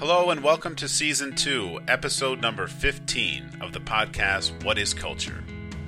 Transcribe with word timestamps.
Hello, 0.00 0.30
and 0.30 0.42
welcome 0.42 0.74
to 0.74 0.88
Season 0.88 1.36
2, 1.36 1.82
Episode 1.86 2.40
number 2.40 2.66
15 2.66 3.58
of 3.60 3.72
the 3.72 3.78
podcast 3.78 4.64
What 4.64 4.76
is 4.76 4.92
Culture? 4.92 5.44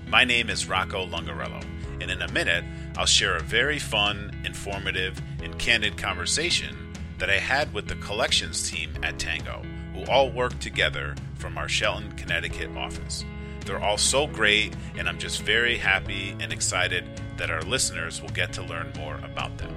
My 0.07 0.25
name 0.25 0.49
is 0.49 0.69
Rocco 0.69 1.05
Lungarello, 1.05 1.61
and 2.01 2.09
in 2.09 2.23
a 2.23 2.31
minute, 2.31 2.65
I'll 2.97 3.05
share 3.05 3.35
a 3.37 3.43
very 3.43 3.81
fun, 3.81 4.31
informative, 4.45 5.21
and 5.43 5.59
candid 5.59 5.99
conversation 5.99 6.93
that 7.19 7.31
I 7.31 7.39
had 7.39 7.75
with 7.75 7.89
the 7.89 7.97
collections 7.97 8.71
team 8.71 8.93
at 9.03 9.19
Tangoe, 9.19 9.67
who 9.93 10.05
all 10.09 10.31
work 10.31 10.57
together 10.61 11.17
from 11.35 11.59
our 11.59 11.69
Shelton, 11.69 12.13
Connecticut 12.13 12.77
office. 12.77 13.25
They're 13.65 13.83
all 13.83 13.99
so 13.99 14.29
great, 14.29 14.73
and 14.97 15.09
I'm 15.09 15.19
just 15.19 15.43
very 15.43 15.77
happy 15.77 16.37
and 16.39 16.53
excited 16.53 17.05
that 17.39 17.51
our 17.51 17.63
listeners 17.63 18.23
will 18.23 18.29
get 18.29 18.53
to 18.53 18.63
learn 18.63 18.93
more 18.97 19.19
about 19.25 19.59
them. 19.59 19.75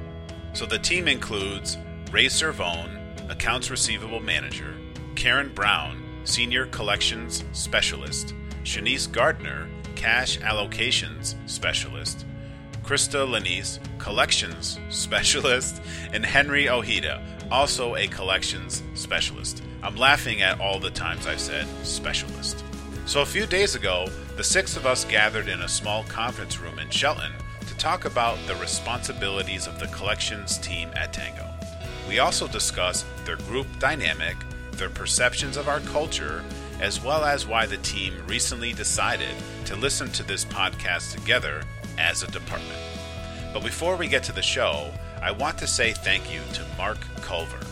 So 0.53 0.67
the 0.67 0.77
team 0.77 1.07
includes 1.07 1.79
Ray 2.11 2.27
Servone, 2.27 2.98
Accounts 3.29 3.69
Receivable 3.69 4.19
Manager, 4.19 4.75
Karen 5.15 5.53
Brown, 5.53 6.03
Senior 6.23 6.65
Collections 6.67 7.43
Specialist, 7.51 8.33
Shanice 8.63 9.11
Gardner, 9.11 9.69
Cash 9.95 10.39
Allocations 10.39 11.35
Specialist, 11.49 12.25
Krista 12.83 13.27
Lanise, 13.27 13.79
Collections 13.99 14.79
Specialist, 14.89 15.81
and 16.11 16.25
Henry 16.25 16.69
Ojeda, 16.69 17.23
also 17.51 17.95
a 17.95 18.07
Collections 18.07 18.83
Specialist. 18.95 19.63
I'm 19.83 19.95
laughing 19.95 20.41
at 20.41 20.59
all 20.59 20.79
the 20.79 20.89
times 20.89 21.27
I've 21.27 21.39
said 21.39 21.67
specialist. 21.83 22.63
So, 23.05 23.21
a 23.21 23.25
few 23.25 23.45
days 23.45 23.75
ago, 23.75 24.07
the 24.35 24.43
six 24.43 24.75
of 24.75 24.85
us 24.85 25.05
gathered 25.05 25.47
in 25.47 25.61
a 25.61 25.67
small 25.67 26.03
conference 26.03 26.59
room 26.59 26.79
in 26.79 26.89
Shelton 26.89 27.31
to 27.65 27.77
talk 27.77 28.05
about 28.05 28.37
the 28.45 28.55
responsibilities 28.55 29.67
of 29.67 29.79
the 29.79 29.87
collections 29.87 30.57
team 30.59 30.89
at 30.95 31.13
Tangoe. 31.13 31.48
We 32.09 32.17
also 32.17 32.47
discuss 32.47 33.05
their 33.23 33.35
group 33.35 33.67
dynamic, 33.77 34.35
their 34.71 34.89
perceptions 34.89 35.57
of 35.57 35.67
our 35.67 35.79
culture, 35.81 36.43
as 36.81 36.99
well 36.99 37.23
as 37.23 37.45
why 37.45 37.67
the 37.67 37.77
team 37.77 38.15
recently 38.25 38.73
decided 38.73 39.35
to 39.65 39.75
listen 39.75 40.09
to 40.13 40.23
this 40.23 40.43
podcast 40.43 41.13
together 41.13 41.61
as 41.99 42.23
a 42.23 42.31
department. 42.31 42.79
But 43.53 43.61
before 43.61 43.95
we 43.95 44.07
get 44.07 44.23
to 44.23 44.31
the 44.31 44.41
show, 44.41 44.91
I 45.21 45.29
want 45.29 45.59
to 45.59 45.67
say 45.67 45.93
thank 45.93 46.33
you 46.33 46.41
to 46.53 46.65
Mark 46.79 46.97
Culver, 47.17 47.63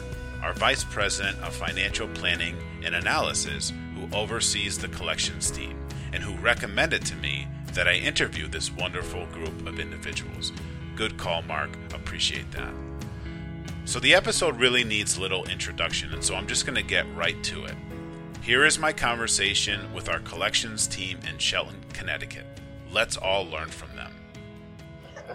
our 0.43 0.53
Vice 0.53 0.83
President 0.83 1.41
of 1.41 1.55
Financial 1.55 2.07
Planning 2.09 2.57
and 2.83 2.93
Analysis, 2.93 3.73
who 3.95 4.15
oversees 4.15 4.77
the 4.77 4.89
collections 4.89 5.49
team 5.49 5.79
and 6.13 6.21
who 6.21 6.35
recommended 6.35 7.03
to 7.07 7.15
me 7.15 7.47
that 7.73 7.87
I 7.87 7.95
interview 7.95 8.47
this 8.47 8.71
wonderful 8.71 9.25
group 9.33 9.65
of 9.65 9.79
individuals. 9.79 10.51
Good 10.95 11.17
call, 11.17 11.41
Mark. 11.41 11.71
Appreciate 11.91 12.51
that. 12.51 12.86
So, 13.87 14.01
the 14.01 14.15
episode 14.15 14.59
really 14.59 14.83
needs 14.83 15.17
little 15.17 15.45
introduction, 15.45 16.13
and 16.13 16.21
so 16.21 16.35
I'm 16.35 16.45
just 16.45 16.65
going 16.65 16.75
to 16.75 16.83
get 16.83 17.05
right 17.15 17.41
to 17.45 17.63
it. 17.63 17.75
Here 18.41 18.65
is 18.65 18.77
my 18.77 18.91
conversation 18.91 19.93
with 19.93 20.09
our 20.09 20.19
collections 20.19 20.87
team 20.87 21.19
in 21.25 21.37
Shelton, 21.37 21.77
Connecticut. 21.93 22.45
Let's 22.91 23.15
all 23.15 23.45
learn 23.45 23.69
from 23.69 23.95
them. 23.95 24.11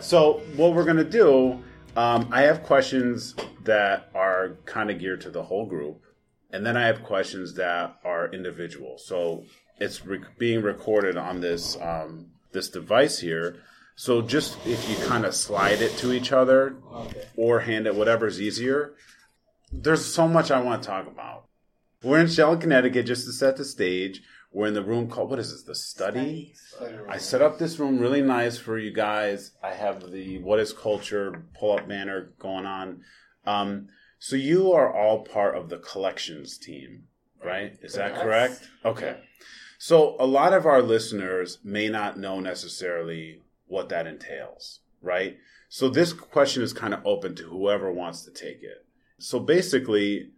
So, 0.01 0.43
what 0.55 0.75
we're 0.75 0.85
going 0.85 0.99
to 0.99 1.03
do, 1.03 1.65
um, 1.97 2.29
I 2.31 2.43
have 2.43 2.63
questions 2.63 3.35
that 3.65 4.11
are 4.15 4.59
kind 4.67 4.91
of 4.91 4.99
geared 4.99 5.23
to 5.23 5.31
the 5.31 5.45
whole 5.45 5.65
group, 5.65 6.03
and 6.51 6.65
then 6.65 6.77
I 6.77 6.87
have 6.87 7.03
questions 7.05 7.55
that 7.55 7.97
are 8.05 8.31
individual. 8.35 8.99
So, 8.99 9.45
it's 9.79 10.05
re- 10.05 10.25
being 10.37 10.61
recorded 10.61 11.17
on 11.17 11.41
this 11.41 11.79
um, 11.81 12.27
this 12.53 12.69
device 12.69 13.19
here. 13.19 13.63
So 13.95 14.23
just 14.23 14.57
if 14.67 14.89
you 14.89 14.97
kind 15.07 15.25
of 15.25 15.35
slide 15.35 15.81
it 15.83 15.97
to 15.99 16.13
each 16.13 16.33
other 16.33 16.77
Okay. 16.93 17.27
or 17.37 17.61
hand 17.61 17.87
it, 17.87 17.95
whatever's 17.95 18.41
easier. 18.41 18.95
There's 19.73 20.05
so 20.05 20.27
much 20.29 20.51
I 20.51 20.61
want 20.61 20.83
to 20.83 20.89
talk 20.89 21.07
about. 21.07 21.45
We're 22.03 22.21
in 22.21 22.29
Shelton, 22.29 22.61
Connecticut, 22.61 23.07
just 23.07 23.27
to 23.27 23.33
set 23.33 23.57
the 23.57 23.65
stage. 23.65 24.23
We're 24.53 24.67
in 24.67 24.75
the 24.75 24.83
room 24.83 25.09
called 25.09 25.31
what 25.31 25.39
is 25.39 25.51
this? 25.53 25.63
The 25.63 25.75
study. 25.75 26.55
I 27.09 27.19
set 27.19 27.41
up 27.43 27.59
this 27.59 27.79
room 27.79 27.99
really 27.99 28.23
nice 28.23 28.59
for 28.59 28.77
you 28.79 28.93
guys. 28.93 29.53
I 29.63 29.71
have 29.73 30.11
the 30.11 30.39
what 30.39 30.59
is 30.59 30.73
culture 30.73 31.45
pull 31.59 31.79
up 31.79 31.89
banner 31.89 32.33
going 32.39 32.67
on. 32.67 33.03
Um, 33.47 33.89
so 34.19 34.37
you 34.37 34.73
are 34.73 34.93
all 34.93 35.21
part 35.25 35.57
of 35.57 35.69
the 35.69 35.79
collections 35.79 36.59
team, 36.59 37.05
right? 37.43 37.79
Is 37.83 37.95
that 37.95 38.15
correct? 38.17 38.69
Okay. 38.85 39.17
So 39.79 40.17
a 40.21 40.27
lot 40.27 40.53
of 40.53 40.67
our 40.67 40.83
listeners 40.83 41.59
may 41.65 41.89
not 41.89 42.19
know 42.19 42.39
necessarily 42.41 43.41
what 43.73 43.89
that 43.89 44.07
entails, 44.07 44.81
right? 45.01 45.39
So 45.69 45.89
this 45.89 46.13
question 46.13 46.63
is 46.63 46.75
kind 46.75 46.93
of 46.93 47.05
open 47.07 47.35
to 47.37 47.45
whoever 47.45 47.91
wants 47.91 48.25
to 48.25 48.31
take 48.31 48.63
it. 48.63 48.85
So 49.19 49.41
basically, 49.41 50.33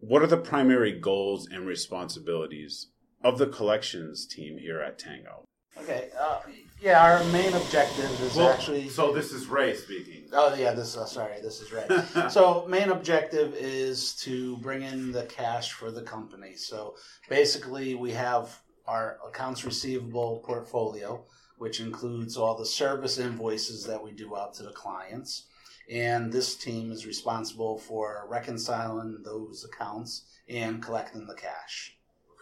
what 0.00 0.22
are 0.22 0.26
the 0.26 0.36
primary 0.36 0.92
goals 0.92 1.48
and 1.50 1.66
responsibilities 1.66 2.88
of 3.22 3.38
the 3.38 3.46
collections 3.46 4.26
team 4.26 4.58
here 4.58 4.80
at 4.82 4.98
Tangoe? 4.98 5.44
Okay. 5.78 6.10
Uh, 6.20 6.40
yeah, 6.80 7.02
our 7.02 7.24
main 7.32 7.54
objective 7.54 8.20
is 8.20 8.38
actually. 8.38 8.90
so 8.90 9.12
this 9.12 9.32
is 9.32 9.46
Ray 9.46 9.74
speaking. 9.74 10.28
Oh 10.32 10.54
yeah, 10.54 10.72
this. 10.72 10.96
Uh, 10.96 11.06
sorry, 11.06 11.40
this 11.40 11.60
is 11.62 11.72
Ray. 11.72 11.86
so 12.28 12.66
main 12.68 12.90
objective 12.90 13.54
is 13.54 14.14
to 14.16 14.58
bring 14.58 14.82
in 14.82 15.10
the 15.10 15.24
cash 15.24 15.72
for 15.72 15.90
the 15.90 16.02
company. 16.02 16.54
So 16.54 16.96
basically, 17.28 17.94
we 17.94 18.12
have 18.12 18.60
our 18.86 19.18
accounts 19.26 19.64
receivable 19.64 20.42
portfolio, 20.44 21.24
which 21.58 21.80
includes 21.80 22.36
all 22.36 22.56
the 22.56 22.66
service 22.66 23.18
invoices 23.18 23.84
that 23.84 24.02
we 24.02 24.12
do 24.12 24.36
out 24.36 24.54
to 24.54 24.62
the 24.62 24.72
clients. 24.72 25.44
And 25.90 26.32
this 26.32 26.56
team 26.56 26.90
is 26.90 27.06
responsible 27.06 27.78
for 27.78 28.26
reconciling 28.28 29.22
those 29.22 29.64
accounts 29.64 30.24
and 30.48 30.82
collecting 30.82 31.26
the 31.26 31.34
cash, 31.34 31.96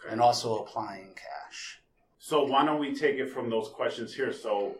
and 0.09 0.21
also 0.21 0.59
applying 0.59 1.13
cash. 1.15 1.79
So 2.19 2.45
why 2.45 2.65
don't 2.65 2.79
we 2.79 2.95
take 2.95 3.17
it 3.17 3.29
from 3.29 3.49
those 3.49 3.69
questions 3.69 4.13
here? 4.13 4.31
So, 4.31 4.77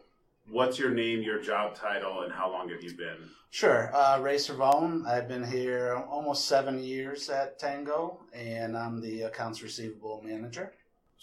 what's 0.49 0.79
your 0.79 0.91
name, 0.91 1.21
your 1.21 1.41
job 1.41 1.75
title, 1.75 2.21
and 2.21 2.31
how 2.31 2.49
long 2.51 2.69
have 2.69 2.81
you 2.81 2.93
been? 2.95 3.17
Sure. 3.49 3.93
Uh, 3.93 4.19
Ray 4.19 4.37
Servone. 4.37 5.05
I've 5.05 5.27
been 5.27 5.43
here 5.45 6.03
almost 6.09 6.45
seven 6.47 6.79
years 6.81 7.29
at 7.29 7.59
Tangoe, 7.59 8.17
and 8.33 8.77
I'm 8.77 9.01
the 9.01 9.23
accounts 9.23 9.61
receivable 9.61 10.21
manager. 10.25 10.71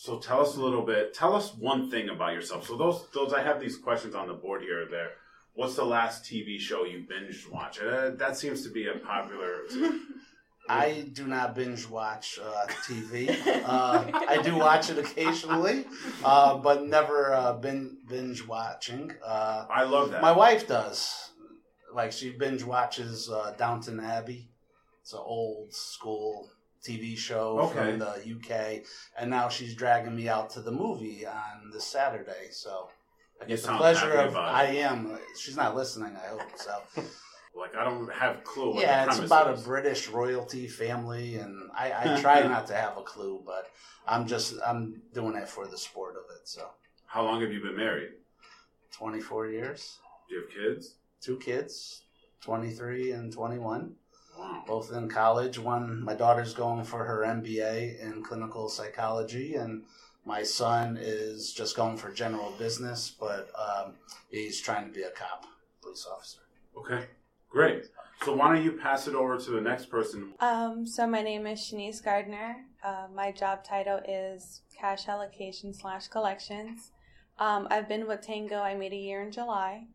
So 0.01 0.19
tell 0.19 0.41
us 0.41 0.57
a 0.57 0.63
little 0.63 0.81
bit. 0.81 1.13
Tell 1.13 1.35
us 1.35 1.55
one 1.55 1.91
thing 1.91 2.09
about 2.09 2.33
yourself. 2.33 2.67
So 2.67 2.75
those 2.75 3.07
those 3.13 3.35
I 3.35 3.43
have 3.43 3.61
these 3.61 3.77
questions 3.77 4.15
on 4.15 4.29
the 4.29 4.33
board 4.33 4.63
here. 4.63 4.87
There. 4.91 5.11
What's 5.53 5.77
the 5.77 5.85
last 5.85 6.25
TV 6.25 6.59
show 6.59 6.87
you 6.87 7.05
binge 7.07 7.47
watched? 7.53 7.83
Uh, 7.83 8.09
that 8.13 8.39
seems 8.39 8.63
to 8.63 8.71
be 8.71 8.87
a 8.87 8.95
popular. 8.95 9.65
I 10.71 11.11
do 11.13 11.27
not 11.27 11.55
binge 11.55 11.87
watch 11.87 12.39
uh, 12.43 12.67
TV. 12.89 13.29
Uh, 13.47 14.11
I 14.27 14.41
do 14.41 14.57
watch 14.57 14.89
it 14.89 14.97
occasionally, 14.97 15.85
uh, 16.25 16.57
but 16.57 16.87
never 16.87 17.35
uh, 17.35 17.53
bin- 17.53 17.99
binge 18.09 18.47
watching. 18.47 19.13
Uh, 19.23 19.67
I 19.69 19.85
love 19.85 20.13
that. 20.13 20.23
my 20.23 20.33
wife 20.33 20.67
does. 20.67 21.31
Like 21.93 22.13
she 22.13 22.31
binge 22.31 22.65
watches 22.65 23.29
uh, 23.29 23.53
Downton 23.59 24.01
Abbey. 24.01 24.49
It's 25.03 25.13
an 25.13 25.21
old 25.23 25.75
school 25.75 26.49
TV 26.85 27.17
show 27.17 27.59
Okay. 27.61 27.91
from 27.91 27.99
the 27.99 28.37
UK, 28.37 28.83
and 29.19 29.31
now 29.31 29.49
she's 29.49 29.75
dragging 29.75 30.15
me 30.17 30.29
out 30.29 30.51
to 30.51 30.61
the 30.61 30.73
movie 30.73 31.27
on 31.27 31.71
this 31.73 31.85
Saturday. 31.85 32.49
So 32.51 32.89
I 33.41 33.45
get 33.47 33.63
the 33.63 33.73
pleasure 33.77 34.13
of. 34.13 34.37
I 34.37 34.65
am. 34.65 35.13
Uh, 35.13 35.19
she's 35.39 35.57
not 35.57 35.77
listening. 35.77 36.17
I 36.17 36.29
hope 36.29 36.43
so. 36.57 36.83
like 37.59 37.75
I 37.77 37.85
don't 37.85 38.11
have 38.13 38.37
a 38.39 38.41
clue. 38.43 38.75
What 38.75 38.83
yeah, 38.83 39.05
it's 39.07 39.19
about 39.19 39.53
a. 39.59 39.61
British 39.63 40.09
royalty 40.09 40.67
family, 40.69 41.37
and 41.37 41.71
I, 41.77 42.15
I 42.17 42.21
try 42.23 42.43
not 42.43 42.67
to 42.69 42.75
have 42.75 42.97
a 42.97 43.03
clue, 43.03 43.43
but 43.45 43.67
I'm 44.07 44.27
just 44.27 44.55
I'm 44.67 45.03
doing 45.13 45.37
it 45.37 45.49
for 45.49 45.67
the 45.67 45.77
sport 45.77 46.15
of 46.17 46.23
it. 46.37 46.49
So 46.49 46.67
How 47.07 47.23
long 47.25 47.41
have 47.43 47.53
you 47.53 47.61
been 47.61 47.77
married? 47.77 48.11
24 48.93 49.49
years, 49.49 49.99
Do 50.29 50.35
you 50.35 50.41
have 50.43 50.51
kids? 50.51 50.97
two 51.23 51.37
kids, 51.39 52.03
23 52.43 53.13
and 53.13 53.33
21. 53.33 53.95
Wow. 54.41 54.65
both 54.67 54.93
in 54.93 55.09
college. 55.09 55.59
One, 55.59 56.03
my 56.03 56.15
daughter's 56.15 56.55
going 56.55 56.85
for 56.85 57.05
her 57.05 57.25
MBA 57.27 58.01
in 58.01 58.23
clinical 58.23 58.69
psychology, 58.69 59.57
and 59.57 59.85
my 60.25 60.43
son 60.43 60.99
is 61.01 61.53
just 61.53 61.77
going 61.77 61.97
for 61.97 62.11
general 62.11 62.53
business, 62.59 63.15
but 63.21 63.51
um, 63.59 63.95
he's 64.31 64.61
trying 64.61 64.87
to 64.87 64.93
be 64.93 65.03
a 65.03 65.11
cop, 65.11 65.45
police 65.83 66.07
officer. 66.11 66.41
Okay. 66.77 67.07
Great. 67.51 67.87
So 68.25 68.35
why 68.35 68.55
don't 68.55 68.65
you 68.65 68.73
pass 68.73 69.09
it 69.09 69.15
over 69.15 69.37
to 69.39 69.51
the 69.51 69.61
next 69.61 69.87
person? 69.87 70.35
Um, 70.41 70.87
so 70.87 71.07
my 71.07 71.23
name 71.23 71.47
is 71.47 71.59
Shanice 71.61 72.03
Gardner. 72.03 72.57
Uh, 72.83 73.07
my 73.15 73.33
job 73.33 73.65
title 73.65 74.01
is 74.07 74.63
cash 74.79 75.09
allocation 75.09 75.75
slash 75.75 76.09
collections. 76.09 76.93
Um, 77.39 77.67
I've 77.71 77.89
been 77.89 78.07
with 78.07 78.21
Tangoe. 78.21 78.63
I 78.63 78.75
made 78.75 78.93
a 78.93 78.97
year 78.97 79.23
in 79.23 79.33
July. 79.33 79.87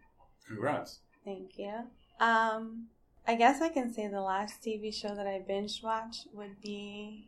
Congrats. 0.48 1.00
Thank 1.24 1.58
you. 1.58 1.74
Um, 2.20 2.88
I 3.28 3.36
guess 3.36 3.62
I 3.62 3.70
can 3.70 3.92
say 3.94 4.08
the 4.08 4.22
last 4.22 4.62
TV 4.64 4.94
show 4.94 5.16
that 5.16 5.26
I 5.28 5.40
binge 5.40 5.82
watched 5.84 6.28
would 6.34 6.62
be. 6.62 7.28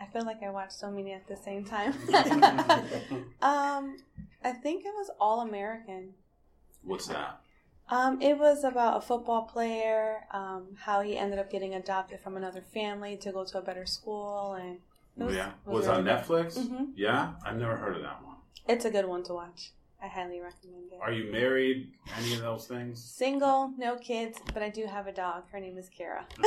I 0.00 0.06
feel 0.06 0.24
like 0.24 0.42
I 0.42 0.50
watched 0.50 0.72
so 0.72 0.90
many 0.90 1.12
at 1.12 1.26
the 1.28 1.36
same 1.36 1.64
time. 1.64 1.92
um, 3.42 3.96
I 4.42 4.52
think 4.52 4.84
it 4.84 4.92
was 4.94 5.10
All 5.20 5.40
American. 5.40 6.14
What's 6.82 7.06
that? 7.08 7.40
Um, 7.88 8.20
it 8.22 8.38
was 8.38 8.64
about 8.64 8.96
a 8.96 9.00
football 9.02 9.42
player, 9.42 10.24
um, 10.32 10.68
how 10.80 11.02
he 11.02 11.18
ended 11.18 11.38
up 11.38 11.50
getting 11.50 11.74
adopted 11.74 12.18
from 12.20 12.36
another 12.36 12.62
family 12.62 13.16
to 13.18 13.30
go 13.30 13.44
to 13.44 13.58
a 13.58 13.62
better 13.62 13.84
school, 13.84 14.54
and 14.54 14.78
was, 15.16 15.36
yeah. 15.36 15.50
it 15.66 15.70
Was 15.70 15.86
really 15.86 15.98
on 15.98 16.04
good. 16.04 16.16
Netflix? 16.16 16.58
Mhm. 16.58 16.92
Yeah? 16.96 17.34
I've 17.44 17.56
never 17.56 17.76
heard 17.76 17.94
of 17.96 18.02
that 18.02 18.24
one. 18.24 18.36
It's 18.66 18.86
a 18.86 18.90
good 18.90 19.04
one 19.06 19.22
to 19.24 19.34
watch. 19.34 19.72
I 20.04 20.06
highly 20.06 20.38
recommend 20.38 20.92
it. 20.92 20.98
Are 21.00 21.12
you 21.12 21.32
married? 21.32 21.90
Any 22.18 22.34
of 22.34 22.40
those 22.42 22.66
things? 22.66 23.02
Single, 23.02 23.72
no 23.78 23.96
kids, 23.96 24.38
but 24.52 24.62
I 24.62 24.68
do 24.68 24.84
have 24.84 25.06
a 25.06 25.12
dog. 25.12 25.44
Her 25.50 25.58
name 25.58 25.78
is 25.78 25.88
Kara. 25.88 26.26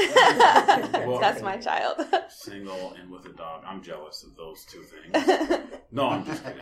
Well- 1.08 1.18
That's 1.20 1.42
my 1.42 1.58
child. 1.58 2.06
Single 2.30 2.94
and 3.02 3.10
with 3.10 3.26
a 3.26 3.30
dog. 3.34 3.64
I'm 3.66 3.82
jealous 3.82 4.24
of 4.24 4.36
those 4.36 4.64
two 4.66 4.84
things. 4.84 5.62
No, 5.92 6.10
I'm 6.10 6.26
just 6.26 6.44
kidding. 6.44 6.62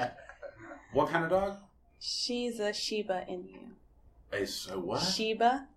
What 0.93 1.09
kind 1.09 1.25
of 1.25 1.31
dog? 1.31 1.57
She's 1.99 2.59
a 2.59 2.71
Shiba 2.71 3.25
Inu. 3.29 3.71
A 4.31 4.45
so 4.45 4.79
what? 4.79 5.01
Shiba 5.01 5.67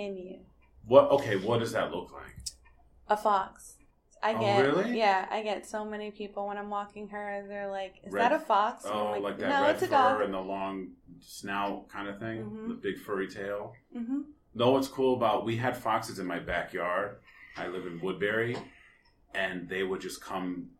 Inu. 0.00 0.40
what? 0.86 1.10
Okay, 1.10 1.36
what 1.36 1.60
does 1.60 1.72
that 1.72 1.92
look 1.92 2.10
like? 2.12 2.34
A 3.08 3.16
fox. 3.16 3.75
I 4.22 4.34
Oh, 4.34 4.40
get 4.40 4.60
really? 4.66 4.98
yeah, 4.98 5.26
I 5.30 5.42
get 5.42 5.66
so 5.66 5.84
many 5.84 6.10
people 6.10 6.46
when 6.48 6.56
I'm 6.58 6.70
walking 6.70 7.08
her. 7.08 7.44
They're 7.46 7.70
like, 7.70 7.94
"Is 8.02 8.12
Red- 8.12 8.32
that 8.32 8.32
a 8.32 8.38
fox?" 8.38 8.84
And 8.84 8.94
Oh, 8.94 9.08
I'm 9.14 9.22
like, 9.22 9.38
that 9.38 9.48
no, 9.48 9.62
red 9.62 9.74
it's 9.74 9.82
a 9.82 9.86
fur 9.86 9.92
dog. 9.92 10.20
and 10.22 10.34
the 10.34 10.40
long 10.40 10.92
snout 11.20 11.88
kind 11.88 12.08
of 12.08 12.18
thing, 12.18 12.42
Mhm. 12.44 12.68
the 12.68 12.74
big 12.74 12.98
furry 12.98 13.28
tail. 13.28 13.74
hmm 13.92 14.22
No, 14.54 14.70
what's 14.70 14.88
cool 14.88 15.14
about 15.14 15.44
we 15.44 15.56
had 15.56 15.76
foxes 15.76 16.18
in 16.18 16.26
my 16.26 16.38
backyard. 16.38 17.20
I 17.58 17.66
live 17.68 17.86
in 17.86 18.00
Woodbury, 18.00 18.56
and 19.34 19.68
they 19.68 19.82
would 19.82 20.00
just 20.00 20.22
come 20.22 20.70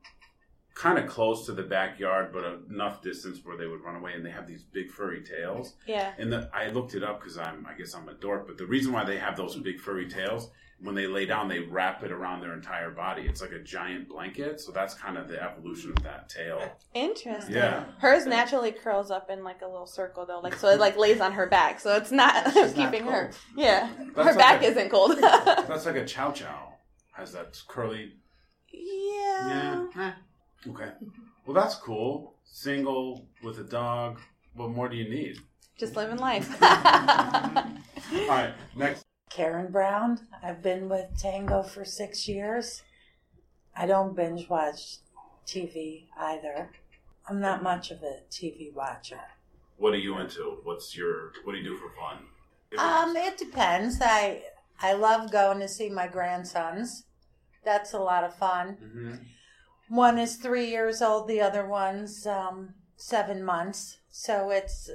kind 0.76 0.98
of 0.98 1.06
close 1.06 1.46
to 1.46 1.52
the 1.52 1.62
backyard, 1.62 2.30
but 2.32 2.44
enough 2.70 3.02
distance 3.02 3.40
where 3.42 3.56
they 3.56 3.66
would 3.66 3.80
run 3.82 3.96
away. 3.96 4.12
And 4.12 4.24
they 4.24 4.30
have 4.30 4.46
these 4.46 4.62
big 4.62 4.90
furry 4.90 5.22
tails. 5.22 5.74
Yeah. 5.86 6.12
And 6.18 6.30
the, 6.30 6.50
I 6.52 6.68
looked 6.68 6.94
it 6.94 7.02
up 7.02 7.18
because 7.18 7.38
I'm, 7.38 7.66
I 7.66 7.72
guess 7.72 7.94
I'm 7.94 8.08
a 8.08 8.14
dork. 8.14 8.46
But 8.46 8.58
the 8.58 8.66
reason 8.66 8.92
why 8.92 9.04
they 9.04 9.16
have 9.16 9.36
those 9.36 9.56
big 9.56 9.80
furry 9.80 10.06
tails, 10.06 10.50
when 10.80 10.94
they 10.94 11.06
lay 11.06 11.24
down, 11.24 11.48
they 11.48 11.60
wrap 11.60 12.04
it 12.04 12.12
around 12.12 12.42
their 12.42 12.52
entire 12.52 12.90
body. 12.90 13.22
It's 13.22 13.40
like 13.40 13.52
a 13.52 13.58
giant 13.58 14.06
blanket. 14.10 14.60
So 14.60 14.70
that's 14.70 14.92
kind 14.92 15.16
of 15.16 15.28
the 15.28 15.42
evolution 15.42 15.92
of 15.96 16.02
that 16.02 16.28
tail. 16.28 16.60
Interesting. 16.92 17.54
Yeah. 17.54 17.84
Hers 17.98 18.26
naturally 18.26 18.70
curls 18.70 19.10
up 19.10 19.30
in 19.30 19.42
like 19.42 19.62
a 19.62 19.66
little 19.66 19.86
circle 19.86 20.26
though, 20.26 20.40
like 20.40 20.56
so 20.56 20.68
it 20.68 20.78
like 20.78 20.98
lays 20.98 21.22
on 21.22 21.32
her 21.32 21.46
back, 21.46 21.80
so 21.80 21.96
it's 21.96 22.12
not 22.12 22.52
She's 22.52 22.54
not 22.76 22.92
keeping 22.92 23.08
her. 23.08 23.30
Yeah, 23.56 23.88
That's 24.14 24.28
her 24.28 24.36
back 24.36 24.62
a- 24.62 24.66
isn't 24.66 24.90
cold. 24.90 25.16
That's 25.22 25.86
like 25.86 25.96
a 25.96 26.04
chow 26.04 26.32
chow. 26.32 26.74
Has 27.12 27.32
that 27.32 27.58
curly 27.66 28.12
yeah. 28.70 29.86
Yeah. 29.96 30.12
Okay. 30.68 30.90
Well, 31.44 31.54
that's 31.54 31.76
cool. 31.76 32.34
Single 32.44 33.26
with 33.42 33.58
a 33.58 33.64
dog. 33.64 34.20
What 34.54 34.70
more 34.70 34.88
do 34.88 34.96
you 34.96 35.08
need? 35.08 35.38
Just 35.78 35.96
living 35.96 36.18
life. 36.18 36.50
All 36.62 38.28
right. 38.28 38.54
Next. 38.74 39.04
Karen 39.30 39.70
Brown. 39.70 40.20
I've 40.42 40.62
been 40.62 40.88
with 40.88 41.06
Tangoe 41.20 41.68
for 41.68 41.84
six 41.84 42.26
years. 42.26 42.82
I 43.76 43.86
don't 43.86 44.16
binge 44.16 44.48
watch 44.48 44.98
TV 45.46 46.06
either. 46.18 46.70
I'm 47.28 47.40
not 47.40 47.62
much 47.62 47.90
of 47.90 48.02
a 48.02 48.20
TV 48.30 48.72
watcher. 48.72 49.20
What 49.76 49.92
are 49.92 49.98
you 49.98 50.18
into? 50.18 50.58
What's 50.64 50.96
your? 50.96 51.32
What 51.44 51.52
do 51.52 51.58
you 51.58 51.64
do 51.64 51.76
for 51.76 51.90
fun? 51.90 52.24
Um, 52.78 53.16
it 53.16 53.36
depends. 53.36 53.98
I 54.00 54.42
I 54.80 54.94
love 54.94 55.30
going 55.30 55.60
to 55.60 55.68
see 55.68 55.90
my 55.90 56.06
grandsons. 56.06 57.04
That's 57.64 57.92
a 57.92 57.98
lot 57.98 58.24
of 58.24 58.34
fun. 58.34 58.78
hmm 58.80 59.14
One 59.88 60.18
is 60.18 60.36
three 60.36 60.66
years 60.68 61.00
old. 61.00 61.28
The 61.28 61.40
other 61.40 61.66
one's 61.66 62.26
um, 62.26 62.74
seven 62.96 63.42
months. 63.44 63.98
So 64.10 64.50
it's 64.50 64.90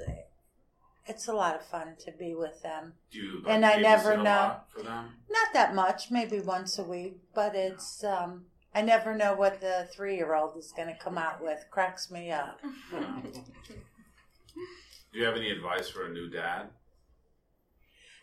it's 1.06 1.26
a 1.28 1.32
lot 1.32 1.54
of 1.56 1.64
fun 1.66 1.96
to 2.04 2.12
be 2.12 2.34
with 2.34 2.62
them. 2.62 2.94
Do 3.10 3.18
you? 3.18 3.42
like, 3.44 3.54
And 3.54 3.64
I 3.66 3.74
babysit 3.78 3.82
never 3.82 4.10
a 4.12 4.16
know. 4.18 4.22
lot 4.24 4.66
for 4.74 4.82
them. 4.82 5.10
Not 5.30 5.52
that 5.54 5.74
much, 5.74 6.10
maybe 6.10 6.40
once 6.40 6.78
a 6.78 6.84
week, 6.84 7.18
but 7.34 7.54
it's 7.54 8.04
um 8.04 8.46
I 8.74 8.82
never 8.82 9.14
know 9.14 9.34
what 9.34 9.60
the 9.60 9.88
three 9.94 10.16
year 10.16 10.34
old 10.34 10.56
is 10.56 10.72
gonna 10.76 10.96
come 10.98 11.18
out 11.18 11.42
with. 11.42 11.64
Cracks 11.70 12.10
me 12.10 12.30
up. 12.30 12.60
Do 15.12 15.18
you 15.18 15.24
have 15.26 15.36
any 15.36 15.50
advice 15.50 15.88
for 15.90 16.06
a 16.06 16.10
new 16.12 16.28
dad? 16.30 16.68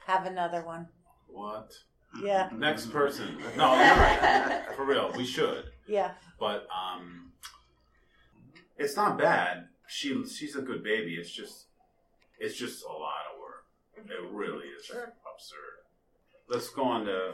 Have 0.07 0.25
another 0.25 0.63
one. 0.63 0.87
What? 1.27 1.71
Yeah, 2.23 2.49
Next 2.55 2.91
person. 2.91 3.37
No, 3.55 3.65
right. 3.75 4.63
For 4.75 4.83
real, 4.83 5.11
we 5.15 5.23
should. 5.23 5.65
Yeah. 5.89 6.11
But 6.39 6.67
um, 6.71 7.31
it's 8.77 8.95
not 8.95 9.17
bad. 9.17 9.67
She 9.87 10.23
she's 10.25 10.55
a 10.55 10.61
good 10.61 10.83
baby. 10.83 11.15
It's 11.15 11.31
just 11.31 11.65
it's 12.39 12.55
just 12.57 12.83
a 12.85 12.91
lot 12.91 13.23
of 13.33 13.39
work. 13.41 13.65
It 13.97 14.31
really 14.31 14.67
is 14.67 14.89
absurd. 14.89 15.77
Let's 16.47 16.69
go 16.69 16.83
on 16.83 17.05
to 17.05 17.33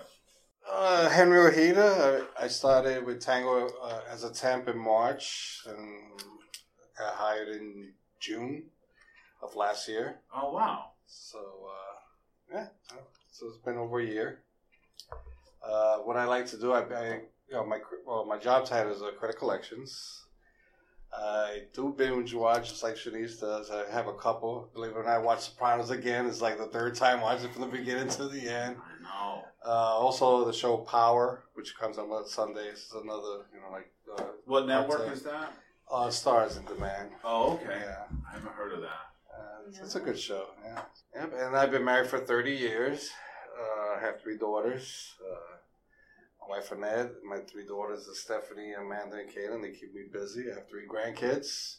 Uh, 0.70 1.10
Henry 1.10 1.40
Ojeda. 1.40 2.26
I, 2.40 2.46
I 2.46 2.48
started 2.48 3.06
with 3.06 3.20
Tangoe 3.22 3.70
uh, 3.82 4.02
as 4.10 4.24
a 4.24 4.32
temp 4.34 4.68
in 4.68 4.78
March 4.78 5.62
and 5.68 6.20
got 6.98 7.14
hired 7.16 7.50
in 7.50 7.94
June 8.20 8.64
of 9.44 9.56
last 9.56 9.88
year. 9.88 10.22
oh 10.34 10.52
wow. 10.54 10.92
So 11.08 11.40
uh, 11.40 12.54
yeah, 12.56 12.68
so 13.32 13.48
it's 13.48 13.58
been 13.58 13.78
over 13.78 14.00
a 14.00 14.06
year. 14.06 14.42
Uh, 15.64 15.98
what 16.00 16.16
I 16.18 16.26
like 16.26 16.46
to 16.48 16.58
do, 16.60 16.74
I, 16.74 16.82
I 16.82 17.22
you 17.50 17.56
know 17.56 17.66
my 17.66 17.80
well 18.06 18.26
my 18.26 18.38
job 18.38 18.66
title 18.66 18.92
is 18.94 19.02
uh, 19.02 19.12
credit 19.18 19.38
collections. 19.38 20.22
I 21.18 21.62
do 21.74 21.94
binge 21.98 22.34
watch 22.34 22.70
just 22.70 22.84
like 22.84 22.96
Shanice 22.96 23.40
does. 23.40 23.72
I 23.72 23.90
have 23.90 24.08
a 24.08 24.14
couple. 24.14 24.70
Believe 24.74 24.92
it 24.92 24.98
or 24.98 25.04
not, 25.04 25.12
I 25.14 25.18
watch 25.20 25.42
Sopranos 25.42 25.90
again. 25.90 26.26
It's 26.26 26.42
like 26.42 26.58
the 26.58 26.66
third 26.66 26.96
time 26.96 27.22
watching 27.22 27.50
from 27.52 27.62
the 27.62 27.68
beginning 27.68 28.10
to 28.10 28.28
the 28.28 28.42
end. 28.50 28.76
I 28.78 29.02
know. 29.04 29.44
Uh, 29.66 29.70
also, 29.70 30.44
the 30.44 30.52
show 30.52 30.76
Power, 30.78 31.46
which 31.54 31.78
comes 31.78 31.98
on 31.98 32.10
on 32.10 32.28
Sundays, 32.28 32.80
is 32.80 32.92
another, 33.02 33.46
you 33.54 33.62
know, 33.62 33.72
like 33.72 33.90
uh, 34.18 34.24
What 34.46 34.68
network 34.68 35.06
That's, 35.06 35.10
uh, 35.10 35.14
is 35.14 35.22
that? 35.24 35.54
uh, 35.90 36.08
Starz 36.08 36.58
in 36.60 36.66
Demand. 36.66 37.12
Oh, 37.24 37.54
okay. 37.54 37.66
Yeah, 37.82 38.04
I 38.30 38.34
haven't 38.34 38.52
heard 38.52 38.74
of 38.74 38.82
that. 38.82 38.90
uh, 39.34 39.70
it's, 39.70 39.80
it's 39.80 39.96
a 39.96 40.02
good 40.02 40.20
show. 40.20 40.48
Yeah, 40.66 40.82
yep. 41.16 41.34
And 41.34 41.56
I've 41.56 41.72
been 41.72 41.86
married 41.86 42.10
for 42.10 42.20
thirty 42.20 42.52
years. 42.52 43.10
Uh, 43.58 43.98
I 43.98 44.02
have 44.06 44.22
three 44.22 44.38
daughters. 44.38 45.14
My 46.48 46.58
wife 46.58 46.72
Annette, 46.72 47.24
my 47.24 47.38
three 47.40 47.66
daughters 47.66 48.08
are 48.08 48.14
Stephanie, 48.14 48.74
Amanda, 48.74 49.18
and 49.18 49.30
Kaylin. 49.30 49.62
They 49.62 49.72
keep 49.72 49.94
me 49.96 50.04
busy. 50.12 50.52
I 50.52 50.56
have 50.56 50.70
three 50.70 50.88
grandkids. 50.88 51.78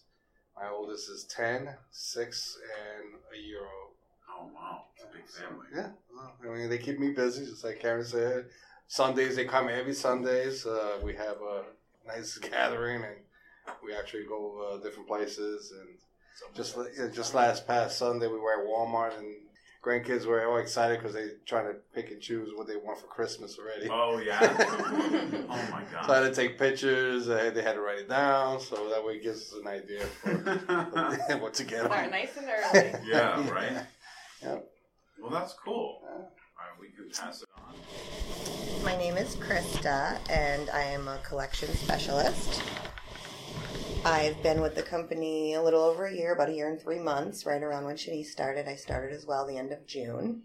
My 0.56 0.68
oldest 0.68 1.08
is 1.10 1.24
10, 1.24 1.68
6, 1.90 2.58
and 2.98 3.14
a 3.34 3.46
year 3.46 3.60
old. 3.60 3.92
Oh 4.28 4.50
wow, 4.54 4.82
it's 4.94 5.04
a 5.04 5.06
big 5.06 5.26
family. 5.28 5.66
Yeah, 5.74 5.90
well, 6.12 6.34
I 6.44 6.56
mean 6.56 6.68
they 6.68 6.78
keep 6.78 6.98
me 6.98 7.10
busy, 7.12 7.46
just 7.46 7.64
like 7.64 7.80
Karen 7.80 8.04
said. 8.04 8.46
Sundays 8.88 9.36
they 9.36 9.44
come 9.44 9.68
every 9.68 9.94
Sundays. 9.94 10.66
Uh, 10.66 10.98
we 11.02 11.14
have 11.14 11.36
a 11.40 11.62
nice 12.06 12.36
gathering, 12.50 13.02
and 13.04 13.16
we 13.84 13.94
actually 13.94 14.24
go 14.24 14.72
uh, 14.74 14.82
different 14.82 15.08
places. 15.08 15.72
And 15.72 15.88
just 16.54 16.76
la- 16.76 16.86
yeah, 16.98 17.08
just 17.08 17.34
last 17.34 17.66
past 17.66 17.98
Sunday, 17.98 18.26
we 18.26 18.38
were 18.38 18.52
at 18.52 18.66
Walmart, 18.66 19.16
and 19.18 19.36
grandkids 19.86 20.26
were 20.26 20.44
all 20.44 20.56
excited 20.56 20.98
because 20.98 21.14
they 21.14 21.28
trying 21.46 21.66
to 21.66 21.74
pick 21.94 22.10
and 22.10 22.20
choose 22.20 22.50
what 22.56 22.66
they 22.66 22.76
want 22.76 22.98
for 22.98 23.06
Christmas 23.06 23.56
already. 23.58 23.88
Oh 23.88 24.18
yeah. 24.18 24.38
oh 25.48 25.68
my 25.70 25.82
god. 25.92 26.06
So 26.06 26.12
I 26.12 26.16
had 26.16 26.28
to 26.28 26.34
take 26.34 26.58
pictures. 26.58 27.26
They 27.26 27.62
had 27.62 27.74
to 27.74 27.80
write 27.80 28.00
it 28.00 28.08
down, 28.08 28.60
so 28.60 28.88
that 28.90 29.04
way 29.04 29.14
it 29.14 29.22
gives 29.22 29.52
us 29.52 29.58
an 29.60 29.68
idea 29.68 30.00
for 30.00 30.32
what 31.40 31.54
to 31.54 31.64
get. 31.64 31.84
Start 31.84 32.02
them. 32.02 32.10
nice 32.10 32.36
and 32.36 32.46
early. 32.74 33.08
yeah, 33.08 33.50
right. 33.50 33.86
Yep. 34.42 34.68
Well, 35.22 35.30
that's 35.30 35.54
cool. 35.64 36.00
Yeah. 36.02 36.10
All 36.10 36.24
right, 36.58 36.80
we 36.80 36.88
can 36.88 37.08
pass 37.10 37.42
it 37.42 37.48
on. 37.56 38.84
My 38.84 38.96
name 38.96 39.16
is 39.16 39.36
Krista, 39.36 40.18
and 40.28 40.68
I 40.70 40.82
am 40.82 41.06
a 41.06 41.18
collection 41.18 41.72
specialist. 41.74 42.62
I've 44.04 44.40
been 44.42 44.60
with 44.60 44.74
the 44.74 44.82
company 44.82 45.54
a 45.54 45.62
little 45.62 45.82
over 45.82 46.06
a 46.06 46.14
year, 46.14 46.32
about 46.32 46.48
a 46.48 46.52
year 46.54 46.68
and 46.68 46.80
three 46.80 46.98
months, 47.00 47.44
right 47.44 47.62
around 47.62 47.84
when 47.84 47.96
Shanice 47.96 48.26
started. 48.26 48.68
I 48.68 48.76
started 48.76 49.14
as 49.14 49.26
well 49.26 49.46
the 49.46 49.56
end 49.58 49.72
of 49.72 49.86
June. 49.86 50.42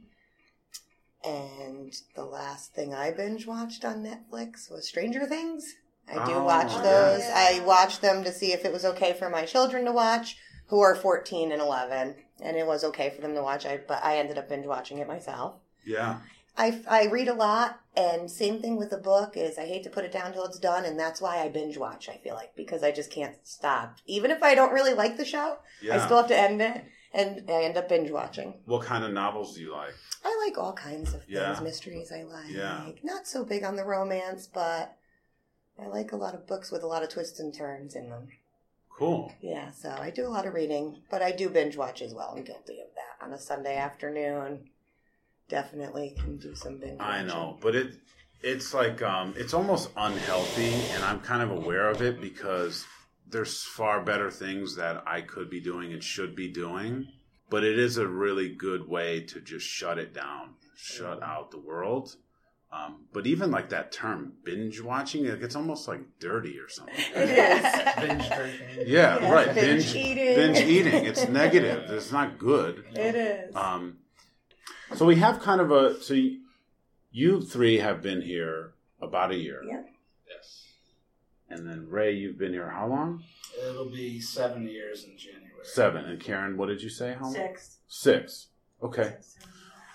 And 1.24 1.94
the 2.16 2.26
last 2.26 2.74
thing 2.74 2.94
I 2.94 3.12
binge 3.12 3.46
watched 3.46 3.86
on 3.86 4.04
Netflix 4.04 4.72
was 4.72 4.88
Stranger 4.88 5.26
Things. 5.28 5.76
I 6.10 6.26
do 6.26 6.34
Oh, 6.34 6.44
watch 6.44 6.72
yeah. 6.72 6.82
those. 6.82 7.22
I 7.24 7.62
watch 7.66 8.00
them 8.00 8.24
to 8.24 8.32
see 8.32 8.52
if 8.54 8.66
it 8.66 8.74
was 8.74 8.84
okay 8.86 9.14
for 9.14 9.30
my 9.30 9.46
children 9.46 9.86
to 9.86 9.92
watch, 9.92 10.38
who 10.68 10.80
are 10.82 10.96
14 10.96 11.52
and 11.52 11.62
11. 11.62 12.16
And 12.42 12.58
it 12.58 12.66
was 12.66 12.84
okay 12.86 13.12
for 13.12 13.22
them 13.22 13.36
to 13.36 13.44
watch, 13.44 13.68
I, 13.68 13.78
but 13.88 14.04
I 14.04 14.18
ended 14.18 14.40
up 14.40 14.50
binge 14.50 14.66
watching 14.66 14.98
it 14.98 15.08
myself. 15.08 15.56
Yeah. 15.86 16.18
I, 16.62 16.80
I 16.88 17.06
read 17.08 17.28
a 17.28 17.34
lot, 17.34 17.80
and 17.98 18.30
same 18.30 18.62
thing 18.62 18.78
with 18.78 18.92
the 18.92 18.98
book 18.98 19.36
is 19.36 19.58
I 19.58 19.66
hate 19.66 19.84
to 19.84 19.90
put 19.90 20.06
it 20.06 20.12
down 20.12 20.32
till 20.32 20.46
it's 20.46 20.60
done, 20.60 20.86
and 20.86 21.00
that's 21.00 21.20
why 21.20 21.40
I 21.40 21.50
binge 21.50 21.76
watch. 21.78 22.08
I 22.08 22.18
feel 22.18 22.36
like 22.36 22.56
because 22.56 22.84
I 22.84 22.92
just 22.92 23.10
can't 23.10 23.36
stop. 23.44 23.98
Even 24.06 24.30
if 24.30 24.44
I 24.44 24.54
don't 24.54 24.72
really 24.72 24.94
like 24.94 25.18
the 25.18 25.26
show, 25.26 25.58
Yeah. 25.82 25.96
I 25.96 26.06
still 26.06 26.18
have 26.18 26.28
to 26.28 26.38
end 26.38 26.62
it, 26.62 26.86
and 27.14 27.50
I 27.50 27.64
end 27.64 27.78
up 27.78 27.90
binge 27.90 28.12
watching. 28.12 28.60
What 28.66 28.84
kind 28.84 29.04
of 29.04 29.12
novels 29.12 29.56
do 29.56 29.62
you 29.62 29.72
like? 29.72 29.94
I 30.24 30.44
like 30.46 30.58
all 30.60 30.74
kinds 30.74 31.16
of 31.16 31.24
things, 31.26 31.62
mysteries. 31.62 32.12
I 32.12 32.24
like. 32.24 32.52
Yeah. 32.52 32.92
Not 33.04 33.26
so 33.28 33.44
big 33.44 33.64
on 33.64 33.76
the 33.76 33.84
romance, 33.84 34.48
but 34.48 34.96
I 35.82 35.88
like 35.88 36.12
a 36.12 36.18
lot 36.18 36.36
of 36.36 36.46
books 36.46 36.72
with 36.72 36.84
a 36.84 36.88
lot 36.88 37.02
of 37.02 37.10
twists 37.10 37.40
and 37.40 37.52
turns 37.52 37.96
in 37.96 38.10
them. 38.12 38.28
Cool. 38.96 39.34
Yeah, 39.42 39.72
so 39.72 39.90
I 39.90 40.12
do 40.12 40.28
a 40.28 40.30
lot 40.30 40.46
of 40.46 40.54
reading, 40.54 41.02
but 41.10 41.24
I 41.24 41.32
do 41.32 41.50
binge 41.50 41.76
watch 41.76 42.04
as 42.04 42.14
well. 42.14 42.36
I'm 42.38 42.44
guilty 42.44 42.82
of 42.82 42.90
that 42.94 43.26
on 43.26 43.34
a 43.34 43.40
Sunday 43.40 43.78
afternoon. 43.78 44.70
Definitely 45.52 46.16
can 46.18 46.38
do 46.38 46.56
some 46.56 46.80
binge. 46.80 47.00
I 47.00 47.22
know, 47.24 47.58
but 47.62 47.76
it 47.76 47.94
it's 48.42 48.74
like 48.74 49.02
um, 49.04 49.36
it's 49.38 49.54
almost 49.54 49.90
unhealthy, 49.96 50.74
and 50.96 51.04
I'm 51.04 51.20
kind 51.20 51.44
of 51.44 51.52
aware 51.52 51.90
of 51.90 52.02
it 52.02 52.20
because 52.20 52.86
there's 53.30 53.62
far 53.64 54.02
better 54.02 54.32
things 54.32 54.76
that 54.78 55.04
I 55.06 55.22
could 55.22 55.50
be 55.50 55.60
doing 55.60 55.94
and 55.94 56.04
should 56.04 56.36
be 56.36 56.48
doing. 56.48 57.08
But 57.50 57.64
it 57.66 57.78
is 57.78 57.98
a 57.98 58.08
really 58.08 58.50
good 58.56 58.88
way 58.88 59.22
to 59.26 59.42
just 59.42 59.68
shut 59.68 60.00
it 60.00 60.14
down, 60.14 60.56
shut 60.76 61.22
out 61.22 61.52
the 61.52 61.60
world. 61.60 62.16
Um, 62.74 63.04
but 63.12 63.28
even 63.28 63.52
like 63.52 63.68
that 63.70 63.92
term 63.92 64.32
binge 64.46 64.80
watching, 64.80 65.28
like 65.28 65.42
it's 65.42 65.58
almost 65.58 65.90
like 65.90 66.00
dirty 66.20 66.58
or 66.58 66.70
something. 66.70 66.96
It 67.14 67.30
is. 67.30 67.64
Binge 68.08 68.28
drinking. 68.30 68.88
Yeah, 68.88 69.20
Yeah, 69.20 69.30
right. 69.32 69.54
binge 69.54 69.92
Binge, 69.94 69.96
eating. 69.96 70.36
Binge 70.36 70.60
eating. 70.62 71.06
It's 71.06 71.28
negative. 71.42 71.92
It's 71.92 72.14
not 72.14 72.38
good. 72.40 72.86
It 72.96 73.16
is. 73.16 73.54
Um, 73.56 73.98
so 74.96 75.06
we 75.06 75.16
have 75.18 75.40
kind 75.42 75.62
of 75.62 75.72
a. 75.72 76.02
So 76.02 76.14
you, 76.14 76.40
you 77.12 77.42
three 77.42 77.78
have 77.80 78.02
been 78.02 78.22
here 78.22 78.74
about 79.02 79.32
a 79.32 79.38
year. 79.38 79.62
Yeah. 79.68 79.84
Yes. 80.30 80.66
And 81.50 81.68
then 81.68 81.88
Ray, 81.90 82.14
you've 82.14 82.38
been 82.38 82.54
here 82.54 82.70
how 82.70 82.88
long? 82.88 83.24
It'll 83.68 83.90
be 83.90 84.20
seven 84.22 84.68
years 84.68 85.04
in 85.04 85.18
January. 85.18 85.52
Seven. 85.64 86.06
And 86.06 86.20
Karen, 86.20 86.58
what 86.58 86.68
did 86.68 86.82
you 86.82 86.90
say? 86.90 87.14
How 87.14 87.26
long? 87.26 87.34
Six. 87.34 87.78
Six. 87.88 88.48
Okay. 88.82 89.16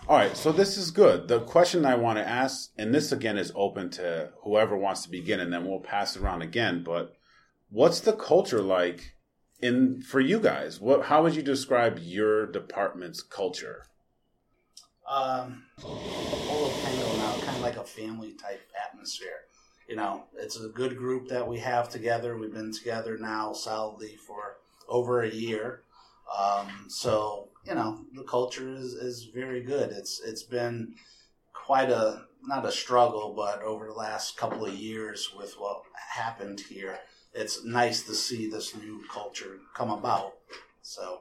All 0.08 0.16
right. 0.16 0.36
So 0.36 0.52
this 0.52 0.76
is 0.76 0.90
good. 0.90 1.28
The 1.28 1.40
question 1.40 1.84
I 1.84 1.96
want 1.96 2.18
to 2.18 2.28
ask, 2.28 2.70
and 2.78 2.94
this 2.94 3.12
again 3.12 3.38
is 3.38 3.52
open 3.54 3.90
to 3.90 4.30
whoever 4.42 4.76
wants 4.76 5.02
to 5.02 5.10
begin, 5.10 5.40
and 5.40 5.52
then 5.52 5.66
we'll 5.66 5.80
pass 5.80 6.16
it 6.16 6.22
around 6.22 6.42
again. 6.42 6.82
But 6.84 7.16
what's 7.70 8.00
the 8.00 8.12
culture 8.12 8.62
like 8.62 9.16
in 9.60 10.02
for 10.02 10.20
you 10.20 10.38
guys? 10.38 10.80
What? 10.80 11.06
How 11.06 11.22
would 11.22 11.34
you 11.34 11.42
describe 11.42 11.98
your 12.00 12.46
department's 12.46 13.22
culture? 13.22 13.86
Um, 15.08 15.64
all 15.84 16.66
of 16.66 16.72
Tangoe 16.72 17.16
now, 17.18 17.32
kind 17.44 17.56
of 17.56 17.62
like 17.62 17.76
a 17.76 17.84
family 17.84 18.32
type 18.32 18.60
atmosphere. 18.88 19.44
You 19.88 19.96
know, 19.96 20.24
it's 20.36 20.58
a 20.58 20.68
good 20.68 20.96
group 20.96 21.28
that 21.28 21.46
we 21.46 21.58
have 21.58 21.88
together. 21.88 22.36
We've 22.36 22.52
been 22.52 22.72
together 22.72 23.16
now 23.16 23.52
solidly 23.52 24.16
for 24.16 24.56
over 24.88 25.22
a 25.22 25.30
year. 25.30 25.82
Um, 26.36 26.86
so 26.88 27.48
you 27.64 27.74
know, 27.74 28.00
the 28.14 28.22
culture 28.22 28.68
is, 28.68 28.94
is 28.94 29.24
very 29.24 29.62
good. 29.62 29.90
It's 29.90 30.20
it's 30.24 30.42
been 30.42 30.94
quite 31.52 31.90
a 31.90 32.22
not 32.44 32.64
a 32.64 32.72
struggle, 32.72 33.34
but 33.36 33.62
over 33.62 33.86
the 33.86 33.92
last 33.92 34.36
couple 34.36 34.64
of 34.64 34.74
years 34.74 35.32
with 35.36 35.54
what 35.54 35.82
happened 36.14 36.60
here, 36.60 36.98
it's 37.34 37.64
nice 37.64 38.02
to 38.02 38.14
see 38.14 38.48
this 38.48 38.74
new 38.76 39.02
culture 39.12 39.58
come 39.74 39.90
about. 39.90 40.34
So 40.82 41.20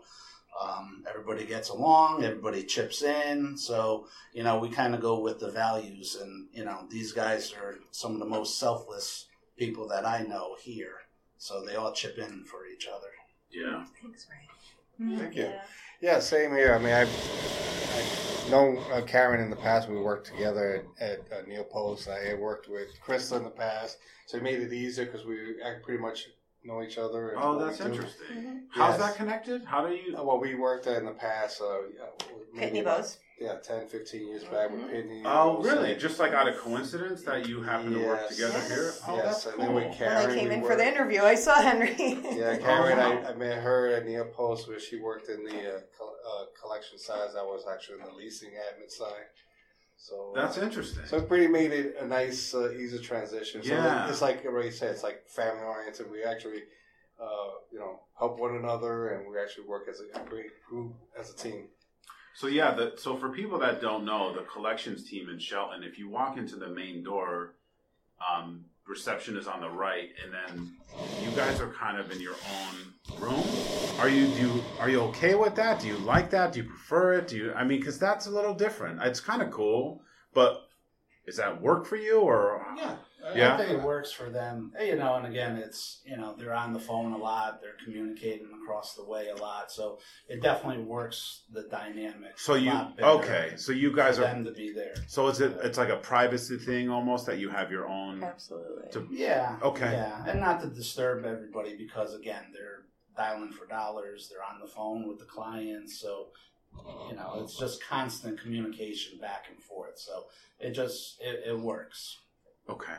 um, 0.62 1.04
everybody 1.10 1.46
gets 1.46 1.70
along, 1.70 2.24
everybody 2.24 2.64
chips 2.64 3.02
in. 3.02 3.58
So 3.58 4.08
you 4.34 4.44
know, 4.44 4.60
we 4.60 4.70
kind 4.70 4.96
of 4.96 5.02
go 5.02 5.20
with 5.20 5.40
the 5.40 5.52
values, 5.52 6.18
and 6.22 6.48
you 6.54 6.66
know, 6.66 6.86
these 6.90 7.12
guys 7.12 7.54
are 7.54 7.76
some 7.92 8.14
of 8.14 8.20
the 8.20 8.26
most 8.26 8.60
selfless 8.60 9.28
people 9.58 9.88
that 9.90 10.06
I 10.06 10.24
know 10.24 10.56
here. 10.60 10.98
So 11.38 11.64
they 11.64 11.76
all 11.76 11.92
chip 11.92 12.18
in 12.18 12.46
for 12.46 12.66
each 12.66 12.88
other. 12.88 13.08
Yeah. 13.52 13.86
Thanks, 14.02 14.28
Ray. 14.30 15.18
Thank 15.18 15.36
you. 15.36 15.44
Yeah. 15.44 15.62
Yeah, 16.02 16.20
same 16.20 16.52
here. 16.52 16.74
I 16.74 16.78
mean, 16.78 16.94
I've, 16.94 17.10
I've 17.98 18.52
known 18.52 18.78
uh, 18.92 19.02
Karen 19.02 19.42
in 19.42 19.50
the 19.50 19.56
past. 19.56 19.90
We 19.90 20.00
worked 20.00 20.28
together 20.28 20.84
at, 21.00 21.10
at 21.10 21.20
uh, 21.32 21.42
Neopost. 21.48 22.10
I 22.10 22.36
worked 22.36 22.70
with 22.70 22.90
Krista 23.06 23.38
in 23.38 23.44
the 23.44 23.50
past, 23.50 23.98
so 24.28 24.38
it 24.38 24.44
made 24.44 24.60
it 24.60 24.74
easier 24.74 25.06
because 25.06 25.26
we 25.26 25.36
I 25.64 25.76
pretty 25.84 26.02
much 26.02 26.28
know 26.66 26.82
each 26.82 26.98
other. 26.98 27.30
and 27.30 27.44
Oh, 27.44 27.56
what 27.58 27.66
that's 27.68 27.80
we 27.80 27.86
do. 27.86 27.92
interesting. 27.94 28.64
How's 28.72 29.00
Yes. 29.00 29.10
that 29.10 29.16
connected? 29.18 29.64
How 29.66 29.86
do 29.86 29.94
you? 29.94 30.18
Uh, 30.18 30.24
Well, 30.24 30.40
we 30.40 30.56
worked 30.56 30.88
at 30.88 30.98
in 30.98 31.06
the 31.06 31.12
past. 31.14 31.62
Uh, 31.62 31.82
yeah, 31.98 32.26
Pitney 32.60 32.82
about- 32.82 32.98
Bowes. 33.02 33.20
Yeah, 33.38 33.56
10, 33.62 33.90
15 33.90 34.30
years 34.30 34.46
back 34.46 34.72
with 34.72 34.82
Pitney. 34.90 35.22
Oh, 35.26 35.58
Bowes, 35.58 35.66
really? 35.66 35.92
and- 35.92 36.00
Just 36.00 36.20
like 36.20 36.32
out 36.32 36.48
of 36.48 36.58
coincidence 36.58 37.24
that 37.24 37.48
you 37.50 37.62
happen 37.62 37.92
to 37.94 38.00
work 38.08 38.20
Yes. 38.22 38.36
together 38.36 38.54
Yes. 38.60 38.70
here? 38.70 38.94
Oh, 39.08 39.16
yes, 39.18 39.26
that's 39.26 39.46
and 39.48 39.56
cool. 39.56 39.66
then 39.66 39.76
with 39.76 39.84
When 39.86 39.94
Karen. 39.94 40.32
I 40.32 40.36
came 40.36 40.48
we 40.50 40.56
in 40.56 40.62
for 40.62 40.68
worked- 40.70 40.78
the 40.80 40.88
interview, 40.88 41.22
I 41.22 41.36
saw 41.36 41.56
Henry. 41.62 41.96
Yeah, 41.98 42.58
Karen. 42.66 42.98
I, 43.00 43.30
I 43.30 43.34
met 43.34 43.58
her 43.62 43.88
at 43.88 44.06
Neopost 44.06 44.68
where 44.70 44.80
she 44.80 45.00
worked 45.00 45.28
in 45.30 45.44
the 45.44 45.76
uh, 45.76 45.80
col- 45.98 46.16
uh, 46.26 46.46
collection 46.62 46.98
side. 46.98 47.30
I 47.38 47.44
was 47.44 47.66
actually 47.72 48.00
in 48.00 48.06
the 48.06 48.14
leasing 48.14 48.52
admin 48.52 48.90
side. 48.90 49.26
So 49.98 50.32
That's 50.36 50.58
interesting. 50.58 51.06
So 51.06 51.18
it 51.18 51.28
pretty 51.28 51.48
made 51.48 51.72
it 51.72 51.98
a 52.00 52.06
nice, 52.06 52.54
uh, 52.54 52.72
easy 52.72 53.00
transition. 53.00 53.64
So 53.64 53.74
Yeah. 53.74 54.10
it's 54.10 54.22
like 54.22 54.44
Ray 54.44 54.70
said, 54.70 54.92
it's 54.92 55.04
like 55.04 55.28
family 55.28 55.64
oriented. 55.64 56.12
We 56.12 56.24
actually, 56.24 56.64
uh, 57.20 57.52
you 57.72 57.80
know, 57.80 58.02
help 58.18 58.38
one 58.38 58.56
another, 58.56 59.10
and 59.10 59.28
we 59.28 59.40
actually 59.40 59.68
work 59.68 59.88
as 59.90 60.02
a 60.02 60.20
great 60.20 60.52
group 60.68 60.94
as 61.18 61.32
a 61.32 61.36
team. 61.36 61.70
So 62.36 62.48
yeah, 62.48 62.72
the, 62.76 62.94
so 62.98 63.16
for 63.16 63.30
people 63.30 63.58
that 63.60 63.80
don't 63.82 64.04
know, 64.04 64.34
the 64.34 64.42
collections 64.42 65.10
team 65.10 65.30
in 65.30 65.40
Shelton, 65.40 65.84
if 65.84 65.98
you 65.98 66.10
walk 66.10 66.38
into 66.38 66.58
the 66.58 66.68
main 66.68 67.02
door, 67.02 67.56
um, 68.30 68.66
reception 68.88 69.38
is 69.38 69.48
on 69.48 69.62
the 69.62 69.70
right, 69.70 70.10
and 70.24 70.34
then 70.34 70.74
you 71.24 71.32
guys 71.36 71.60
are 71.60 71.70
kind 71.70 72.00
of 72.00 72.12
in 72.12 72.22
your 72.22 72.36
own 72.36 73.20
room. 73.20 73.44
Are 74.00 74.10
you 74.10 74.28
do 74.28 74.42
you, 74.42 74.64
are 74.80 74.90
you 74.90 75.02
okay 75.02 75.36
with 75.36 75.56
that? 75.56 75.80
Do 75.80 75.88
you 75.88 75.98
like 75.98 76.30
that? 76.32 76.54
Do 76.54 76.62
you 76.62 76.70
prefer 76.70 77.14
it? 77.14 77.28
Do 77.28 77.38
you? 77.38 77.54
I 77.54 77.64
mean, 77.64 77.80
because 77.80 78.00
that's 78.00 78.28
a 78.28 78.32
little 78.32 78.54
different. 78.54 79.02
It's 79.02 79.20
kind 79.20 79.42
of 79.42 79.52
cool, 79.52 80.02
but 80.34 80.68
is 81.26 81.38
that 81.38 81.62
work 81.62 81.86
for 81.86 81.96
you 81.96 82.20
or? 82.20 82.66
Yeah, 82.78 82.96
Yeah. 83.34 83.54
I 83.54 83.58
think 83.58 83.72
it 83.72 83.82
works 83.82 84.12
for 84.12 84.30
them. 84.30 84.72
You 84.80 84.96
know, 84.96 85.16
and 85.16 85.26
again, 85.26 85.58
it's 85.58 86.02
you 86.06 86.18
know 86.18 86.36
they're 86.38 86.54
on 86.54 86.74
the 86.74 86.80
phone 86.80 87.14
a 87.14 87.18
lot, 87.18 87.62
they're 87.62 87.78
communicating 87.84 88.48
across 88.62 88.96
the 88.96 89.04
way 89.04 89.30
a 89.30 89.36
lot, 89.36 89.72
so 89.72 90.00
it 90.28 90.42
definitely 90.42 90.84
works 90.84 91.44
the 91.52 91.64
dynamic. 91.64 92.38
So 92.38 92.56
you 92.56 92.72
okay? 93.02 93.54
So 93.58 93.72
you 93.72 93.96
guys 93.96 94.20
are. 94.20 94.24
them 94.24 94.46
to 94.46 94.52
be 94.52 94.72
there. 94.72 94.96
So 95.08 95.28
is 95.28 95.42
it? 95.42 95.58
It's 95.64 95.78
like 95.78 95.90
a 95.90 95.98
privacy 95.98 96.58
thing 96.58 96.90
almost 96.90 97.26
that 97.26 97.40
you 97.40 97.50
have 97.50 97.72
your 97.72 97.88
own. 97.88 98.24
Absolutely. 98.24 98.92
To, 98.92 99.08
Yeah. 99.10 99.58
Okay. 99.62 99.92
Yeah, 99.92 100.26
and 100.28 100.40
not 100.40 100.62
to 100.62 100.68
disturb 100.68 101.26
everybody 101.26 101.76
because 101.76 102.14
again, 102.14 102.44
they're 102.54 102.84
dialing 103.18 103.52
for 103.52 103.66
dollars. 103.66 104.30
They're 104.30 104.44
on 104.44 104.60
the 104.60 104.68
phone 104.68 105.08
with 105.08 105.20
the 105.20 105.26
clients, 105.26 106.00
so 106.00 106.28
you 107.10 107.16
know 107.16 107.40
it's 107.42 107.58
just 107.58 107.84
constant 107.84 108.40
communication 108.42 109.20
back 109.20 109.46
and 109.50 109.62
forth. 109.62 109.98
So 109.98 110.26
it 110.60 110.72
just 110.72 111.22
it, 111.22 111.44
it 111.48 111.60
works. 111.60 112.20
Okay. 112.70 112.96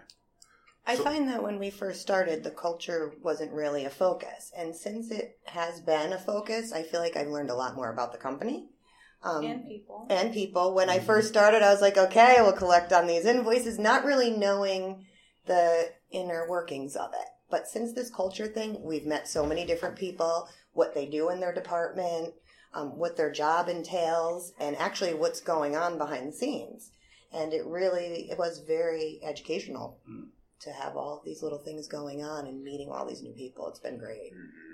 I 0.87 0.95
So- 0.97 1.05
find 1.05 1.29
that 1.29 1.43
when 1.43 1.59
we 1.59 1.71
first 1.71 2.01
started, 2.01 2.45
the 2.45 2.51
culture 2.51 3.15
wasn't 3.23 3.53
really 3.53 3.85
a 3.85 3.91
focus. 3.91 4.53
And 4.57 4.75
since 4.75 5.11
it 5.11 5.39
has 5.47 5.81
been 5.81 6.13
a 6.13 6.19
focus, 6.19 6.73
I 6.73 6.83
feel 6.85 7.01
like 7.01 7.17
I've 7.17 7.29
learned 7.29 7.51
a 7.51 7.57
lot 7.57 7.75
more 7.75 7.91
about 7.91 8.13
the 8.13 8.19
company. 8.19 8.69
Um, 9.23 9.45
and 9.45 9.67
people. 9.67 10.07
and 10.09 10.33
people. 10.33 10.75
When 10.75 10.89
I 10.89 11.01
first 11.01 11.29
started, 11.29 11.63
I 11.63 11.73
was 11.73 11.81
like, 11.81 11.97
okay, 11.97 12.37
we'll 12.41 12.53
collect 12.53 12.93
on 12.93 13.07
these 13.07 13.25
invoices, 13.25 13.79
not 13.79 14.05
really 14.05 14.31
knowing 14.31 15.07
the 15.47 15.91
inner 16.11 16.47
workings 16.49 16.95
of 16.95 17.13
it. 17.13 17.29
But 17.51 17.67
since 17.67 17.93
this 17.93 18.11
culture 18.11 18.47
thing, 18.47 18.83
we've 18.83 19.07
met 19.07 19.27
so 19.27 19.45
many 19.45 19.65
different 19.65 19.97
people, 19.97 20.49
what 20.73 20.95
they 20.95 21.07
do 21.07 21.31
in 21.31 21.41
their 21.41 21.55
department, 21.55 22.35
um, 22.75 22.99
what 22.99 23.17
their 23.17 23.33
job 23.33 23.69
entails, 23.69 24.53
and 24.61 24.77
actually 24.77 25.15
what's 25.15 25.41
going 25.41 25.77
on 25.77 25.99
behind 25.99 26.29
the 26.29 26.37
scenes. 26.37 26.91
And 27.33 27.53
it 27.53 27.65
really 27.67 28.29
it 28.31 28.39
was 28.39 28.59
very 28.61 29.21
educational 29.23 29.99
Mm. 30.09 30.29
to 30.61 30.71
have 30.73 30.97
all 30.97 31.21
these 31.25 31.43
little 31.43 31.59
things 31.59 31.87
going 31.87 32.23
on 32.25 32.47
and 32.47 32.63
meeting 32.65 32.89
all 32.91 33.05
these 33.07 33.23
new 33.23 33.33
people. 33.33 33.69
It's 33.69 33.79
been 33.79 33.99
great. 33.99 34.33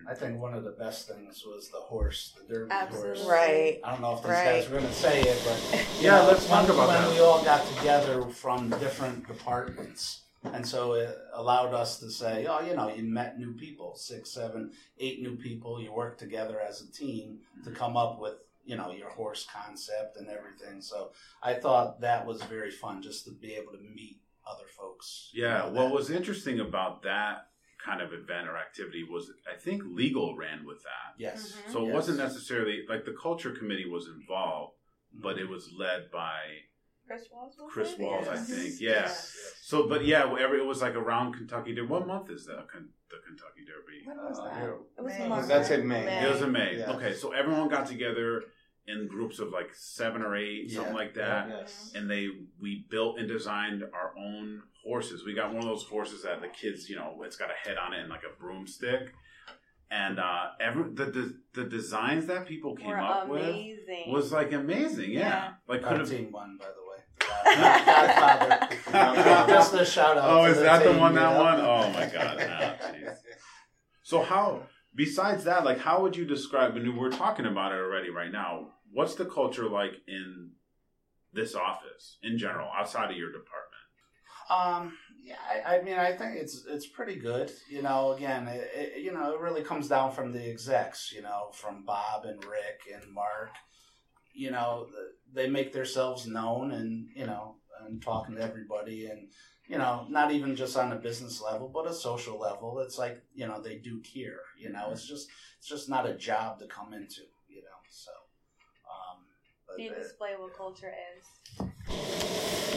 I 0.09 0.15
think 0.15 0.41
one 0.41 0.55
of 0.55 0.63
the 0.65 0.71
best 0.73 1.09
things 1.09 1.45
was 1.45 1.71
the 1.71 1.79
horse, 1.79 2.35
the 2.39 2.53
Derby 2.55 2.71
Absolutely. 2.73 3.19
horse. 3.19 3.29
Right. 3.29 3.81
I 3.85 3.91
don't 3.93 4.01
know 4.01 4.15
if 4.15 4.23
these 4.23 4.31
Right. 4.31 4.45
guys 4.45 4.69
were 4.69 4.79
going 4.79 4.89
to 4.89 4.95
say 4.95 5.23
it, 5.23 5.39
but 5.45 5.87
Yeah, 6.01 6.19
know, 6.19 6.27
let's 6.29 6.47
talk 6.47 6.69
when, 6.69 6.77
about 6.77 6.89
when 6.89 7.03
that. 7.03 7.11
we 7.13 7.21
all 7.21 7.43
got 7.45 7.67
together 7.77 8.23
from 8.29 8.71
different 8.71 9.27
departments, 9.27 10.23
and 10.45 10.67
so 10.67 10.95
it 10.95 11.17
allowed 11.35 11.73
us 11.75 11.99
to 12.01 12.11
say, 12.11 12.47
oh, 12.47 12.61
you 12.61 12.75
know, 12.75 12.89
you 12.93 13.03
met 13.05 13.39
new 13.39 13.53
people, 13.55 13.95
six, 13.97 14.31
seven, 14.31 14.73
eight 14.99 15.21
new 15.23 15.37
people. 15.37 15.81
You 15.81 15.93
worked 15.93 16.19
together 16.19 16.61
as 16.61 16.81
a 16.81 16.91
team 16.93 17.41
to 17.65 17.71
come 17.71 17.97
up 17.97 18.19
with 18.21 18.35
you 18.65 18.77
know 18.77 18.91
your 18.93 19.11
horse 19.11 19.47
concept 19.53 20.17
and 20.17 20.29
everything. 20.29 20.81
So 20.81 21.13
I 21.43 21.55
thought 21.55 22.01
that 22.01 22.27
was 22.27 22.43
very 22.45 22.71
fun 22.71 23.03
just 23.03 23.25
to 23.27 23.33
be 23.33 23.55
able 23.55 23.73
to 23.73 23.81
meet 23.81 24.21
other 24.47 24.67
folks. 24.67 25.31
you 25.33 25.45
Yeah, 25.45 25.59
know, 25.59 25.65
what 25.67 25.75
that- 25.89 25.95
was 25.95 26.11
interesting 26.11 26.61
about 26.61 27.03
that 27.03 27.49
kind 27.85 28.01
of 28.01 28.13
event 28.13 28.49
or 28.49 28.57
activity 28.57 29.03
was 29.05 29.31
I 29.53 29.57
think 29.59 29.83
legal 29.85 30.37
ran 30.37 30.65
with 30.65 30.83
that. 30.85 31.15
yes. 31.19 31.53
Mhm. 31.57 31.73
So 31.73 31.83
it 31.83 31.87
Yes. 31.87 31.95
wasn't 31.95 32.19
necessarily 32.19 32.87
like 32.89 33.05
the 33.05 33.13
culture 33.21 33.53
committee 33.53 33.89
was 33.89 34.07
involved, 34.09 34.77
but 35.13 35.39
it 35.39 35.49
was 35.49 35.73
led 35.73 36.11
by 36.11 36.41
Chris 37.07 37.23
Walls. 37.33 37.55
was 37.59 37.73
Chris 37.73 37.93
it? 37.93 38.01
Walls, 38.01 38.29
I 38.29 38.37
think. 38.37 38.81
Yeah. 38.81 38.91
Yes. 38.91 39.37
So, 39.63 39.89
but 39.89 40.05
yeah, 40.05 40.25
every, 40.39 40.61
it 40.61 40.65
was 40.67 40.81
like 40.83 40.95
around 40.95 41.35
Kentucky 41.35 41.75
Derby. 41.75 41.89
What 41.89 42.07
month 42.07 42.31
is 42.31 42.47
the 42.47 42.53
the 42.55 43.19
Kentucky 43.27 43.65
Derby? 43.67 44.03
What 44.05 44.17
was 44.31 44.39
Uh, 44.39 44.45
that? 44.45 44.61
here- 44.61 44.79
It 44.99 45.03
was 45.05 45.19
May. 45.19 45.29
March. 45.29 45.47
That's 45.49 45.71
in 45.71 45.87
May. 45.87 46.25
It 46.25 46.31
was 46.31 46.43
in 46.43 46.53
May. 46.53 46.79
Yeah. 46.79 46.93
Okay, 46.93 47.13
so 47.15 47.33
everyone 47.33 47.69
got 47.69 47.87
together 47.87 48.43
in 48.87 49.07
groups 49.09 49.39
of 49.39 49.49
like 49.51 49.73
seven 49.75 50.23
or 50.23 50.35
eight, 50.37 50.71
something 50.71 50.95
like 50.95 51.15
that. 51.15 51.49
Yes. 51.49 51.93
and 51.95 52.11
they 52.11 52.29
we 52.61 52.87
built 52.91 53.19
and 53.19 53.29
designed 53.29 53.83
our 53.83 54.13
own 54.19 54.63
horses. 54.85 55.25
We 55.25 55.35
got 55.35 55.49
one 55.51 55.59
of 55.63 55.69
those 55.69 55.85
horses 55.85 56.23
that 56.25 56.41
the 56.41 56.49
kids, 56.49 56.89
you 56.91 56.97
know, 56.97 57.23
it's 57.25 57.37
got 57.37 57.51
a 57.51 57.69
head 57.69 57.77
on 57.79 57.93
it 57.93 58.01
and 58.01 58.09
like 58.09 58.25
a 58.25 58.35
broomstick. 58.41 59.13
and 59.91 60.19
uh, 60.19 60.45
every 60.59 60.85
the, 60.95 61.05
the 61.17 61.25
the 61.53 61.65
designs 61.69 62.27
that 62.27 62.47
people 62.47 62.75
came 62.75 62.89
Were 62.89 62.99
up 62.99 63.29
amazing. 63.29 64.05
with 64.07 64.15
was 64.15 64.33
like 64.33 64.53
amazing. 64.53 65.11
Yeah, 65.13 65.21
Yeah. 65.21 65.51
like 65.69 65.83
could 65.83 65.99
have 65.99 66.09
team 66.11 66.33
one 66.33 66.57
by 66.59 66.67
the 66.77 66.83
way. 66.91 66.92
Godfather. 67.45 68.69
Just 69.49 69.75
a 69.75 69.85
shout 69.85 70.19
out. 70.19 70.25
Oh, 70.25 70.45
is 70.45 70.59
that 70.59 70.85
the 70.85 70.93
one 70.93 71.15
that 71.15 71.37
won? 71.37 71.61
Oh 71.61 71.91
my 71.93 72.07
god! 72.07 73.17
So 74.03 74.23
how? 74.23 74.63
Besides 74.95 75.45
that, 75.45 75.65
like, 75.65 75.79
how 75.79 76.03
would 76.03 76.17
you 76.17 76.27
describe? 76.27 76.77
And 76.77 76.99
we're 76.99 77.11
talking 77.11 77.47
about 77.47 77.73
it 77.73 77.77
already 77.77 78.11
right 78.11 78.31
now. 78.31 78.73
What's 78.93 79.15
the 79.15 79.25
culture 79.25 79.69
like 79.69 79.93
in 80.07 80.51
this 81.33 81.55
office 81.55 82.19
in 82.23 82.37
general, 82.37 82.69
outside 82.77 83.11
of 83.11 83.17
your 83.17 83.33
department? 83.33 83.73
Um, 84.51 84.99
yeah, 85.25 85.37
I, 85.67 85.77
I 85.77 85.83
mean, 85.83 85.99
I 85.99 86.13
think 86.13 86.37
it's 86.37 86.67
it's 86.69 86.87
pretty 86.87 87.17
good. 87.17 87.51
You 87.71 87.81
know, 87.81 88.13
again, 88.13 88.49
it, 88.49 88.71
it, 88.75 89.03
you 89.03 89.13
know, 89.13 89.33
it 89.33 89.41
really 89.41 89.63
comes 89.63 89.89
down 89.89 90.13
from 90.13 90.33
the 90.33 90.47
execs. 90.47 91.11
You 91.11 91.23
know, 91.23 91.51
from 91.55 91.85
Bob 91.87 92.25
and 92.25 92.45
Rick 92.45 92.83
and 92.93 93.11
Mark. 93.13 93.53
You 94.35 94.51
know, 94.51 94.89
they 95.35 95.49
make 95.49 95.73
themselves 95.73 96.27
known, 96.27 96.73
and 96.73 97.09
you 97.15 97.27
know, 97.27 97.57
and 97.87 98.03
talking 98.03 98.37
to 98.37 98.43
everybody, 98.43 99.07
and 99.07 99.29
you 99.69 99.79
know, 99.79 100.07
not 100.09 100.33
even 100.33 100.57
just 100.57 100.77
on 100.77 100.93
a 100.93 100.97
business 100.97 101.41
level, 101.41 101.69
but 101.69 101.89
a 101.89 101.95
social 101.95 102.39
level. 102.39 102.79
It's 102.81 102.99
like 102.99 103.23
you 103.35 103.47
know, 103.47 103.61
they 103.61 103.77
do 103.77 104.01
care. 104.01 104.41
You 104.59 104.71
know, 104.71 104.89
it's 104.91 105.07
just 105.07 105.29
it's 105.59 105.69
just 105.69 105.89
not 105.89 106.09
a 106.09 106.15
job 106.15 106.59
to 106.61 106.67
come 106.67 106.93
into. 106.93 107.23
You 107.49 107.63
know, 107.63 107.79
so. 107.89 108.13
Um, 108.91 109.19
but 109.67 109.77
They 109.77 109.89
display 109.89 110.31
what 110.39 110.57
culture 110.57 110.93
is. 111.17 111.67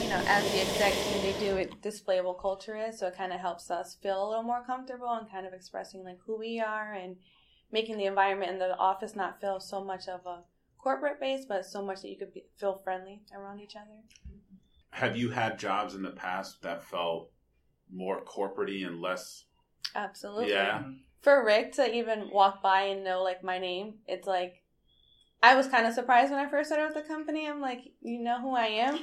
You 0.01 0.09
know, 0.09 0.21
as 0.27 0.43
the 0.51 0.61
exec 0.61 0.93
team, 0.93 1.21
they 1.21 1.39
do 1.39 1.57
it 1.57 1.81
display 1.81 2.21
what 2.21 2.39
culture 2.39 2.77
is, 2.77 2.99
so 2.99 3.07
it 3.07 3.17
kind 3.17 3.33
of 3.33 3.39
helps 3.39 3.71
us 3.71 3.97
feel 4.01 4.25
a 4.25 4.27
little 4.27 4.43
more 4.43 4.63
comfortable 4.65 5.09
and 5.09 5.29
kind 5.29 5.45
of 5.47 5.53
expressing 5.53 6.03
like 6.03 6.19
who 6.25 6.37
we 6.37 6.59
are 6.59 6.93
and 6.93 7.15
making 7.71 7.97
the 7.97 8.05
environment 8.05 8.51
in 8.51 8.59
the 8.59 8.77
office 8.77 9.15
not 9.15 9.41
feel 9.41 9.59
so 9.59 9.83
much 9.83 10.07
of 10.07 10.25
a 10.25 10.43
corporate 10.85 11.19
base, 11.19 11.45
but 11.49 11.65
so 11.65 11.83
much 11.83 12.03
that 12.03 12.09
you 12.09 12.15
could 12.15 12.31
be, 12.31 12.45
feel 12.57 12.79
friendly 12.83 13.19
around 13.35 13.59
each 13.59 13.75
other. 13.75 13.97
Have 14.91 15.17
you 15.17 15.31
had 15.31 15.57
jobs 15.57 15.95
in 15.95 16.03
the 16.03 16.11
past 16.11 16.61
that 16.61 16.83
felt 16.83 17.31
more 17.91 18.23
corporatey 18.23 18.85
and 18.85 19.01
less? 19.01 19.45
Absolutely. 19.95 20.51
Yeah. 20.51 20.83
For 21.23 21.43
Rick 21.43 21.73
to 21.73 21.91
even 21.91 22.29
walk 22.31 22.61
by 22.61 22.83
and 22.83 23.03
know 23.03 23.23
like 23.23 23.43
my 23.43 23.57
name, 23.57 23.95
it's 24.05 24.27
like 24.27 24.61
I 25.41 25.55
was 25.55 25.67
kind 25.67 25.87
of 25.87 25.95
surprised 25.95 26.29
when 26.29 26.39
I 26.39 26.47
first 26.47 26.69
started 26.69 26.93
with 26.93 27.03
the 27.03 27.09
company. 27.09 27.49
I'm 27.49 27.61
like, 27.61 27.79
you 28.01 28.19
know 28.19 28.39
who 28.39 28.55
I 28.55 28.67
am? 28.67 28.99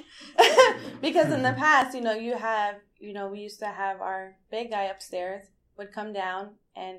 because 1.00 1.32
in 1.32 1.42
the 1.42 1.52
past, 1.58 1.96
you 1.96 2.00
know, 2.00 2.14
you 2.14 2.36
have, 2.36 2.76
you 3.00 3.12
know, 3.12 3.26
we 3.26 3.40
used 3.40 3.58
to 3.58 3.66
have 3.66 4.00
our 4.00 4.36
big 4.52 4.70
guy 4.70 4.84
upstairs 4.84 5.42
would 5.76 5.92
come 5.92 6.12
down 6.12 6.50
and 6.76 6.98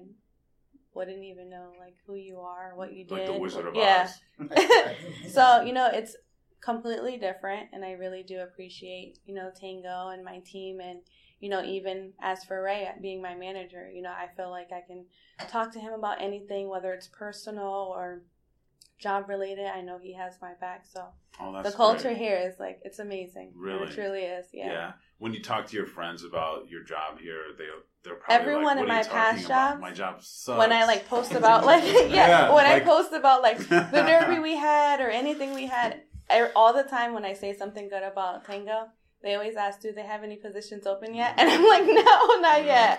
wouldn't 0.96 1.24
even 1.24 1.50
know 1.50 1.72
like 1.80 1.96
who 2.06 2.16
you 2.16 2.40
are, 2.40 2.74
what 2.76 2.94
you 2.94 3.06
did. 3.06 3.12
Like 3.12 3.26
the 3.26 3.34
Wizard 3.34 3.68
of 3.68 3.76
yeah. 3.76 4.10
Oz. 4.40 4.54
so 5.34 5.62
you 5.62 5.74
know 5.74 5.90
it's 5.92 6.16
completely 6.64 7.18
different 7.18 7.68
and 7.74 7.84
i 7.84 7.92
really 7.92 8.24
do 8.24 8.40
appreciate 8.40 9.20
you 9.26 9.36
know 9.36 9.52
tangoe 9.62 10.14
and 10.14 10.24
my 10.24 10.40
team 10.40 10.80
and 10.80 11.00
you 11.42 11.50
know 11.50 11.62
even 11.62 12.14
as 12.22 12.46
for 12.46 12.64
ray 12.64 12.88
uh, 12.88 12.92
being 13.02 13.22
my 13.22 13.36
manager 13.36 13.92
you 13.94 14.02
know 14.02 14.12
i 14.12 14.28
feel 14.38 14.50
like 14.50 14.70
i 14.72 14.80
can 14.88 15.06
talk 15.50 15.74
to 15.74 15.80
him 15.80 15.92
about 15.92 16.22
anything 16.22 16.70
whether 16.70 16.94
it's 16.94 17.10
personal 17.10 17.94
or 17.94 18.22
job 19.04 19.22
related 19.28 19.66
i 19.68 19.82
know 19.88 19.98
he 20.08 20.14
has 20.14 20.34
my 20.42 20.54
back 20.66 20.82
so 20.94 21.02
Oh, 21.40 21.52
that's 21.52 21.72
the 21.72 21.76
culture 21.76 22.10
great. 22.14 22.18
here 22.26 22.38
is 22.48 22.54
like 22.60 22.78
it's 22.88 23.00
amazing 23.00 23.48
Really? 23.56 23.88
it 23.88 23.94
truly 23.96 24.22
is 24.38 24.46
Yeah. 24.54 24.72
yeah, 24.72 24.92
When 25.18 25.34
you 25.34 25.42
talk 25.42 25.66
to 25.70 25.76
your 25.80 25.88
friends 25.88 26.24
about 26.24 26.58
your 26.74 26.84
job 26.94 27.12
here, 27.20 27.42
they 27.58 27.66
they're 28.04 28.20
probably 28.22 28.36
Everyone 28.42 28.78
like, 28.78 28.84
in 28.84 28.88
what 28.88 28.90
are 28.92 29.02
you 29.02 29.10
my 29.10 29.16
past 29.18 29.32
talking 29.32 29.46
about? 29.46 29.72
jobs, 29.72 29.82
My 29.88 29.94
job 30.02 30.16
sucks. 30.22 30.58
when 30.62 30.72
I 30.80 30.86
like 30.86 31.04
post 31.16 31.32
about 31.42 31.60
like 31.72 31.84
yeah, 31.86 32.06
Yeah, 32.20 32.54
when 32.56 32.66
like- 32.66 32.84
I 32.84 32.86
post 32.94 33.12
about 33.14 33.42
like 33.48 33.58
the 33.58 34.04
derby 34.10 34.40
we 34.50 34.56
had 34.56 34.96
or 35.02 35.10
anything 35.22 35.50
we 35.62 35.66
had, 35.78 36.02
I, 36.30 36.52
all 36.56 36.72
the 36.82 36.84
time 36.98 37.10
when 37.16 37.26
I 37.26 37.34
say 37.44 37.52
something 37.62 37.86
good 37.94 38.04
about 38.04 38.46
Tangoe, 38.48 38.86
they 39.24 39.34
always 39.38 39.56
ask, 39.66 39.76
"Do 39.86 39.92
they 39.92 40.04
have 40.14 40.22
any 40.30 40.38
positions 40.48 40.86
open 40.94 41.10
yet?" 41.22 41.32
And 41.40 41.50
I'm 41.54 41.66
like, 41.74 41.86
"No, 42.02 42.18
not 42.48 42.62
yet." 42.78 42.96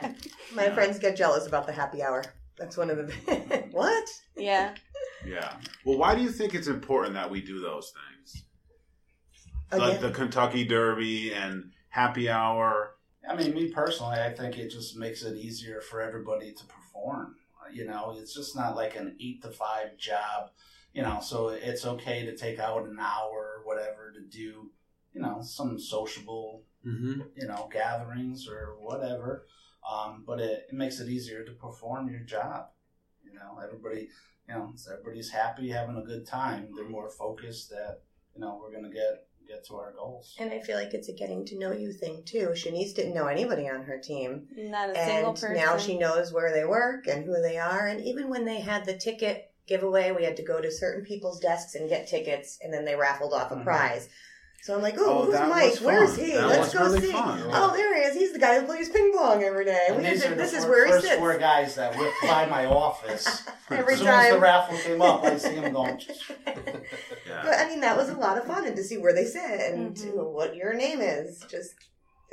My 0.60 0.68
friends 0.76 0.98
get 0.98 1.12
jealous 1.22 1.46
about 1.46 1.64
the 1.68 1.72
happy 1.82 2.00
hour. 2.06 2.20
That's 2.58 2.76
one 2.76 2.88
of 2.90 2.96
the 2.98 3.06
what? 3.80 4.06
Yeah, 4.36 4.74
Yeah. 5.26 5.54
Well, 5.84 5.98
why 5.98 6.14
do 6.14 6.22
you 6.22 6.30
think 6.30 6.54
it's 6.54 6.66
important 6.68 7.14
that 7.14 7.30
we 7.30 7.40
do 7.40 7.60
those 7.60 7.92
things? 7.92 8.44
Like 9.72 10.00
the 10.00 10.10
Kentucky 10.10 10.64
Derby 10.64 11.32
and 11.32 11.72
happy 11.88 12.28
hour. 12.28 12.96
I 13.28 13.34
mean, 13.34 13.54
me 13.54 13.70
personally, 13.70 14.18
I 14.18 14.30
think 14.30 14.58
it 14.58 14.68
just 14.70 14.96
makes 14.96 15.22
it 15.22 15.36
easier 15.36 15.80
for 15.80 16.00
everybody 16.00 16.52
to 16.52 16.64
perform. 16.66 17.36
You 17.72 17.86
know, 17.86 18.14
it's 18.18 18.34
just 18.34 18.54
not 18.54 18.76
like 18.76 18.94
an 18.94 19.16
eight 19.20 19.42
to 19.42 19.50
five 19.50 19.96
job. 19.96 20.50
You 20.92 21.02
know, 21.02 21.18
so 21.20 21.48
it's 21.48 21.84
okay 21.84 22.24
to 22.24 22.36
take 22.36 22.60
out 22.60 22.86
an 22.86 22.98
hour 23.00 23.56
or 23.58 23.62
whatever 23.64 24.12
to 24.12 24.20
do, 24.20 24.70
you 25.12 25.20
know, 25.20 25.40
some 25.42 25.78
sociable, 25.78 26.62
Mm-hmm. 26.86 27.22
you 27.34 27.46
know, 27.46 27.66
gatherings 27.72 28.46
or 28.46 28.76
whatever. 28.78 29.46
Um, 29.90 30.22
but 30.26 30.38
it, 30.38 30.66
it 30.68 30.74
makes 30.74 31.00
it 31.00 31.08
easier 31.08 31.42
to 31.42 31.52
perform 31.52 32.10
your 32.10 32.20
job. 32.20 32.66
You 33.24 33.32
know, 33.32 33.58
everybody, 33.64 34.10
you 34.48 34.54
know, 34.54 34.72
everybody's 34.92 35.30
happy, 35.30 35.70
having 35.70 35.96
a 35.96 36.02
good 36.02 36.26
time. 36.26 36.68
They're 36.74 36.88
more 36.88 37.10
focused 37.10 37.70
that, 37.70 38.00
you 38.34 38.40
know, 38.40 38.58
we're 38.60 38.72
going 38.72 38.84
to 38.84 38.90
get 38.94 39.26
get 39.46 39.62
to 39.66 39.74
our 39.76 39.92
goals. 39.92 40.34
and 40.40 40.50
I 40.50 40.60
feel 40.60 40.78
like 40.78 40.94
it's 40.94 41.10
a 41.10 41.12
getting 41.12 41.44
to 41.44 41.58
know 41.58 41.70
you 41.70 41.92
thing 41.92 42.22
too. 42.24 42.48
Shanice 42.54 42.94
didn't 42.94 43.12
know 43.12 43.26
anybody 43.26 43.68
on 43.68 43.82
her 43.84 43.98
team. 43.98 44.46
not 44.56 44.88
a 44.88 44.94
single 44.94 45.28
and 45.32 45.38
person. 45.38 45.54
now 45.54 45.76
she 45.76 45.98
knows 45.98 46.32
where 46.32 46.50
they 46.50 46.64
work 46.64 47.06
and 47.06 47.26
who 47.26 47.42
they 47.42 47.58
are. 47.58 47.86
And 47.86 48.00
even 48.02 48.30
when 48.30 48.46
they 48.46 48.60
had 48.60 48.86
the 48.86 48.96
ticket 48.96 49.52
giveaway, 49.66 50.12
we 50.12 50.24
had 50.24 50.38
to 50.38 50.42
go 50.42 50.62
to 50.62 50.70
certain 50.72 51.04
people's 51.04 51.40
desks 51.40 51.74
and 51.74 51.90
get 51.90 52.06
tickets, 52.08 52.58
and 52.62 52.72
then 52.72 52.86
they 52.86 52.96
raffled 52.96 53.34
off 53.34 53.52
a 53.52 53.56
Mhm. 53.56 53.64
prize. 53.64 54.08
So 54.64 54.74
I'm 54.74 54.80
like, 54.80 54.94
oh, 54.96 55.04
Oh, 55.04 55.24
who's 55.26 55.34
Mike? 55.40 55.76
Where's 55.82 56.16
he? 56.16 56.32
That 56.32 56.46
Let's 56.48 56.72
go 56.72 56.84
really 56.84 57.02
see. 57.02 57.12
fun. 57.12 57.38
Oh, 57.52 57.74
there 57.76 57.94
he 57.94 58.00
is. 58.00 58.14
He's 58.16 58.32
the 58.32 58.38
guy 58.38 58.58
who 58.58 58.64
plays 58.64 58.88
ping 58.88 59.12
pong 59.14 59.42
every 59.42 59.66
day. 59.66 59.78
And 59.88 59.98
We 59.98 60.04
these 60.04 60.22
are 60.24 60.30
to- 60.30 60.34
the 60.34 60.36
this 60.36 60.54
is 60.54 60.64
four- 60.64 60.70
where 60.72 60.86
he 60.86 60.92
first 60.92 61.04
sits. 61.06 61.18
four 61.18 61.36
guys 61.36 61.74
that 61.74 61.94
whipped 61.98 62.14
by 62.22 62.46
my 62.46 62.64
office. 62.64 63.42
every 63.70 63.92
as 63.92 63.98
soon 63.98 64.08
as 64.08 64.32
the 64.32 64.38
raffle 64.40 64.78
came 64.78 65.02
up, 65.02 65.22
I 65.22 65.36
see 65.36 65.50
him 65.56 65.70
going. 65.74 66.00
Yeah. 66.46 67.42
But 67.42 67.58
I 67.58 67.68
mean, 67.68 67.80
that 67.80 67.94
was 67.96 68.08
a 68.08 68.14
lot 68.16 68.38
of 68.38 68.44
fun, 68.46 68.66
and 68.66 68.74
to 68.76 68.82
see 68.84 68.96
where 68.96 69.12
they 69.12 69.24
sit 69.26 69.42
and 69.44 69.94
Mhm. 69.94 70.02
to 70.02 70.08
what 70.24 70.54
your 70.56 70.72
name 70.74 71.00
is, 71.02 71.40
just 71.50 71.74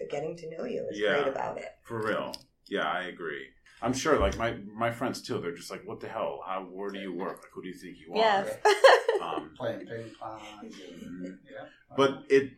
getting 0.09 0.37
to 0.37 0.49
know 0.57 0.63
you 0.63 0.85
is 0.89 0.99
Yeah. 0.99 1.15
great 1.15 1.27
about 1.27 1.57
it. 1.57 1.67
For 1.83 2.01
real. 2.01 2.33
Yeah, 2.67 2.87
I 2.89 3.03
agree. 3.03 3.47
I'm 3.81 3.93
sure, 3.93 4.19
like 4.19 4.37
my 4.37 4.55
my 4.75 4.91
friends 4.91 5.21
too. 5.21 5.39
They're 5.39 5.55
just 5.55 5.71
like, 5.71 5.81
"What 5.85 5.99
the 5.99 6.07
hell? 6.07 6.41
How? 6.45 6.61
Where 6.63 6.91
do 6.91 6.99
you 6.99 7.13
work? 7.13 7.37
Like, 7.37 7.51
who 7.53 7.61
do 7.63 7.67
you 7.67 7.73
think 7.73 7.97
you 7.97 8.11
yes. 8.15 8.55
are?" 8.65 9.35
Um, 9.35 9.51
Playing 9.57 9.85
ping 9.87 10.11
pong. 10.19 10.41
and- 10.61 10.73
yeah. 11.49 11.65
but 11.97 12.23
it, 12.29 12.51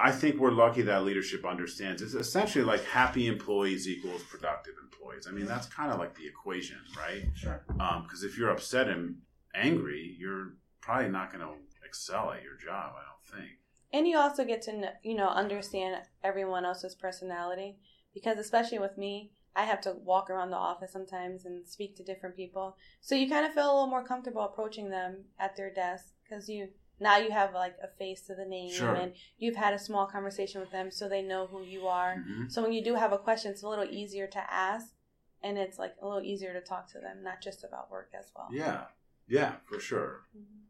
I 0.00 0.10
think 0.10 0.40
we're 0.40 0.50
lucky 0.50 0.82
that 0.82 1.04
leadership 1.04 1.44
understands. 1.44 2.00
It's 2.00 2.14
essentially 2.14 2.64
like 2.64 2.82
happy 2.84 3.26
employees 3.26 3.86
equals 3.86 4.22
productive 4.24 4.74
employees. 4.82 5.26
I 5.28 5.32
mean, 5.32 5.46
that's 5.46 5.66
kind 5.66 5.92
of 5.92 5.98
like 5.98 6.14
the 6.16 6.26
equation, 6.26 6.78
right? 6.96 7.24
Sure. 7.34 7.62
Because 7.68 8.22
if 8.22 8.38
you're 8.38 8.50
upset 8.50 8.88
and 8.88 9.16
angry, 9.54 10.16
you're 10.18 10.54
probably 10.80 11.10
not 11.10 11.32
going 11.32 11.44
to 11.46 11.52
excel 11.84 12.30
at 12.32 12.42
your 12.42 12.56
job. 12.56 12.94
I 12.96 13.02
don't 13.04 13.40
think. 13.40 13.58
And 13.92 14.08
you 14.08 14.16
also 14.16 14.44
get 14.46 14.62
to 14.62 14.70
kn- 14.72 14.94
you 15.02 15.14
know 15.14 15.28
understand 15.28 15.96
everyone 16.24 16.64
else's 16.64 16.94
personality 16.94 17.76
because 18.14 18.38
especially 18.38 18.78
with 18.78 18.96
me, 18.96 19.32
I 19.54 19.64
have 19.64 19.80
to 19.82 19.92
walk 19.92 20.30
around 20.30 20.50
the 20.50 20.56
office 20.56 20.92
sometimes 20.92 21.44
and 21.44 21.66
speak 21.66 21.96
to 21.96 22.02
different 22.02 22.36
people. 22.36 22.76
So 23.00 23.14
you 23.14 23.28
kind 23.28 23.44
of 23.44 23.52
feel 23.52 23.64
a 23.66 23.74
little 23.74 23.86
more 23.86 24.04
comfortable 24.04 24.42
approaching 24.42 24.88
them 24.90 25.24
at 25.38 25.56
their 25.56 25.72
desk 25.72 26.14
because 26.24 26.48
you 26.48 26.68
now 27.00 27.16
you 27.18 27.30
have 27.32 27.52
like 27.52 27.76
a 27.82 27.88
face 27.88 28.22
to 28.28 28.34
the 28.34 28.44
name 28.44 28.72
Sure. 28.72 28.94
and 28.94 29.12
you've 29.36 29.56
had 29.56 29.74
a 29.74 29.78
small 29.78 30.06
conversation 30.06 30.60
with 30.60 30.70
them 30.70 30.90
so 30.90 31.08
they 31.08 31.22
know 31.22 31.46
who 31.46 31.62
you 31.62 31.88
are. 31.88 32.16
Mhm. 32.16 32.50
So 32.50 32.62
when 32.62 32.72
you 32.72 32.82
do 32.82 32.94
have 32.94 33.12
a 33.12 33.18
question, 33.18 33.50
it's 33.50 33.62
a 33.62 33.68
little 33.68 33.84
easier 33.90 34.26
to 34.28 34.52
ask 34.52 34.94
and 35.42 35.58
it's 35.58 35.78
like 35.78 35.96
a 36.00 36.06
little 36.06 36.22
easier 36.22 36.52
to 36.52 36.60
talk 36.60 36.88
to 36.92 37.00
them, 37.00 37.22
not 37.22 37.42
just 37.42 37.64
about 37.64 37.90
work 37.90 38.12
as 38.14 38.30
well. 38.36 38.48
Yeah, 38.52 38.86
yeah, 39.26 39.56
for 39.64 39.80
sure. 39.80 40.22
Mhm. 40.36 40.62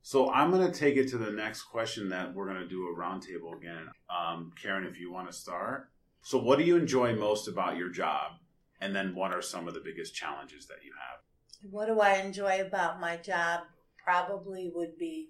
So 0.00 0.30
I'm 0.30 0.50
going 0.50 0.70
to 0.70 0.78
take 0.78 0.96
it 0.96 1.08
to 1.08 1.18
the 1.18 1.30
next 1.30 1.62
question 1.62 2.08
that 2.10 2.34
we're 2.34 2.46
going 2.46 2.60
to 2.60 2.68
do 2.68 2.88
a 2.88 2.94
roundtable 2.94 3.56
again. 3.56 3.90
Um, 4.10 4.52
Karen, 4.60 4.84
if 4.84 4.98
you 4.98 5.10
want 5.12 5.28
to 5.28 5.32
start. 5.32 5.90
So, 6.24 6.38
what 6.38 6.58
do 6.58 6.64
you 6.64 6.76
enjoy 6.76 7.14
most 7.14 7.48
about 7.48 7.76
your 7.76 7.90
job? 7.90 8.32
And 8.80 8.96
then, 8.96 9.14
what 9.14 9.34
are 9.34 9.42
some 9.42 9.68
of 9.68 9.74
the 9.74 9.82
biggest 9.84 10.14
challenges 10.14 10.66
that 10.68 10.82
you 10.82 10.92
have? 10.92 11.70
What 11.70 11.86
do 11.86 12.00
I 12.00 12.14
enjoy 12.14 12.62
about 12.62 12.98
my 12.98 13.18
job? 13.18 13.60
Probably 14.02 14.72
would 14.74 14.96
be 14.98 15.28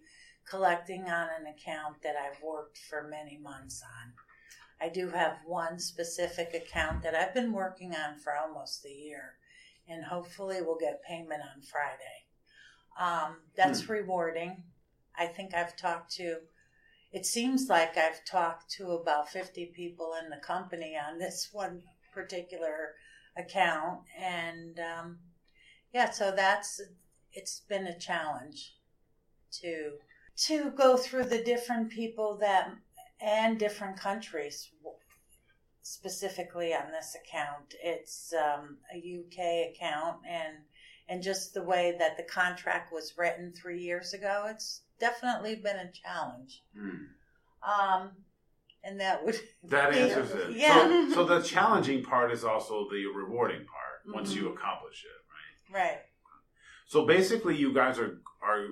collecting 0.48 1.02
on 1.02 1.28
an 1.40 1.46
account 1.48 1.96
that 2.04 2.14
I've 2.14 2.40
worked 2.40 2.78
for 2.78 3.08
many 3.08 3.36
months 3.42 3.82
on. 3.82 4.12
I 4.80 4.88
do 4.88 5.10
have 5.10 5.38
one 5.44 5.80
specific 5.80 6.54
account 6.54 7.02
that 7.02 7.16
I've 7.16 7.34
been 7.34 7.52
working 7.52 7.92
on 7.94 8.20
for 8.20 8.36
almost 8.36 8.86
a 8.86 8.94
year, 8.94 9.34
and 9.88 10.04
hopefully 10.04 10.58
we'll 10.60 10.78
get 10.78 11.02
payment 11.02 11.40
on 11.42 11.62
Friday. 11.62 12.28
Um, 13.00 13.38
that's 13.56 13.88
rewarding. 13.88 14.62
I 15.18 15.26
think 15.26 15.54
I've 15.54 15.76
talked 15.76 16.12
to, 16.16 16.36
it 17.14 17.24
seems 17.24 17.68
like 17.68 17.96
I've 17.96 18.24
talked 18.24 18.68
to 18.72 18.90
about 18.90 19.28
50 19.28 19.66
people 19.66 20.14
in 20.20 20.30
the 20.30 20.44
company 20.44 20.96
on 20.98 21.16
this 21.16 21.50
one 21.52 21.80
particular 22.12 22.94
account, 23.36 24.00
and 24.20 24.78
um, 24.80 25.18
yeah, 25.92 26.10
so 26.10 26.32
that's 26.32 26.80
it's 27.32 27.60
been 27.68 27.86
a 27.86 27.98
challenge 27.98 28.74
to 29.62 29.92
to 30.36 30.70
go 30.72 30.96
through 30.96 31.24
the 31.24 31.42
different 31.42 31.90
people 31.90 32.36
that 32.40 32.72
and 33.20 33.58
different 33.60 33.96
countries 33.96 34.70
specifically 35.82 36.74
on 36.74 36.90
this 36.90 37.14
account. 37.14 37.74
It's 37.82 38.32
um, 38.32 38.78
a 38.92 38.98
UK 38.98 39.72
account, 39.72 40.18
and 40.28 40.56
and 41.08 41.22
just 41.22 41.54
the 41.54 41.62
way 41.62 41.94
that 41.96 42.16
the 42.16 42.24
contract 42.24 42.92
was 42.92 43.16
written 43.16 43.52
three 43.52 43.80
years 43.80 44.14
ago, 44.14 44.46
it's 44.48 44.82
definitely 45.00 45.56
been 45.56 45.76
a 45.76 45.90
challenge. 45.92 46.62
Hmm. 46.78 46.90
Um, 47.62 48.10
and 48.82 49.00
that 49.00 49.24
would 49.24 49.36
That 49.64 49.94
answers 49.94 50.30
it. 50.32 50.56
Yeah. 50.56 51.08
So, 51.10 51.14
so 51.14 51.24
the 51.38 51.42
challenging 51.42 52.02
part 52.02 52.32
is 52.32 52.44
also 52.44 52.86
the 52.90 53.06
rewarding 53.06 53.64
part 53.66 54.14
once 54.14 54.34
you 54.34 54.48
accomplish 54.48 55.04
it, 55.04 55.74
right? 55.74 55.82
right. 55.82 55.98
So 56.86 57.06
basically, 57.06 57.56
you 57.56 57.72
guys 57.72 57.98
are 57.98 58.20
are 58.42 58.66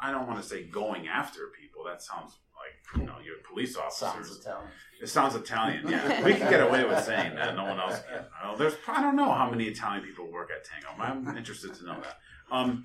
I 0.00 0.12
don't 0.12 0.28
want 0.28 0.40
to 0.40 0.48
say 0.48 0.64
going 0.64 1.08
after 1.08 1.48
people. 1.60 1.82
That 1.84 2.00
sounds 2.02 2.38
like 2.54 3.00
you 3.00 3.06
know 3.06 3.16
you're 3.24 3.36
police 3.50 3.76
officers. 3.76 3.98
Sounds 4.28 4.38
Italian. 4.38 4.70
It 5.02 5.08
sounds 5.08 5.34
Italian. 5.34 5.88
Yeah, 5.90 6.24
we 6.24 6.34
can 6.34 6.48
get 6.50 6.60
away 6.60 6.84
with 6.84 7.02
saying 7.04 7.34
that. 7.34 7.56
No 7.56 7.64
one 7.64 7.80
else 7.80 8.00
can. 8.08 8.24
I 8.40 8.46
don't- 8.46 8.58
there's 8.58 8.74
I 8.86 9.02
don't 9.02 9.16
know 9.16 9.32
how 9.32 9.50
many 9.50 9.64
Italian 9.64 10.04
people 10.04 10.30
work 10.30 10.50
at 10.50 10.64
Tangoe. 10.64 11.00
I'm 11.00 11.36
interested 11.36 11.74
to 11.74 11.84
know 11.86 12.00
that. 12.00 12.18
Um, 12.50 12.84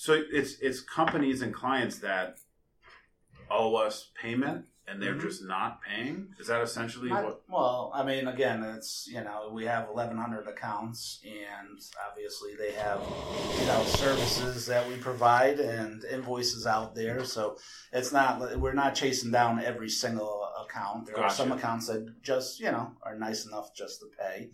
so 0.00 0.18
it's 0.32 0.58
it's 0.60 0.80
companies 0.80 1.42
and 1.42 1.52
clients 1.52 1.98
that 1.98 2.38
owe 3.50 3.76
us 3.76 4.10
payment 4.14 4.64
and 4.90 5.00
they're 5.00 5.14
Mhm. 5.14 5.20
just 5.22 5.44
not 5.44 5.80
paying. 5.82 6.34
Is 6.38 6.48
that 6.48 6.60
essentially 6.62 7.10
I- 7.12 7.22
what? 7.22 7.42
well, 7.48 7.92
I 7.94 8.02
mean, 8.02 8.26
again, 8.26 8.62
it's 8.64 9.06
you 9.06 9.22
know 9.22 9.50
we 9.52 9.64
have 9.66 9.88
1,100 9.88 10.48
accounts, 10.48 11.20
and 11.24 11.78
obviously 12.08 12.56
they 12.56 12.72
have 12.72 13.00
you 13.60 13.66
know 13.66 13.84
services 13.84 14.66
that 14.66 14.88
we 14.88 14.96
provide 14.96 15.60
and 15.60 16.02
invoices 16.04 16.66
out 16.66 16.94
there. 16.94 17.24
So 17.24 17.56
it's 17.92 18.12
not 18.12 18.58
we're 18.58 18.72
not 18.72 18.94
chasing 18.94 19.30
down 19.30 19.62
every 19.62 19.88
single 19.88 20.48
account. 20.64 21.06
There 21.06 21.18
are 21.20 21.30
some 21.30 21.52
accounts 21.52 21.86
that 21.86 22.20
just 22.22 22.58
you 22.58 22.70
know 22.72 22.96
are 23.02 23.16
nice 23.16 23.46
enough 23.46 23.72
just 23.74 24.00
to 24.00 24.06
pay. 24.18 24.50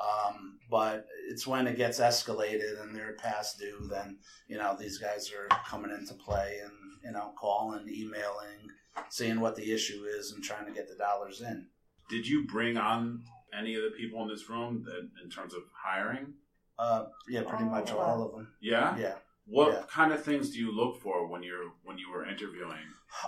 Um, 0.00 0.58
but 0.70 1.06
it's 1.28 1.46
when 1.46 1.66
it 1.66 1.76
gets 1.76 2.00
escalated 2.00 2.80
and 2.80 2.96
they're 2.96 3.12
past 3.14 3.58
due, 3.58 3.86
then 3.90 4.18
you 4.46 4.56
know 4.56 4.76
these 4.78 4.98
guys 4.98 5.30
are 5.32 5.48
coming 5.66 5.90
into 5.90 6.14
play 6.14 6.60
and 6.64 6.72
you 7.04 7.10
know 7.10 7.34
calling, 7.36 7.86
emailing, 7.88 8.70
seeing 9.08 9.40
what 9.40 9.56
the 9.56 9.72
issue 9.72 10.04
is, 10.04 10.32
and 10.32 10.42
trying 10.42 10.66
to 10.66 10.72
get 10.72 10.88
the 10.88 10.94
dollars 10.96 11.40
in. 11.40 11.66
Did 12.08 12.26
you 12.26 12.46
bring 12.46 12.76
on 12.76 13.22
any 13.56 13.74
of 13.74 13.82
the 13.82 13.90
people 13.90 14.22
in 14.22 14.28
this 14.28 14.48
room 14.48 14.84
that, 14.84 15.08
in 15.22 15.30
terms 15.30 15.54
of 15.54 15.62
hiring? 15.72 16.34
Uh, 16.78 17.06
yeah, 17.28 17.42
pretty 17.42 17.64
much 17.64 17.92
all 17.92 18.22
of 18.24 18.32
them. 18.32 18.48
Yeah. 18.60 18.96
Yeah. 18.96 19.14
What 19.46 19.72
Yeah. 19.72 19.82
kind 19.90 20.12
of 20.12 20.24
things 20.24 20.50
do 20.50 20.58
you 20.58 20.72
look 20.72 21.00
for 21.00 21.26
when 21.26 21.42
you're 21.42 21.72
when 21.82 21.98
you 21.98 22.10
were 22.10 22.24
interviewing? 22.26 22.86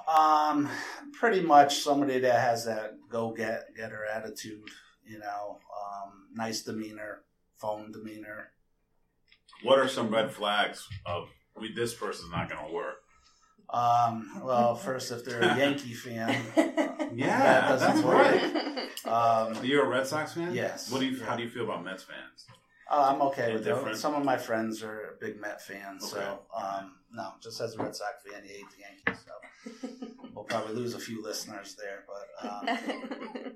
Um, 0.08 0.68
pretty 1.12 1.40
much 1.40 1.78
somebody 1.78 2.20
that 2.20 2.40
has 2.40 2.64
that 2.66 2.94
go 3.10 3.32
get 3.32 3.74
getter 3.76 4.04
attitude. 4.06 4.68
You 5.04 5.18
know, 5.18 5.58
um, 5.84 6.28
nice 6.32 6.62
demeanor, 6.62 7.24
phone 7.56 7.90
demeanor. 7.90 8.52
What 9.64 9.78
are 9.80 9.88
some 9.88 10.10
red 10.10 10.30
flags 10.32 10.86
of 11.04 11.28
we, 11.60 11.72
this 11.74 11.92
person's 11.94 12.30
not 12.30 12.48
going 12.48 12.66
to 12.68 12.72
work? 12.72 13.01
Um, 13.72 14.42
well, 14.44 14.74
first 14.74 15.10
if 15.12 15.24
they're 15.24 15.40
a 15.40 15.56
Yankee 15.58 15.94
fan, 15.94 16.28
Yeah, 17.14 17.38
that 17.38 17.68
doesn't 17.68 18.02
that's 18.02 19.04
work. 19.06 19.06
Um, 19.12 19.64
You're 19.64 19.84
a 19.84 19.88
Red 19.88 20.06
Sox 20.06 20.34
fan? 20.34 20.54
Yes. 20.54 20.90
What 20.90 21.00
do 21.00 21.06
you? 21.06 21.16
Yeah. 21.16 21.24
How 21.26 21.36
do 21.36 21.42
you 21.42 21.48
feel 21.48 21.64
about 21.64 21.82
Mets 21.84 22.02
fans? 22.04 22.46
Uh, 22.90 23.12
I'm 23.14 23.22
okay 23.28 23.52
with 23.54 23.62
Indifferent. 23.62 23.92
that. 23.94 24.00
Some 24.00 24.14
of 24.14 24.24
my 24.24 24.36
friends 24.36 24.82
are 24.82 25.16
big 25.20 25.40
Met 25.40 25.62
fans, 25.62 26.04
Okay. 26.12 26.22
so 26.22 26.40
um, 26.54 26.92
no, 27.12 27.30
just 27.42 27.60
as 27.62 27.74
a 27.74 27.78
Red 27.82 27.96
Sox 27.96 28.12
fan, 28.30 28.42
he 28.44 28.52
hates 28.58 28.74
the 28.74 28.82
Yankees. 28.82 29.24
So 29.26 30.08
we'll 30.34 30.44
probably 30.44 30.74
lose 30.74 30.94
a 30.94 30.98
few 30.98 31.22
listeners 31.22 31.74
there, 31.80 32.04
but 32.06 32.48
um, 32.50 32.78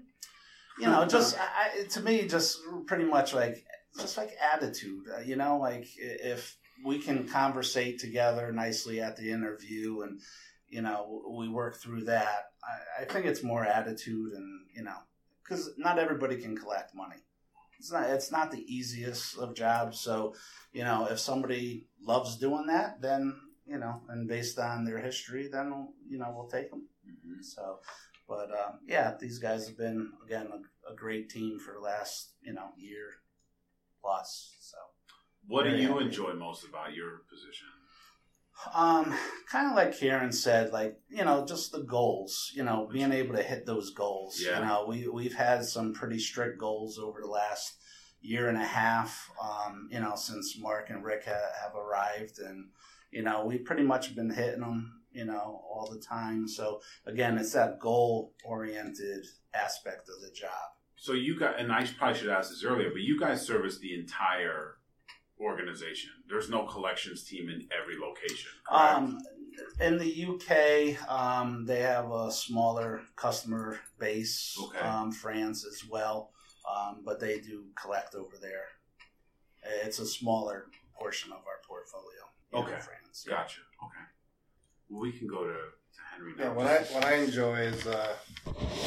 you 0.81 0.87
know, 0.87 1.05
just 1.07 1.38
I, 1.38 1.83
I- 1.83 1.87
to 1.88 2.00
me, 2.00 2.26
just 2.26 2.59
pretty 2.87 3.05
much 3.05 3.35
like 3.35 3.64
just 3.98 4.16
like 4.16 4.31
attitude. 4.55 5.05
Uh, 5.14 5.20
you 5.20 5.37
know, 5.37 5.59
like 5.59 5.87
if 5.98 6.57
we 6.85 6.99
can 6.99 7.29
conversate 7.29 7.99
together 7.99 8.53
nicely 8.53 9.01
at 9.01 9.17
the 9.17 9.31
interview, 9.31 10.03
and 10.03 10.21
you 10.69 10.83
know, 10.83 11.23
we 11.31 11.49
work 11.49 11.77
through 11.77 12.05
that. 12.05 12.51
I, 12.65 13.03
I 13.03 13.05
think 13.05 13.27
it's 13.27 13.43
more 13.43 13.65
attitude, 13.65 14.33
and 14.33 14.67
you 14.75 14.83
know, 14.83 14.97
because 15.43 15.71
not 15.77 15.99
everybody 15.99 16.37
can 16.37 16.57
collect 16.57 16.95
money. 16.95 17.17
It's 17.79 17.93
not. 17.93 18.11
It's 18.11 18.33
not 18.33 18.51
the 18.51 18.65
easiest 18.73 19.39
of 19.39 19.55
jobs. 19.55 20.01
So, 20.01 20.35
you 20.73 20.85
know, 20.85 21.07
if 21.11 21.19
somebody 21.19 21.87
loves 22.01 22.37
doing 22.37 22.67
that, 22.69 23.01
then 23.01 23.35
you 23.67 23.79
know, 23.79 24.03
and 24.09 24.29
based 24.29 24.59
on 24.59 24.85
their 24.85 24.99
history, 24.99 25.49
then 25.49 25.89
you 26.09 26.19
know, 26.19 26.33
we'll 26.35 26.49
take 26.49 26.71
them. 26.71 26.89
So, 27.43 27.81
but 28.29 28.51
um, 28.51 28.81
yeah, 28.87 29.15
these 29.21 29.39
guys 29.39 29.67
have 29.67 29.77
been 29.77 30.11
again 30.25 30.49
a, 30.53 30.93
a 30.93 30.97
great 30.97 31.29
team 31.29 31.59
for 31.59 31.75
the 31.75 31.81
last 31.81 32.33
you 32.43 32.53
know 32.53 32.71
year 32.77 33.15
plus. 34.01 34.53
So, 34.61 34.77
What 35.47 35.65
do 35.65 35.71
you 35.71 35.89
happy. 35.89 36.05
enjoy 36.07 36.33
most 36.35 36.65
about 36.65 36.95
your 36.95 37.23
position? 37.31 37.69
um, 38.75 39.15
kind 39.51 39.69
of 39.69 39.77
like 39.77 39.99
Karen 39.99 40.33
said, 40.33 40.73
like 40.73 40.99
you 41.09 41.25
know, 41.25 41.45
just 41.47 41.73
the 41.73 41.83
goals. 41.83 42.51
You 42.55 42.65
know, 42.65 42.89
being 42.91 43.13
able 43.13 43.37
to 43.37 43.43
hit 43.43 43.67
those 43.67 43.91
goals. 43.91 44.41
Yeah. 44.43 44.59
You 44.59 44.65
know, 44.65 44.87
we 44.89 45.09
we've 45.09 45.35
had 45.35 45.65
some 45.65 45.93
pretty 45.93 46.19
strict 46.19 46.59
goals 46.59 46.99
over 46.99 47.21
the 47.21 47.29
last 47.29 47.75
year 48.21 48.49
and 48.49 48.59
a 48.59 48.65
half. 48.65 49.31
Um, 49.43 49.89
you 49.93 50.01
know, 50.01 50.15
since 50.17 50.59
Mark 50.59 50.91
and 50.91 51.05
Rick 51.05 51.25
ha- 51.27 51.53
have 51.63 51.77
arrived, 51.77 52.39
and 52.39 52.69
you 53.11 53.23
know, 53.23 53.45
we've 53.45 53.65
pretty 53.65 53.83
much 53.83 54.15
been 54.15 54.31
hitting 54.31 54.61
them. 54.61 54.93
You 55.13 55.25
know, 55.25 55.63
all 55.71 55.89
the 55.91 56.01
time. 56.01 56.47
So 56.47 56.81
again, 57.07 57.39
it's 57.39 57.53
that 57.53 57.79
goal 57.81 58.35
oriented 58.45 59.25
aspect 59.55 60.09
of 60.09 60.21
the 60.21 60.31
job. 60.35 60.51
So 60.97 61.13
you 61.13 61.39
got, 61.39 61.59
and 61.59 61.73
I 61.73 61.87
probably 61.99 62.19
should 62.19 62.29
ask 62.31 62.51
this 62.51 62.65
earlier, 62.65 62.91
but 62.91 63.01
you 63.01 63.19
guys 63.19 63.47
service 63.47 63.79
the 63.79 63.95
entire 63.95 64.76
organization. 65.40 66.11
There's 66.29 66.49
no 66.49 66.64
collections 66.64 67.25
team 67.25 67.49
in 67.49 67.68
every 67.79 67.99
location. 67.99 68.51
Um, 68.70 69.18
in 69.81 69.99
the 69.99 70.27
UK, 70.27 71.11
um, 71.11 71.64
they 71.66 71.81
have 71.81 72.11
a 72.11 72.31
smaller 72.31 73.03
customer 73.16 73.79
base. 73.99 74.57
Okay. 74.62 74.79
Um, 74.79 75.12
France 75.12 75.64
as 75.66 75.88
well, 75.88 76.31
um, 76.70 77.03
but 77.05 77.20
they 77.20 77.40
do 77.40 77.66
collect 77.81 78.14
over 78.14 78.37
there. 78.40 78.64
It's 79.85 79.99
a 79.99 80.07
smaller 80.07 80.66
portion 80.99 81.33
of 81.33 81.38
our 81.38 81.61
portfolio. 81.66 82.22
Okay. 82.55 82.81
France. 82.81 83.25
Gotcha. 83.29 83.61
Okay. 83.85 84.05
Well, 84.88 85.01
we 85.01 85.12
can 85.12 85.27
go 85.27 85.44
to, 85.44 85.53
to 85.53 86.01
Henry 86.12 86.33
now. 86.37 86.44
Yeah, 86.44 86.53
what 86.53 86.66
I 86.66 86.79
what 86.94 87.05
I 87.05 87.14
enjoy 87.16 87.57
is 87.57 87.87
uh, 87.87 88.14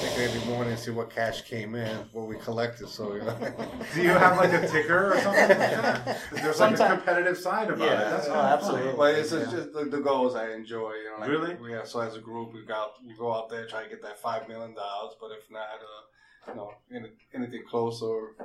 checking 0.02 0.24
every 0.24 0.50
morning 0.50 0.72
and 0.74 0.80
see 0.80 0.92
what 0.92 1.10
cash 1.10 1.42
came 1.44 1.76
in, 1.76 1.98
what 2.14 2.28
we 2.28 2.38
collected. 2.38 2.88
So 2.88 3.16
you 3.16 3.22
know. 3.24 3.54
Do 3.94 4.02
you 4.02 4.10
have 4.12 4.38
like 4.38 4.54
a 4.54 4.68
ticker 4.68 5.14
or 5.14 5.20
something 5.20 5.42
like 5.50 5.58
that? 5.60 6.06
'Cause 6.06 6.42
There's 6.42 6.60
like 6.60 6.80
a 6.80 6.88
competitive 6.96 7.38
side 7.38 7.70
about 7.70 7.86
Yeah, 7.86 7.94
it. 8.08 8.10
That's 8.12 8.28
oh, 8.28 8.32
kinda 8.34 8.48
absolutely. 8.48 8.86
funny. 8.88 8.98
Well, 8.98 9.16
it's, 9.16 9.32
it's 9.32 9.52
Yeah. 9.52 9.58
just 9.60 9.74
the, 9.74 9.86
the 9.86 10.00
goals 10.00 10.36
I 10.36 10.52
enjoy. 10.52 10.94
You 10.94 11.12
know, 11.12 11.18
like, 11.20 11.30
Really? 11.30 11.72
Yeah. 11.72 11.84
So 11.84 12.00
as 12.00 12.16
a 12.16 12.20
group, 12.22 12.54
we 12.54 12.66
got 12.66 12.94
we 13.06 13.14
go 13.16 13.34
out 13.34 13.50
there 13.50 13.66
try 13.68 13.84
to 13.84 13.90
get 13.90 14.02
that 14.04 14.20
five 14.20 14.48
million 14.48 14.74
dollars. 14.74 15.16
But 15.20 15.32
if 15.38 15.50
not, 15.52 15.68
uh, 15.68 16.52
you 16.52 16.56
know, 16.56 16.72
any, 16.96 17.10
anything 17.34 17.64
closer 17.70 18.36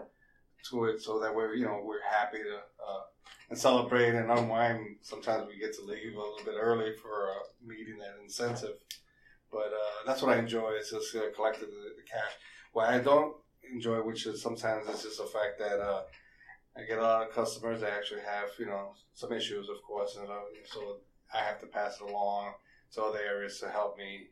to 0.70 0.84
it, 0.86 1.00
so 1.00 1.20
that 1.20 1.34
we're 1.34 1.54
you 1.54 1.66
know 1.66 1.80
we're 1.84 2.02
happy 2.02 2.38
to 2.38 2.56
uh, 2.56 3.02
and 3.50 3.58
celebrate 3.58 4.14
and 4.14 4.30
unwind. 4.30 4.96
Sometimes 5.02 5.46
we 5.46 5.58
get 5.58 5.74
to 5.74 5.82
leave 5.82 6.14
a 6.14 6.18
little 6.18 6.44
bit 6.44 6.54
early 6.58 6.92
for 6.96 7.28
a 7.28 7.66
meeting 7.66 7.94
and 7.94 8.22
incentive. 8.22 8.76
But 9.50 9.72
uh, 9.72 10.06
that's 10.06 10.22
what 10.22 10.36
I 10.36 10.38
enjoy. 10.38 10.72
It's 10.72 10.90
just 10.90 11.14
uh, 11.14 11.30
collecting 11.34 11.68
the, 11.68 11.94
the 11.96 12.02
cash. 12.02 12.32
What 12.72 12.88
I 12.88 12.98
don't 12.98 13.36
enjoy, 13.72 13.98
which 14.02 14.26
is 14.26 14.42
sometimes 14.42 14.86
it's 14.88 15.04
just 15.04 15.18
the 15.18 15.24
fact 15.24 15.58
that 15.58 15.80
uh, 15.80 16.02
I 16.76 16.82
get 16.82 16.98
a 16.98 17.02
lot 17.02 17.28
of 17.28 17.34
customers 17.34 17.80
that 17.80 17.92
actually 17.92 18.22
have, 18.22 18.48
you 18.58 18.66
know, 18.66 18.94
some 19.12 19.32
issues, 19.32 19.68
of 19.68 19.82
course, 19.86 20.16
and 20.16 20.28
uh, 20.28 20.40
so 20.64 20.98
I 21.32 21.38
have 21.38 21.60
to 21.60 21.66
pass 21.66 22.00
it 22.00 22.10
along 22.10 22.54
to 22.94 23.02
other 23.02 23.20
areas 23.20 23.60
to 23.60 23.68
help 23.68 23.96
me, 23.96 24.28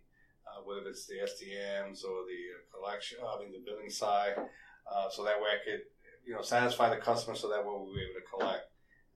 uh, 0.46 0.62
whether 0.64 0.88
it's 0.88 1.06
the 1.06 1.14
SDMs 1.14 2.04
or 2.04 2.26
the 2.26 2.42
uh, 2.50 2.76
collection, 2.76 3.18
I 3.22 3.40
mean, 3.40 3.52
the 3.52 3.62
billing 3.64 3.90
side, 3.90 4.34
uh, 4.36 5.08
so 5.08 5.24
that 5.24 5.40
way 5.40 5.50
I 5.50 5.64
could, 5.64 5.82
you 6.26 6.34
know, 6.34 6.42
satisfy 6.42 6.90
the 6.90 7.00
customer 7.00 7.36
so 7.36 7.48
that 7.48 7.60
way 7.60 7.70
we'll 7.70 7.94
be 7.94 8.02
able 8.02 8.20
to 8.20 8.26
collect. 8.36 8.71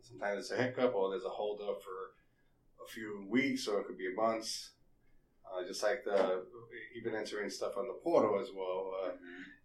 Sometimes 0.09 0.38
it's 0.38 0.51
a 0.53 0.62
hiccup 0.62 0.95
or 0.95 1.11
there's 1.11 1.25
a 1.25 1.29
holdup 1.29 1.83
for 1.83 2.85
a 2.85 2.88
few 2.88 3.27
weeks 3.29 3.66
or 3.66 3.81
it 3.81 3.87
could 3.87 3.99
be 3.99 4.14
months. 4.14 4.71
Uh, 5.47 5.66
just 5.66 5.83
like 5.83 6.05
the 6.05 6.45
even 6.97 7.14
entering 7.14 7.51
stuff 7.51 7.77
on 7.77 7.87
the 7.87 7.95
portal 8.03 8.40
as 8.40 8.49
well, 8.55 8.92
uh, 9.05 9.11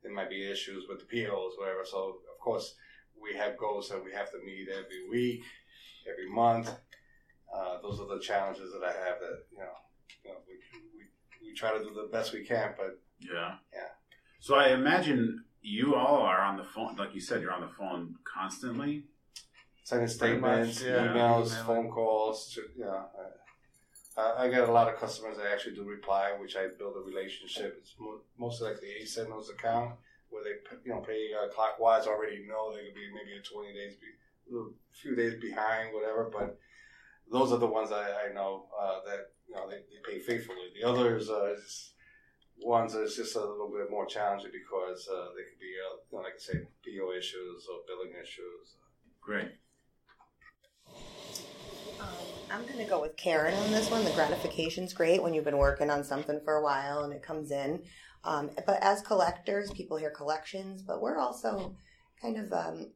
there 0.03 0.11
might 0.13 0.29
be 0.29 0.49
issues 0.49 0.85
with 0.87 0.99
the 0.99 1.05
POs, 1.05 1.53
whatever. 1.57 1.83
So 1.85 2.19
of 2.31 2.39
course 2.39 2.75
we 3.21 3.37
have 3.37 3.57
goals 3.57 3.89
that 3.89 4.03
we 4.03 4.11
have 4.13 4.31
to 4.31 4.39
meet 4.45 4.67
every 4.69 5.07
week, 5.09 5.43
every 6.09 6.29
month. 6.29 6.71
Uh, 7.53 7.81
those 7.81 7.99
are 7.99 8.07
the 8.07 8.19
challenges 8.21 8.71
that 8.73 8.83
I 8.83 8.93
have. 8.93 9.19
That 9.19 9.43
you 9.51 9.57
know, 9.59 9.77
you 10.23 10.31
know 10.31 10.37
we, 10.47 10.55
we 10.95 11.49
we 11.49 11.53
try 11.53 11.77
to 11.77 11.83
do 11.83 11.93
the 11.93 12.09
best 12.11 12.33
we 12.33 12.43
can, 12.43 12.73
but 12.77 12.99
Yeah. 13.19 13.55
Yeah. 13.73 13.89
So 14.39 14.55
I 14.55 14.69
imagine 14.69 15.43
you 15.61 15.95
all 15.95 16.21
are 16.21 16.41
on 16.41 16.57
the 16.57 16.63
phone, 16.63 16.95
like 16.95 17.13
you 17.13 17.21
said, 17.21 17.41
you're 17.41 17.53
on 17.53 17.61
the 17.61 17.75
phone 17.77 18.15
constantly. 18.23 19.03
Sending 19.83 20.07
Pretty 20.17 20.37
much, 20.37 20.73
statements, 20.73 20.83
yeah. 20.83 21.13
emails, 21.13 21.65
phone 21.65 21.89
calls. 21.89 22.53
To, 22.53 22.61
you 22.77 22.85
know, 22.85 23.05
I, 24.17 24.45
I 24.45 24.49
get 24.49 24.67
a 24.67 24.71
lot 24.71 24.87
of 24.91 24.99
customers 24.99 25.37
that 25.37 25.47
actually 25.51 25.75
do 25.75 25.83
reply, 25.83 26.33
which 26.39 26.55
I 26.55 26.67
build 26.77 26.95
a 26.97 26.99
relationship. 26.99 27.77
It's 27.79 27.95
mo- 27.99 28.21
mostly 28.37 28.69
like 28.69 28.81
the 28.81 28.93
ASENOS 29.01 29.49
account 29.49 29.95
where 30.29 30.43
they 30.43 30.55
you 30.85 30.93
know 30.93 31.01
pay 31.01 31.29
uh, 31.33 31.47
clockwise. 31.53 32.07
Already 32.07 32.45
know 32.47 32.73
they 32.73 32.85
could 32.85 32.95
be 32.95 33.09
maybe 33.13 33.37
a 33.37 33.41
twenty 33.41 33.73
days, 33.73 33.95
be, 33.95 34.55
a 34.55 34.63
few 34.91 35.15
days 35.15 35.39
behind, 35.39 35.93
whatever. 35.93 36.29
But 36.31 36.57
those 37.31 37.51
are 37.51 37.59
the 37.59 37.67
ones 37.67 37.91
I, 37.91 38.29
I 38.29 38.33
know 38.33 38.65
uh, 38.79 38.99
that 39.05 39.31
you 39.47 39.55
know 39.55 39.69
they, 39.69 39.77
they 39.77 40.01
pay 40.05 40.19
faithfully. 40.19 40.71
The 40.79 40.87
others 40.87 41.29
uh, 41.29 41.53
is 41.53 41.91
ones 42.63 42.93
that's 42.93 43.15
just 43.15 43.35
a 43.35 43.39
little 43.39 43.71
bit 43.75 43.89
more 43.89 44.05
challenging 44.05 44.51
because 44.51 45.07
uh, 45.11 45.33
they 45.35 45.43
could 45.43 45.59
be 45.59 45.73
uh, 45.79 45.97
you 46.11 46.17
know, 46.17 46.23
like 46.23 46.35
I 46.35 46.39
say 46.39 46.59
PO 46.85 47.11
issues 47.17 47.67
or 47.71 47.79
billing 47.87 48.13
issues. 48.21 48.75
Great. 49.21 49.51
I'm 52.51 52.65
going 52.65 52.79
to 52.79 52.83
go 52.89 53.01
with 53.01 53.15
Karen 53.15 53.53
on 53.53 53.71
this 53.71 53.89
one. 53.89 54.03
The 54.03 54.11
gratification's 54.11 54.93
great 54.93 55.23
when 55.23 55.33
you've 55.33 55.45
been 55.45 55.57
working 55.57 55.89
on 55.89 56.03
something 56.03 56.41
for 56.43 56.55
a 56.55 56.63
while 56.63 57.03
and 57.03 57.13
it 57.13 57.23
comes 57.23 57.49
in. 57.51 57.81
Um, 58.25 58.49
but 58.65 58.77
as 58.83 59.01
collectors, 59.01 59.71
people 59.71 59.97
hear 59.97 60.11
collections, 60.11 60.81
but 60.81 61.01
we're 61.01 61.17
also 61.17 61.73
kind 62.21 62.37
of, 62.37 62.51
um, 62.51 62.87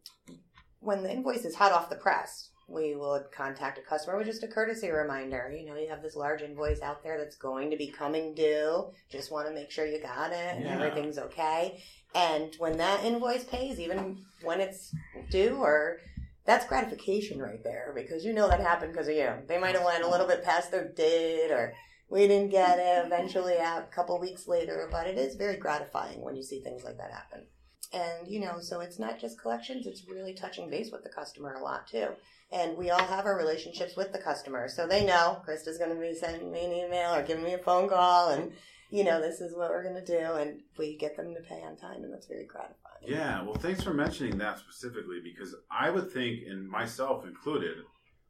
when 0.82 1.04
the 1.04 1.12
invoice 1.12 1.46
is 1.46 1.56
hot 1.56 1.72
off 1.72 1.90
the 1.90 1.96
press, 1.96 2.50
we 2.68 2.96
would 2.96 3.32
contact 3.32 3.78
a 3.78 3.82
customer 3.82 4.18
with 4.18 4.28
just 4.28 4.44
a 4.44 4.48
courtesy 4.48 4.90
reminder. 4.90 5.54
You 5.58 5.66
know, 5.66 5.76
you 5.78 5.88
have 5.88 6.02
this 6.02 6.16
large 6.16 6.42
invoice 6.42 6.82
out 6.82 7.02
there 7.04 7.18
that's 7.18 7.38
going 7.38 7.72
to 7.72 7.78
be 7.78 7.88
coming 7.88 8.34
due. 8.36 8.90
Just 9.10 9.32
want 9.32 9.48
to 9.48 9.54
make 9.54 9.72
sure 9.72 9.86
you 9.86 10.02
got 10.02 10.32
it 10.32 10.56
and 10.56 10.66
Yeah. 10.66 10.74
everything's 10.76 11.18
okay. 11.18 11.82
And 12.14 12.54
when 12.58 12.78
that 12.78 13.04
invoice 13.06 13.44
pays, 13.46 13.80
even 13.80 14.26
when 14.44 14.60
it's 14.60 14.94
due 15.30 15.58
or 15.58 16.00
that's 16.46 16.68
gratification 16.68 17.40
right 17.40 17.64
there 17.64 17.92
because 17.96 18.24
you 18.24 18.34
know 18.34 18.48
that 18.48 18.60
happened 18.60 18.94
because 18.94 19.08
of 19.08 19.16
you. 19.16 19.30
They 19.48 19.58
might 19.58 19.76
have 19.76 19.84
went 19.84 20.04
a 20.04 20.10
little 20.10 20.28
bit 20.28 20.44
past 20.44 20.72
their 20.72 20.88
date 20.88 21.52
or 21.52 21.74
we 22.10 22.28
didn't 22.28 22.52
get 22.52 22.78
it 22.78 23.06
eventually 23.06 23.56
a 23.56 23.88
couple 23.94 24.20
weeks 24.20 24.48
later, 24.48 24.88
but 24.92 25.08
it 25.08 25.18
is 25.18 25.36
very 25.36 25.58
gratifying 25.58 26.22
when 26.22 26.36
you 26.36 26.44
see 26.44 26.62
things 26.62 26.84
like 26.84 26.98
that 26.98 27.12
happen. 27.12 27.48
And 27.94 28.28
you 28.28 28.40
know, 28.40 28.60
so 28.60 28.82
it's 28.82 29.00
not 29.00 29.20
just 29.20 29.42
collections, 29.42 29.88
it's 29.88 30.08
really 30.08 30.34
touching 30.34 30.70
base 30.70 30.92
with 30.92 31.04
the 31.04 31.10
customer 31.10 31.54
a 31.54 31.64
lot 31.64 31.88
too. 31.88 32.10
And 32.52 32.78
we 32.78 32.92
all 32.92 33.04
have 33.04 33.26
our 33.26 33.38
relationships 33.38 33.96
with 33.96 34.12
the 34.12 34.20
customer. 34.20 34.70
So 34.70 34.86
they 34.86 35.04
know 35.04 35.42
Krista's 35.48 35.80
going 35.80 35.96
to 35.96 36.00
be 36.00 36.14
sending 36.14 36.52
me 36.52 36.66
an 36.66 36.72
email 36.74 37.16
or 37.16 37.24
giving 37.24 37.44
me 37.44 37.54
a 37.54 37.58
phone 37.58 37.90
call 37.90 38.30
and 38.30 38.52
you 38.92 39.04
know, 39.04 39.20
this 39.20 39.42
is 39.42 39.56
what 39.56 39.72
we're 39.72 39.84
going 39.84 39.96
to 39.96 40.06
do 40.06 40.36
and 40.36 40.62
we 40.78 40.96
get 40.96 41.18
them 41.18 41.34
to 41.34 41.42
pay 41.42 41.62
on 41.64 41.76
time 41.76 42.04
and 42.04 42.14
that's 42.14 42.28
very 42.28 42.46
gratifying. 42.46 42.85
Yeah, 43.06 43.40
um, 43.40 43.46
well, 43.48 43.56
thanks 43.56 43.84
for 43.84 43.94
mentioning 43.94 44.38
that 44.40 44.60
specifically 44.60 45.20
because 45.24 45.56
I 45.72 45.90
would 45.90 46.12
think, 46.12 46.42
and 46.48 46.68
myself 46.68 47.26
included, 47.26 47.78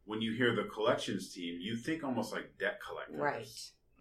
when 0.04 0.20
you 0.22 0.32
hear 0.32 0.54
the 0.54 0.64
collections 0.64 1.32
team, 1.32 1.58
you 1.60 1.76
think 1.76 2.04
almost 2.04 2.32
like 2.32 2.58
debt 2.58 2.78
collectors. 2.86 3.18
Right. 3.18 3.48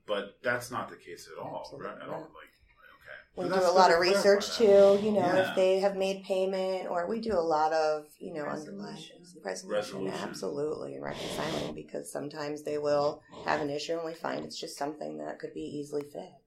But 0.08 0.38
that's 0.44 0.70
not 0.72 0.90
the 0.90 0.96
case 0.98 1.28
at 1.32 1.42
all, 1.44 1.62
Absolutely 1.64 1.88
right? 1.90 2.02
At 2.04 2.10
all. 2.10 2.20
Like, 2.20 2.30
okay. 2.30 3.50
We 3.50 3.50
So 3.50 3.60
do 3.60 3.66
a 3.66 3.72
lot 3.74 3.92
of 3.92 4.00
research 4.00 4.56
too, 4.56 5.00
you 5.02 5.12
know, 5.12 5.20
Yeah. 5.26 5.50
if 5.50 5.56
they 5.56 5.80
have 5.80 5.96
made 5.96 6.24
payment, 6.24 6.90
or 6.92 7.08
we 7.08 7.20
do 7.22 7.34
a 7.34 7.42
lot 7.42 7.74
of, 7.74 8.06
you 8.20 8.34
know, 8.34 8.44
underlying 8.46 8.94
Resolution. 8.96 9.42
resolution, 9.44 9.70
Resolution. 10.04 10.20
absolutely, 10.30 10.94
and 10.96 11.04
reconciling 11.04 11.74
because 11.74 12.12
sometimes 12.12 12.62
they 12.64 12.78
will 12.78 13.24
have 13.46 13.62
an 13.62 13.70
issue 13.72 13.94
and 13.96 14.06
we 14.06 14.14
find 14.14 14.46
it's 14.46 14.60
just 14.60 14.78
something 14.78 15.18
that 15.18 15.40
could 15.40 15.54
be 15.56 15.62
easily 15.64 16.04
fixed. 16.04 16.45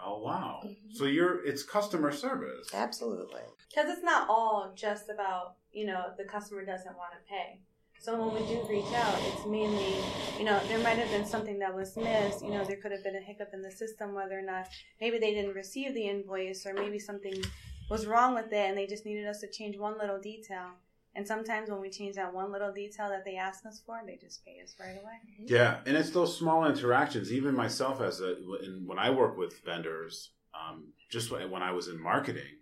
Oh 0.00 0.18
wow! 0.18 0.60
Mhm. 0.64 0.94
So 0.94 1.04
you're 1.04 1.44
it's 1.44 1.62
customer 1.62 2.12
service. 2.12 2.72
Absolutely. 2.74 3.42
Because 3.68 3.90
it's 3.90 4.02
not 4.02 4.28
all 4.28 4.72
just 4.74 5.08
about, 5.08 5.56
you 5.72 5.86
know, 5.86 6.12
the 6.16 6.24
customer 6.24 6.64
doesn't 6.64 6.96
want 6.96 7.12
to 7.12 7.18
pay. 7.28 7.60
So 7.98 8.14
when 8.14 8.34
we 8.40 8.46
do 8.46 8.62
reach 8.68 8.92
out, 8.94 9.18
it's 9.22 9.46
mainly, 9.46 9.96
you 10.38 10.44
know, 10.44 10.60
there 10.68 10.78
might 10.78 10.98
have 10.98 11.10
been 11.10 11.26
something 11.26 11.58
that 11.58 11.74
was 11.74 11.96
missed. 11.96 12.44
You 12.44 12.50
know, 12.52 12.64
there 12.64 12.76
could 12.76 12.92
have 12.92 13.02
been 13.02 13.16
a 13.16 13.20
hiccup 13.20 13.50
in 13.52 13.62
the 13.62 13.70
system, 13.70 14.14
whether 14.14 14.38
or 14.38 14.42
not 14.42 14.68
maybe 15.00 15.18
they 15.18 15.32
didn't 15.34 15.54
receive 15.54 15.94
the 15.94 16.06
invoice 16.06 16.66
or 16.66 16.74
maybe 16.74 16.98
something 16.98 17.42
was 17.90 18.06
wrong 18.06 18.34
with 18.34 18.52
it 18.52 18.68
and 18.68 18.76
they 18.76 18.86
just 18.86 19.06
needed 19.06 19.26
us 19.26 19.40
to 19.40 19.48
change 19.48 19.76
one 19.78 19.98
little 19.98 20.20
detail. 20.20 20.72
And 21.16 21.26
sometimes 21.26 21.70
when 21.70 21.80
we 21.80 21.88
change 21.88 22.16
that 22.16 22.34
one 22.34 22.52
little 22.52 22.70
detail 22.70 23.08
that 23.08 23.24
they 23.24 23.36
ask 23.36 23.64
us 23.64 23.82
for, 23.84 24.02
they 24.06 24.16
just 24.16 24.44
pay 24.44 24.60
us 24.62 24.74
right 24.78 24.98
away. 25.02 25.14
Yeah, 25.46 25.78
and 25.86 25.96
it's 25.96 26.10
those 26.10 26.36
small 26.36 26.66
interactions. 26.66 27.32
Even 27.32 27.54
myself, 27.54 28.02
as 28.02 28.20
a 28.20 28.36
in, 28.62 28.82
when 28.84 28.98
I 28.98 29.08
work 29.08 29.38
with 29.38 29.64
vendors, 29.64 30.32
um, 30.54 30.92
just 31.10 31.30
when 31.30 31.50
when 31.50 31.62
I 31.62 31.72
was 31.72 31.88
in 31.88 31.98
marketing, 32.00 32.58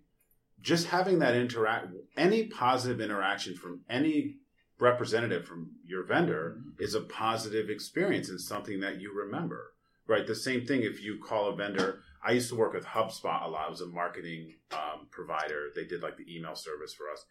just 0.61 0.87
having 0.87 1.19
that 1.19 1.35
interact, 1.35 1.89
any 2.17 2.47
positive 2.47 3.01
interaction 3.01 3.57
from 3.57 3.81
any 3.91 4.37
representative 4.79 5.47
from 5.47 5.73
your 5.85 6.05
vendor 6.05 6.59
is 6.79 6.95
a 6.95 7.01
positive 7.01 7.71
experience 7.71 8.29
and 8.29 8.41
something 8.41 8.79
that 8.81 9.01
you 9.01 9.13
remember. 9.13 9.73
Right. 10.07 10.27
The 10.27 10.35
same 10.35 10.65
thing 10.65 10.83
if 10.83 11.03
you 11.03 11.19
call 11.19 11.49
a 11.49 11.57
vendor. 11.57 12.03
I 12.27 12.33
used 12.33 12.49
to 12.51 12.57
work 12.57 12.73
with 12.73 12.87
HubSpot 12.87 13.45
a 13.45 13.49
lot. 13.49 13.67
I 13.67 13.71
was 13.71 13.81
a 13.81 13.87
marketing 13.87 14.55
um, 14.73 15.09
provider. 15.11 15.71
They 15.75 15.85
did 15.85 16.03
like 16.03 16.17
the 16.17 16.25
email 16.35 16.55
service 16.55 16.95
for 16.95 17.11
us, 17.11 17.25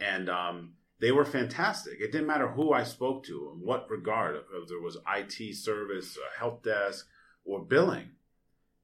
and 0.00 0.28
um, 0.28 0.74
they 1.00 1.12
were 1.12 1.24
fantastic. 1.24 2.00
It 2.00 2.12
didn't 2.12 2.26
matter 2.26 2.48
who 2.48 2.72
I 2.72 2.84
spoke 2.84 3.24
to 3.24 3.52
in 3.52 3.66
what 3.66 3.90
regard, 3.90 4.36
if 4.36 4.68
there 4.68 4.80
was 4.80 4.98
IT 5.16 5.56
service, 5.56 6.18
help 6.38 6.64
desk, 6.64 7.06
or 7.44 7.64
billing. 7.64 8.10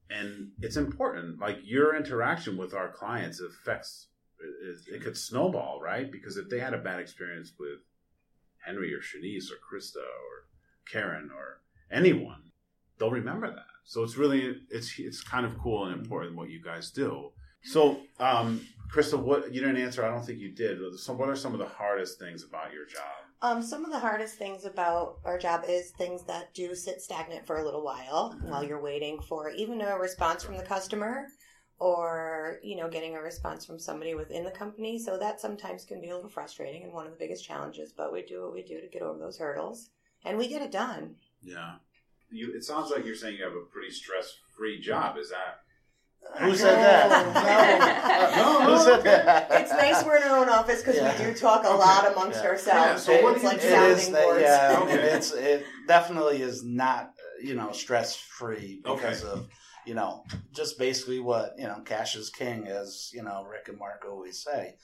And 0.09 0.51
it's 0.59 0.77
important. 0.77 1.39
Like 1.39 1.59
your 1.63 1.95
interaction 1.95 2.57
with 2.57 2.73
our 2.73 2.89
clients 2.89 3.39
affects. 3.39 4.07
It, 4.39 4.95
it 4.95 5.03
could 5.03 5.17
snowball, 5.17 5.79
right? 5.81 6.11
Because 6.11 6.35
if 6.35 6.49
they 6.49 6.59
had 6.59 6.73
a 6.73 6.79
bad 6.79 6.99
experience 6.99 7.53
with 7.59 7.79
Henry 8.65 8.93
or 8.93 8.99
Shanice 8.99 9.45
or 9.51 9.57
Krista 9.61 9.97
or 9.97 10.47
Karen 10.91 11.29
or 11.33 11.61
anyone, 11.91 12.51
they'll 12.97 13.11
remember 13.11 13.49
that. 13.49 13.65
So 13.83 14.03
it's 14.03 14.17
really 14.17 14.61
it's 14.69 14.97
it's 14.99 15.21
kind 15.21 15.45
of 15.45 15.57
cool 15.57 15.85
and 15.85 15.99
important 15.99 16.35
what 16.35 16.49
you 16.49 16.61
guys 16.61 16.91
do. 16.91 17.31
So, 17.63 17.99
um, 18.19 18.67
Krista, 18.91 19.17
what 19.17 19.53
you 19.53 19.61
didn't 19.61 19.77
answer? 19.77 20.03
I 20.03 20.09
don't 20.09 20.25
think 20.25 20.39
you 20.39 20.51
did. 20.51 20.79
So, 20.99 21.13
what 21.13 21.29
are 21.29 21.35
some 21.35 21.53
of 21.53 21.59
the 21.59 21.67
hardest 21.67 22.19
things 22.19 22.43
about 22.43 22.73
your 22.73 22.85
job? 22.85 23.03
Um, 23.43 23.63
some 23.63 23.85
of 23.85 23.91
the 23.91 23.99
hardest 23.99 24.35
things 24.35 24.65
about 24.65 25.17
our 25.25 25.37
job 25.37 25.63
is 25.67 25.91
things 25.91 26.23
that 26.25 26.53
do 26.53 26.75
sit 26.75 27.01
stagnant 27.01 27.47
for 27.47 27.57
a 27.57 27.65
little 27.65 27.83
while 27.83 28.37
while 28.43 28.63
you're 28.63 28.81
waiting 28.81 29.19
for 29.19 29.49
even 29.49 29.81
a 29.81 29.97
response 29.97 30.43
from 30.43 30.57
the 30.57 30.63
customer 30.63 31.25
or, 31.79 32.59
you 32.61 32.75
know, 32.75 32.87
getting 32.87 33.15
a 33.15 33.21
response 33.21 33.65
from 33.65 33.79
somebody 33.79 34.13
within 34.13 34.43
the 34.43 34.51
company. 34.51 34.99
So 34.99 35.17
that 35.17 35.41
sometimes 35.41 35.85
can 35.85 35.99
be 35.99 36.09
a 36.09 36.15
little 36.15 36.29
frustrating 36.29 36.83
and 36.83 36.93
one 36.93 37.07
of 37.07 37.11
the 37.13 37.17
biggest 37.17 37.43
challenges, 37.43 37.91
but 37.91 38.13
we 38.13 38.21
do 38.21 38.43
what 38.43 38.53
we 38.53 38.61
do 38.61 38.79
to 38.79 38.87
get 38.87 39.01
over 39.01 39.17
those 39.17 39.39
hurdles 39.39 39.89
and 40.23 40.37
we 40.37 40.47
get 40.47 40.61
it 40.61 40.71
done. 40.71 41.15
Yeah, 41.41 41.75
you. 42.29 42.53
It 42.55 42.63
sounds 42.63 42.91
like 42.91 43.05
you're 43.05 43.15
saying 43.15 43.37
you 43.37 43.43
have 43.43 43.53
a 43.53 43.65
pretty 43.71 43.91
stress-free 43.91 44.81
job. 44.81 45.17
Is 45.17 45.31
that? 45.31 45.60
Who 46.39 46.55
said 46.55 46.75
that? 46.77 48.35
No. 48.37 48.61
Who 48.77 48.83
said 48.83 49.03
that? 49.03 49.47
It's 49.51 49.71
nice 49.71 50.03
we're 50.03 50.17
in 50.17 50.23
our 50.23 50.37
own 50.39 50.49
office 50.49 50.79
because 50.81 50.95
Yeah. 50.95 51.17
we 51.19 51.25
do 51.31 51.37
talk 51.37 51.65
a 51.65 51.69
lot 51.69 52.11
amongst 52.11 52.41
Yeah. 52.43 52.49
ourselves. 52.49 53.07
Yeah, 53.07 53.13
so 53.13 53.13
and 53.13 53.23
what 53.23 53.33
it's 53.33 53.41
do 53.41 53.47
you 53.47 53.53
like? 53.53 53.63
It 53.63 53.69
sounding 53.71 53.97
is 53.97 54.11
that, 54.11 54.23
boards. 54.23 54.41
yeah, 54.41 54.79
Okay. 54.83 55.09
it's 55.15 55.31
it 55.33 55.65
definitely 55.87 56.41
is 56.41 56.63
not 56.63 57.13
you 57.41 57.55
know 57.55 57.71
stress 57.71 58.15
free 58.15 58.81
because 58.83 59.23
Okay. 59.23 59.31
of 59.33 59.47
you 59.85 59.93
know 59.93 60.23
just 60.51 60.79
basically 60.79 61.19
what 61.19 61.53
you 61.57 61.65
know 61.67 61.81
cash 61.85 62.15
is 62.15 62.29
king 62.29 62.67
as 62.67 63.09
you 63.13 63.23
know 63.23 63.43
Rick 63.43 63.67
and 63.67 63.77
Mark 63.77 64.03
always 64.09 64.41
say. 64.43 64.75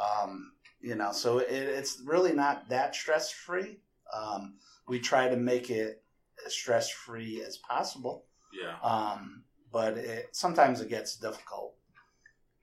Um, 0.00 0.52
you 0.80 0.96
know, 0.96 1.12
so 1.12 1.38
it, 1.38 1.50
it's 1.50 2.00
really 2.04 2.32
not 2.32 2.68
that 2.70 2.94
stress 2.94 3.30
free. 3.30 3.78
Um, 4.12 4.56
we 4.88 4.98
try 5.00 5.28
to 5.28 5.36
make 5.36 5.70
it 5.70 6.02
as 6.44 6.52
stress 6.52 6.90
free 6.90 7.42
as 7.46 7.56
possible, 7.58 8.26
Yeah. 8.52 8.76
um, 8.82 9.44
but 9.74 9.98
it, 9.98 10.28
sometimes 10.32 10.80
it 10.80 10.88
gets 10.88 11.16
difficult, 11.16 11.74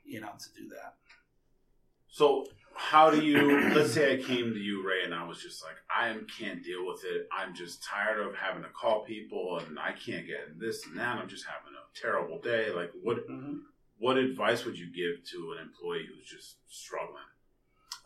you 0.04 0.21
know, 0.21 0.32
to 0.39 0.62
do 0.62 0.69
that. 0.69 0.95
So, 2.08 2.47
how 2.74 3.12
do 3.12 3.21
you? 3.21 3.60
let's 3.76 3.93
say 3.93 4.13
I 4.13 4.24
came 4.24 4.54
to 4.54 4.60
you, 4.60 4.88
Ray, 4.88 5.04
and 5.04 5.13
I 5.13 5.28
was 5.28 5.43
just 5.43 5.62
like, 5.63 5.76
I 5.89 6.15
can't 6.39 6.63
deal 6.63 6.88
with 6.88 7.04
it. 7.04 7.28
I'm 7.38 7.54
just 7.54 7.84
tired 7.84 8.26
of 8.26 8.34
having 8.34 8.63
to 8.63 8.69
call 8.69 9.04
people, 9.04 9.62
and 9.67 9.78
I 9.78 9.91
can't 9.91 10.26
get 10.26 10.60
this 10.60 10.88
and 10.88 10.97
that. 10.97 11.17
I'm 11.17 11.30
just 11.30 11.45
having 11.45 11.74
a 11.76 12.00
terrible 12.02 12.39
day. 12.39 12.71
Like, 12.71 12.91
what? 13.04 13.17
Mm-hmm. 13.30 13.58
What 14.00 14.17
advice 14.17 14.65
would 14.65 14.80
you 14.80 14.88
give 14.88 15.24
to 15.30 15.54
an 15.56 15.67
employee 15.67 16.08
who's 16.10 16.28
just 16.28 16.56
struggling? 16.67 17.21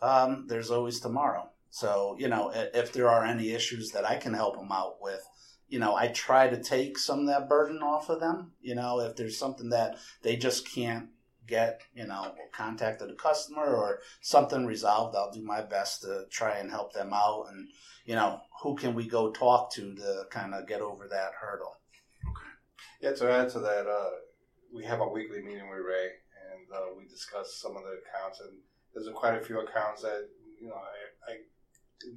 um, 0.02 0.46
there's 0.46 0.70
always 0.70 1.00
tomorrow. 1.00 1.48
So, 1.70 2.16
you 2.18 2.28
know, 2.28 2.52
if 2.54 2.92
there 2.92 3.08
are 3.08 3.24
any 3.24 3.52
issues 3.52 3.90
that 3.92 4.04
I 4.04 4.16
can 4.16 4.34
help 4.34 4.56
them 4.56 4.72
out 4.72 4.96
with, 5.00 5.26
you 5.68 5.78
know, 5.78 5.96
I 5.96 6.08
try 6.08 6.48
to 6.48 6.62
take 6.62 6.98
some 6.98 7.20
of 7.20 7.26
that 7.26 7.48
burden 7.48 7.82
off 7.82 8.08
of 8.08 8.20
them. 8.20 8.52
You 8.60 8.74
know, 8.74 9.00
if 9.00 9.16
there's 9.16 9.38
something 9.38 9.70
that 9.70 9.96
they 10.22 10.36
just 10.36 10.70
can't 10.72 11.08
get, 11.46 11.80
you 11.94 12.06
know, 12.06 12.34
contact 12.52 13.02
of 13.02 13.08
the 13.08 13.14
customer 13.14 13.64
or 13.64 14.00
something 14.20 14.66
resolved, 14.66 15.16
I'll 15.16 15.32
do 15.32 15.42
my 15.42 15.62
best 15.62 16.02
to 16.02 16.26
try 16.30 16.58
and 16.58 16.70
help 16.70 16.92
them 16.92 17.12
out. 17.12 17.46
And, 17.50 17.68
you 18.04 18.14
know, 18.14 18.40
who 18.62 18.76
can 18.76 18.94
we 18.94 19.06
go 19.06 19.30
talk 19.30 19.72
to 19.74 19.94
to 19.94 20.24
kind 20.30 20.54
of 20.54 20.66
get 20.66 20.80
over 20.80 21.08
that 21.08 21.32
hurdle? 21.40 21.76
Okay. 22.22 22.50
Yeah, 23.00 23.12
to 23.14 23.32
add 23.32 23.50
to 23.50 23.60
that, 23.60 23.86
uh, 23.86 24.10
we 24.72 24.84
have 24.84 25.00
a 25.00 25.08
weekly 25.08 25.42
meeting 25.42 25.68
with 25.68 25.80
Ray, 25.80 26.10
and 26.52 26.66
uh, 26.72 26.94
we 26.96 27.06
discuss 27.06 27.54
some 27.54 27.76
of 27.76 27.82
the 27.82 28.00
accounts. 28.02 28.40
And 28.40 28.58
there's 28.94 29.08
quite 29.14 29.34
a 29.34 29.44
few 29.44 29.60
accounts 29.60 30.02
that 30.02 30.28
you 30.60 30.68
know 30.68 30.74
I, 31.28 31.32
I 31.32 31.36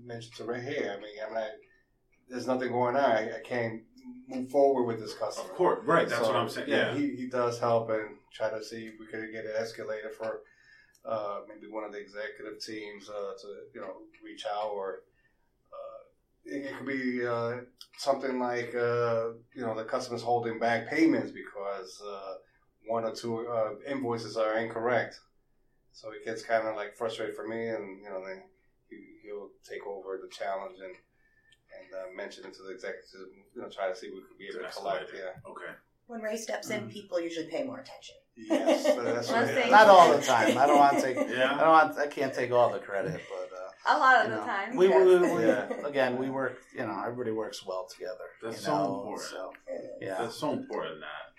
mentioned 0.04 0.36
to 0.36 0.44
Ray, 0.46 0.62
hey, 0.62 0.90
I 0.90 0.98
mean, 0.98 1.16
I'm 1.26 1.34
not. 1.34 1.50
There's 2.30 2.48
nothing 2.48 2.72
going 2.72 2.96
on. 2.96 3.04
I, 3.04 3.38
I 3.38 3.40
can't 3.44 3.82
move 4.28 4.50
forward 4.50 4.84
with 4.84 5.00
this 5.00 5.14
customer. 5.16 5.50
Of 5.50 5.56
course, 5.56 5.86
right. 5.86 6.08
That's 6.08 6.22
So, 6.22 6.28
what 6.28 6.36
I'm 6.36 6.50
saying. 6.50 6.70
Yeah. 6.70 6.94
he, 6.96 7.16
he 7.16 7.28
does 7.28 7.60
help 7.60 7.90
and 7.90 8.18
try 8.34 8.50
to 8.50 8.64
see 8.64 8.86
if 8.88 8.94
we 9.00 9.08
could 9.08 9.32
get 9.32 9.46
it 9.46 9.56
escalated 9.60 10.14
for 10.14 10.42
uh, 11.06 11.40
maybe 11.48 11.72
one 11.72 11.84
of 11.84 11.92
the 11.92 12.00
executive 12.00 12.60
teams 12.64 13.10
uh, 13.10 13.34
to 13.42 13.48
you 13.74 13.82
know 13.82 13.94
reach 14.24 14.46
out 14.46 14.70
or 14.72 15.04
uh, 15.74 16.02
it, 16.46 16.66
it 16.66 16.78
could 16.78 16.88
be 16.88 17.26
uh, 17.26 17.58
something 17.98 18.40
like 18.40 18.76
uh, 18.76 19.30
you 19.56 19.62
know 19.66 19.74
the 19.76 19.84
customer's 19.86 20.22
holding 20.22 20.60
back 20.60 20.90
payments 20.90 21.32
because 21.32 22.02
uh, 22.08 22.34
one 22.88 23.04
or 23.06 23.16
two 23.16 23.48
uh, 23.48 23.72
invoices 23.88 24.38
are 24.38 24.58
incorrect. 24.58 25.20
So 25.92 26.12
it 26.12 26.24
gets 26.24 26.44
kind 26.44 26.68
of 26.68 26.76
like 26.76 26.96
frustrated 26.96 27.36
for 27.36 27.48
me, 27.48 27.68
and 27.70 28.02
you 28.04 28.10
know 28.10 28.24
then 28.26 28.44
he, 28.90 28.98
he'll 29.24 29.50
take 29.68 29.86
over 29.88 30.20
the 30.22 30.30
challenge 30.30 30.78
and 30.84 30.96
and 31.80 31.94
uh, 31.94 32.16
mention 32.16 32.46
it 32.46 32.54
to 32.56 32.64
the 32.64 32.72
executive. 32.72 33.30
You 33.56 33.62
know, 33.62 33.70
try 33.70 33.90
to 33.90 33.96
see 33.96 34.08
if 34.08 34.14
we 34.14 34.22
could 34.22 34.38
be 34.38 34.48
able 34.48 34.66
to 34.68 34.74
collect. 34.74 35.12
Yeah. 35.14 35.50
Okay. 35.50 35.72
When 36.08 36.22
Ray 36.22 36.38
steps 36.38 36.70
in, 36.72 36.82
Mm. 36.84 36.92
people 36.92 37.20
usually 37.22 37.48
pay 37.48 37.64
more 37.64 37.80
attention. 37.80 38.16
Yes, 38.36 38.84
that's 38.86 38.98
Let's 38.98 39.32
right. 39.32 39.48
say- 39.66 39.70
Not 39.70 39.88
all 39.88 40.16
the 40.16 40.24
time. 40.34 40.58
I 40.58 40.66
don't 40.66 40.80
want 40.80 40.96
to 40.98 41.02
take. 41.02 41.18
yeah. 41.30 41.56
I 41.56 41.60
don't 41.60 41.70
want. 41.70 41.98
I 41.98 42.08
can't 42.08 42.34
take 42.34 42.52
all 42.52 42.72
the 42.72 42.80
credit, 42.80 43.20
but 43.30 43.50
uh, 43.56 43.96
A 43.96 44.00
lot 44.00 44.18
of 44.18 44.24
you 44.26 44.30
the 44.32 44.40
know, 44.42 44.46
time. 44.46 44.76
we, 44.76 44.88
we, 44.88 45.18
we 45.38 45.46
Yeah. 45.46 45.68
again 45.86 46.18
we 46.18 46.30
work. 46.30 46.58
You 46.74 46.86
know, 46.88 47.00
everybody 47.06 47.32
works 47.32 47.66
well 47.66 47.88
together. 47.94 48.28
That's 48.42 48.58
you 48.58 48.64
so 48.64 48.78
know, 48.78 48.96
important. 48.96 49.30
So 49.30 49.54
yeah, 50.02 50.18
That's 50.20 50.36
so 50.36 50.52
important 50.54 51.02
that 51.02 51.34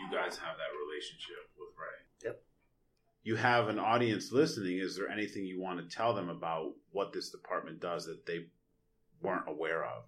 you 0.00 0.06
guys 0.16 0.38
have 0.38 0.56
that 0.56 0.72
relationship 0.88 1.36
with 1.58 1.68
Ray. 1.78 2.28
Yep. 2.30 2.42
You 3.22 3.36
have 3.36 3.68
an 3.68 3.78
audience 3.78 4.32
listening. 4.32 4.78
Is 4.78 4.96
there 4.96 5.08
anything 5.10 5.44
you 5.44 5.60
want 5.60 5.78
to 5.88 5.94
tell 5.94 6.14
them 6.14 6.30
about 6.30 6.72
what 6.90 7.12
this 7.12 7.30
department 7.30 7.80
does 7.80 8.06
that 8.06 8.24
they 8.26 8.46
weren't 9.20 9.48
aware 9.48 9.84
of? 9.84 10.04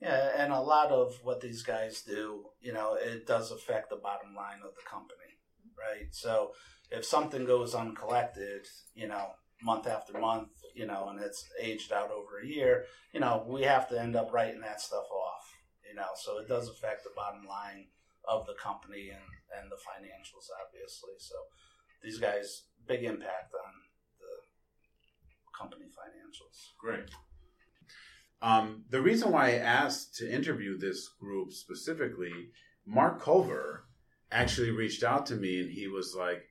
Yeah, 0.00 0.30
and 0.36 0.52
a 0.52 0.60
lot 0.60 0.90
of 0.90 1.18
what 1.22 1.40
these 1.40 1.62
guys 1.62 2.02
do, 2.02 2.44
you 2.60 2.72
know, 2.72 2.94
it 2.94 3.26
does 3.26 3.50
affect 3.50 3.90
the 3.90 3.96
bottom 3.96 4.34
line 4.34 4.60
of 4.64 4.74
the 4.74 4.88
company, 4.88 5.36
right? 5.78 6.08
So 6.10 6.52
if 6.90 7.04
something 7.04 7.44
goes 7.44 7.74
uncollected, 7.74 8.66
you 8.94 9.08
know, 9.08 9.26
month 9.62 9.86
after 9.86 10.18
month, 10.18 10.48
you 10.74 10.86
know, 10.86 11.08
and 11.10 11.20
it's 11.20 11.44
aged 11.60 11.92
out 11.92 12.10
over 12.10 12.40
a 12.42 12.46
year, 12.46 12.84
you 13.12 13.20
know, 13.20 13.44
we 13.46 13.62
have 13.62 13.88
to 13.90 14.00
end 14.00 14.16
up 14.16 14.32
writing 14.32 14.62
that 14.62 14.80
stuff 14.80 15.04
off, 15.12 15.44
you 15.86 15.94
know, 15.94 16.08
so 16.14 16.38
it 16.38 16.48
does 16.48 16.68
affect 16.68 17.04
the 17.04 17.10
bottom 17.14 17.44
line 17.46 17.88
of 18.26 18.46
the 18.46 18.54
company 18.54 19.10
and, 19.10 19.60
and 19.60 19.70
the 19.70 19.76
financials, 19.76 20.48
obviously. 20.64 21.12
So 21.18 21.34
these 22.02 22.18
guys, 22.18 22.62
big 22.86 23.04
impact 23.04 23.52
on 23.52 23.72
the 24.18 24.32
company 25.58 25.86
financials. 25.86 26.72
Great. 26.78 27.10
Um, 28.42 28.84
the 28.88 29.02
reason 29.02 29.32
why 29.32 29.48
I 29.48 29.54
asked 29.56 30.16
to 30.16 30.32
interview 30.32 30.78
this 30.78 31.08
group 31.08 31.52
specifically, 31.52 32.50
Mark 32.86 33.20
Culver 33.20 33.84
actually 34.32 34.70
reached 34.70 35.02
out 35.02 35.26
to 35.26 35.36
me 35.36 35.60
and 35.60 35.70
he 35.70 35.88
was 35.88 36.14
like, 36.18 36.42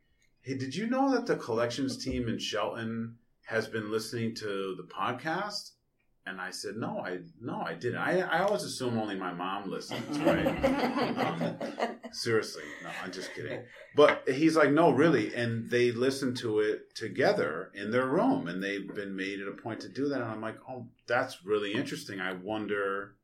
Hey, 0.41 0.55
did 0.55 0.75
you 0.75 0.87
know 0.87 1.11
that 1.11 1.25
the 1.25 1.35
collections 1.35 2.03
team 2.03 2.29
in 2.29 2.39
Shelton 2.39 3.17
has 3.45 3.67
been 3.67 3.91
listening 3.91 4.35
to 4.35 4.75
the 4.77 4.87
podcast? 4.87 5.71
And 6.25 6.39
I 6.39 6.51
said, 6.51 6.75
No, 6.75 6.99
I 6.99 7.19
no, 7.41 7.61
I 7.61 7.73
didn't. 7.73 7.97
I, 7.99 8.19
I 8.19 8.43
always 8.43 8.63
assume 8.63 8.97
only 8.97 9.15
my 9.15 9.33
mom 9.33 9.69
listens, 9.69 10.19
right? 10.19 10.45
Um, 10.45 11.55
Seriously, 12.11 12.63
no, 12.83 12.89
I'm 13.03 13.11
just 13.11 13.33
kidding. 13.33 13.61
But 13.95 14.27
he's 14.27 14.55
like, 14.55 14.71
no, 14.71 14.91
really, 14.91 15.33
and 15.33 15.69
they 15.69 15.91
listen 15.91 16.33
to 16.35 16.59
it 16.59 16.95
together 16.95 17.71
in 17.73 17.91
their 17.91 18.07
room, 18.07 18.47
and 18.47 18.63
they've 18.63 18.87
been 18.93 19.15
made 19.15 19.39
it 19.39 19.47
a 19.47 19.61
point 19.61 19.79
to 19.81 19.89
do 19.89 20.09
that. 20.09 20.21
And 20.21 20.31
I'm 20.31 20.41
like, 20.41 20.57
oh, 20.69 20.87
that's 21.07 21.45
really 21.45 21.73
interesting. 21.73 22.19
I 22.19 22.33
wonder 22.33 23.15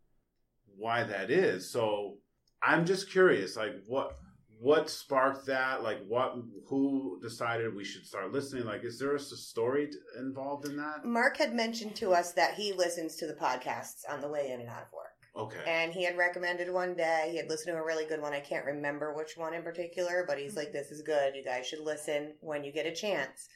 why 0.78 1.04
that 1.04 1.32
is. 1.32 1.70
So 1.70 2.18
I'm 2.62 2.86
just 2.86 3.12
curious, 3.12 3.56
like, 3.56 3.74
what 3.88 4.18
what 4.60 4.90
sparked 4.90 5.46
that? 5.48 5.84
Like, 5.84 6.00
what 6.08 6.36
who 6.68 7.20
decided 7.22 7.76
we 7.76 7.84
should 7.84 8.06
start 8.06 8.32
listening? 8.32 8.66
Like, 8.66 8.84
is 8.84 9.00
there 9.00 9.16
a 9.16 9.20
story 9.20 9.90
involved 10.18 10.66
in 10.66 10.78
that? 10.78 11.06
Mark 11.06 11.38
had 11.38 11.54
mentioned 11.54 11.96
to 11.98 12.14
us 12.14 12.34
that 12.34 12.56
he 12.56 12.74
listens 12.74 13.16
to 13.18 13.28
the 13.28 13.34
podcasts 13.34 14.02
on 14.10 14.22
the 14.22 14.30
way 14.30 14.52
in 14.52 14.60
and 14.62 14.70
out 14.70 14.84
of 14.84 14.94
work. 14.94 15.06
Okay, 15.38 15.60
And 15.68 15.92
he 15.92 16.06
had 16.06 16.18
recommended 16.18 16.72
one 16.72 16.96
day, 16.96 17.28
he 17.32 17.36
had 17.38 17.50
listened 17.50 17.76
to 17.76 17.78
a 17.82 17.86
really 17.86 18.06
good 18.06 18.22
one. 18.22 18.32
I 18.32 18.40
can't 18.40 18.66
remember 18.66 19.14
which 19.14 19.36
one 19.36 19.54
in 19.54 19.64
particular, 19.64 20.24
but 20.26 20.38
he's 20.38 20.56
like, 20.56 20.72
this 20.72 20.92
is 20.92 21.02
good. 21.02 21.36
You 21.36 21.44
guys 21.44 21.68
should 21.68 21.82
listen 21.82 22.36
when 22.40 22.64
you 22.64 22.72
get 22.72 22.86
a 22.86 22.96
chance. 22.96 23.50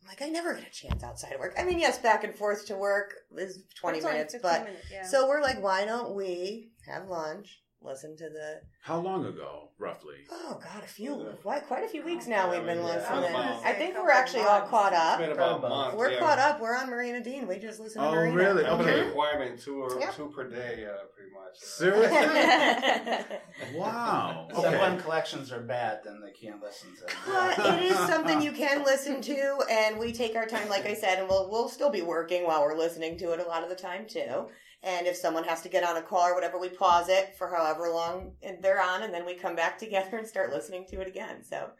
I'm 0.00 0.08
like, 0.08 0.22
I 0.22 0.28
never 0.28 0.54
get 0.54 0.68
a 0.68 0.70
chance 0.70 1.02
outside 1.02 1.32
of 1.32 1.40
work. 1.40 1.54
I 1.58 1.64
mean, 1.64 1.80
yes, 1.80 1.98
back 1.98 2.22
and 2.22 2.34
forth 2.36 2.66
to 2.66 2.76
work 2.76 3.14
is 3.36 3.64
20 3.80 3.96
It's 3.98 4.04
only 4.06 4.16
minutes, 4.18 4.36
but 4.40 4.64
minutes, 4.64 4.86
yeah. 4.92 5.06
so 5.06 5.26
we're 5.26 5.42
like, 5.42 5.60
why 5.60 5.84
don't 5.84 6.14
we 6.14 6.70
have 6.86 7.08
lunch, 7.08 7.58
listen 7.84 8.16
to 8.16 8.24
the, 8.30 8.60
how 8.82 8.98
long 8.98 9.24
ago, 9.26 9.68
roughly? 9.78 10.16
oh 10.30 10.58
God, 10.62 10.82
a 10.82 10.86
few, 10.86 11.26
quite, 11.42 11.66
quite 11.66 11.84
a 11.84 11.88
few 11.88 12.02
weeks 12.04 12.26
now 12.26 12.50
we've 12.50 12.64
been 12.64 12.78
Yeah, 12.78 12.84
listening. 12.84 13.30
about- 13.30 13.64
I 13.64 13.72
think 13.74 13.94
we're 13.96 14.10
actually 14.10 14.42
all 14.42 14.62
caught 14.62 14.92
It's 14.92 15.00
up. 15.00 15.18
been 15.18 15.32
about 15.32 15.58
a 15.64 15.68
month. 15.68 15.96
We're 15.96 16.10
yeah. 16.12 16.18
caught 16.18 16.38
up. 16.38 16.60
We're 16.60 16.76
on 16.76 16.88
Marina 16.90 17.22
Dean. 17.22 17.46
We 17.46 17.58
just 17.58 17.78
listen 17.80 18.00
to 18.02 18.08
Oh, 18.08 18.12
Marina. 18.14 18.34
really? 18.36 18.62
That 18.62 18.78
was 18.78 18.86
a 18.86 18.90
Okay. 18.90 19.06
requirement 19.06 19.60
two 19.60 19.82
or 19.82 20.00
Yep. 20.00 20.14
two 20.14 20.32
per 20.34 20.48
day, 20.48 20.86
uh, 20.86 21.04
pretty 21.14 21.30
much. 21.32 21.58
Seriously? 21.58 23.38
Wow. 23.74 24.48
So 24.54 24.62
when 24.62 25.00
collections 25.00 25.52
are 25.52 25.60
bad, 25.60 26.00
then 26.04 26.20
they 26.24 26.32
can't 26.32 26.60
listen 26.62 26.88
to. 26.96 27.00
Them. 27.06 27.14
But 27.56 27.74
it 27.76 27.82
is 27.84 27.96
something 28.08 28.40
you 28.42 28.52
can 28.52 28.84
listen 28.84 29.20
to, 29.22 29.62
and 29.70 29.98
we 29.98 30.12
take 30.12 30.34
our 30.36 30.46
time, 30.46 30.68
like 30.68 30.86
I 30.86 30.94
said, 30.94 31.18
and 31.18 31.28
we'll 31.28 31.50
we'll 31.50 31.68
still 31.68 31.90
be 31.90 32.02
working 32.02 32.44
while 32.44 32.62
we're 32.62 32.76
listening 32.76 33.16
to 33.18 33.32
it 33.32 33.40
a 33.40 33.44
lot 33.44 33.62
of 33.62 33.68
the 33.68 33.74
time 33.76 34.06
too. 34.08 34.48
And 34.84 35.06
if 35.06 35.16
someone 35.16 35.44
has 35.44 35.62
to 35.62 35.68
get 35.68 35.82
on 35.82 35.96
a 35.96 36.02
call 36.02 36.28
or 36.28 36.34
whatever, 36.34 36.58
we 36.58 36.68
pause 36.68 37.08
it 37.08 37.34
for 37.38 37.48
however 37.48 37.88
long 37.90 38.32
they're 38.60 38.82
on, 38.82 39.02
and 39.02 39.14
then 39.14 39.24
we 39.24 39.34
come 39.34 39.56
back 39.56 39.78
together 39.84 40.18
and 40.18 40.26
start 40.26 40.52
listening 40.52 40.86
to 40.90 41.00
it 41.00 41.08
again. 41.08 41.42
So 41.42 41.70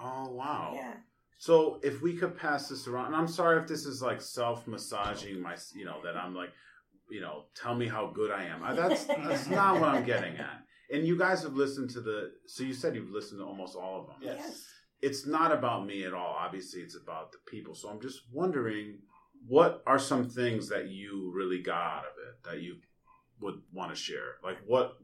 Oh 0.00 0.30
wow. 0.30 0.72
yeah, 0.74 0.94
So 1.38 1.78
if 1.82 2.02
we 2.02 2.14
could 2.16 2.36
pass 2.36 2.68
this 2.68 2.88
around, 2.88 3.06
and 3.06 3.16
I'm 3.16 3.28
sorry 3.28 3.60
if 3.60 3.68
this 3.68 3.84
is 3.86 4.02
like 4.02 4.20
self 4.20 4.66
massaging 4.66 5.40
my, 5.40 5.56
you 5.74 5.84
know, 5.84 5.98
that 6.04 6.16
I'm 6.16 6.34
like, 6.34 6.50
you 7.10 7.20
know, 7.20 7.44
tell 7.54 7.74
me 7.74 7.86
how 7.86 8.06
good 8.08 8.30
I 8.30 8.44
am. 8.44 8.62
That's 8.74 9.04
that's 9.28 9.46
not 9.48 9.80
what 9.80 9.90
I'm 9.90 10.04
getting 10.04 10.36
at. 10.36 10.60
And 10.92 11.06
you 11.06 11.16
guys 11.18 11.42
have 11.42 11.54
listened 11.54 11.90
to 11.90 12.00
the. 12.00 12.30
So 12.46 12.64
you 12.64 12.74
said 12.74 12.94
you've 12.94 13.10
listened 13.10 13.40
to 13.40 13.44
almost 13.46 13.76
all 13.76 14.00
of 14.00 14.06
them. 14.06 14.16
Yes. 14.22 14.64
It's 15.02 15.26
not 15.26 15.52
about 15.52 15.86
me 15.86 16.04
at 16.04 16.14
all. 16.14 16.34
Obviously, 16.38 16.80
it's 16.80 16.96
about 16.96 17.30
the 17.32 17.38
people. 17.46 17.74
So 17.74 17.88
I'm 17.90 18.00
just 18.00 18.20
wondering, 18.32 18.98
what 19.46 19.82
are 19.86 19.98
some 19.98 20.28
things 20.28 20.68
that 20.68 20.88
you 20.88 21.30
really 21.34 21.58
got 21.62 21.80
out 21.82 22.04
of 22.04 22.12
it 22.28 22.44
that 22.50 22.62
you 22.62 22.76
would 23.40 23.60
want 23.72 23.90
to 23.90 23.96
share? 23.96 24.36
Like 24.42 24.58
what? 24.66 24.96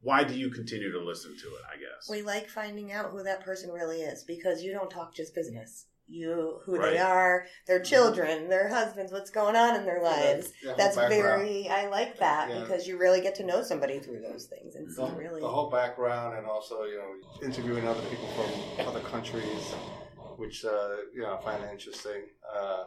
Why 0.00 0.22
do 0.22 0.34
you 0.34 0.50
continue 0.50 0.92
to 0.92 1.00
listen 1.02 1.32
to 1.32 1.46
it? 1.48 1.62
I 1.72 1.76
guess. 1.76 2.10
we 2.10 2.20
like 2.22 2.48
finding 2.48 2.92
out 2.92 3.10
who 3.10 3.22
that 3.22 3.42
person 3.42 3.70
really 3.70 4.02
is 4.02 4.22
because 4.24 4.62
you 4.62 4.72
don't 4.72 4.90
talk 4.90 5.14
just 5.14 5.34
business. 5.34 5.86
You 6.06 6.60
who 6.66 6.76
Right. 6.76 6.90
they 6.92 6.98
are, 6.98 7.46
their 7.66 7.80
children, 7.80 8.50
their 8.50 8.68
husbands, 8.68 9.10
what's 9.10 9.30
going 9.30 9.56
on 9.56 9.74
in 9.76 9.86
their 9.86 10.02
lives. 10.02 10.52
the 10.62 10.74
That's 10.76 10.96
background. 10.96 11.08
very. 11.48 11.66
I 11.70 11.88
like 11.88 12.18
that 12.18 12.50
Yeah. 12.50 12.60
because 12.60 12.86
you 12.86 12.98
really 12.98 13.22
get 13.22 13.34
to 13.36 13.44
know 13.46 13.62
somebody 13.62 13.98
through 14.00 14.20
those 14.20 14.44
things 14.44 14.74
and 14.74 14.92
see 14.92 15.02
the, 15.02 15.12
really. 15.12 15.40
the 15.40 15.48
whole 15.48 15.70
background 15.70 16.36
and 16.36 16.46
also 16.46 16.84
you 16.84 16.98
know 16.98 17.46
interviewing 17.46 17.88
other 17.88 18.02
people 18.10 18.28
from 18.36 18.86
other 18.86 19.00
countries, 19.00 19.72
which 20.36 20.66
uh, 20.66 20.96
you 21.14 21.22
know 21.22 21.38
I 21.38 21.42
find 21.42 21.64
interesting. 21.70 22.24
Uh, 22.54 22.84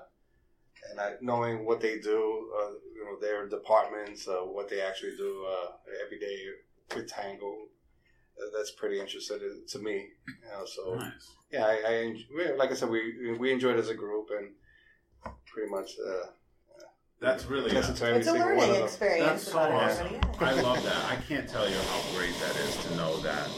and 0.89 0.99
I, 0.99 1.13
knowing 1.21 1.65
what 1.65 1.81
they 1.81 1.99
do, 1.99 2.51
uh, 2.59 2.71
you 2.95 3.05
know 3.05 3.19
their 3.19 3.47
departments, 3.47 4.27
uh, 4.27 4.37
what 4.37 4.69
they 4.69 4.81
actually 4.81 5.15
do 5.17 5.45
uh, 5.47 5.71
every 6.03 6.19
day 6.19 6.37
with 6.95 7.09
Tangoe, 7.09 7.67
uh, 8.37 8.57
that's 8.57 8.71
pretty 8.71 8.99
interesting 8.99 9.39
to 9.67 9.79
me. 9.79 10.07
You 10.27 10.49
know, 10.51 10.65
so 10.65 10.95
nice. 10.95 11.11
yeah, 11.51 11.65
I, 11.65 11.81
I 11.87 11.93
enjoy, 12.01 12.55
like 12.57 12.71
I 12.71 12.75
said, 12.75 12.89
we 12.89 13.35
we 13.37 13.51
enjoyed 13.51 13.77
it 13.77 13.79
as 13.79 13.89
a 13.89 13.95
group 13.95 14.29
and 14.37 14.51
pretty 15.45 15.69
much. 15.69 15.91
Uh, 15.99 16.27
That's 17.19 17.45
really. 17.45 17.71
listen 17.71 17.95
to 17.95 18.05
every 18.05 18.19
it's 18.19 18.27
a 18.27 18.33
one 18.33 18.57
learning 18.57 18.83
experience. 18.83 19.25
That's 19.25 19.51
so 19.51 19.59
awesome. 19.59 20.21
I 20.39 20.61
love 20.61 20.83
that. 20.83 21.05
I 21.05 21.15
can't 21.27 21.49
tell 21.49 21.67
you 21.67 21.75
how 21.75 22.01
great 22.15 22.35
that 22.39 22.55
is 22.57 22.75
to 22.85 22.95
know 22.95 23.17
that 23.21 23.49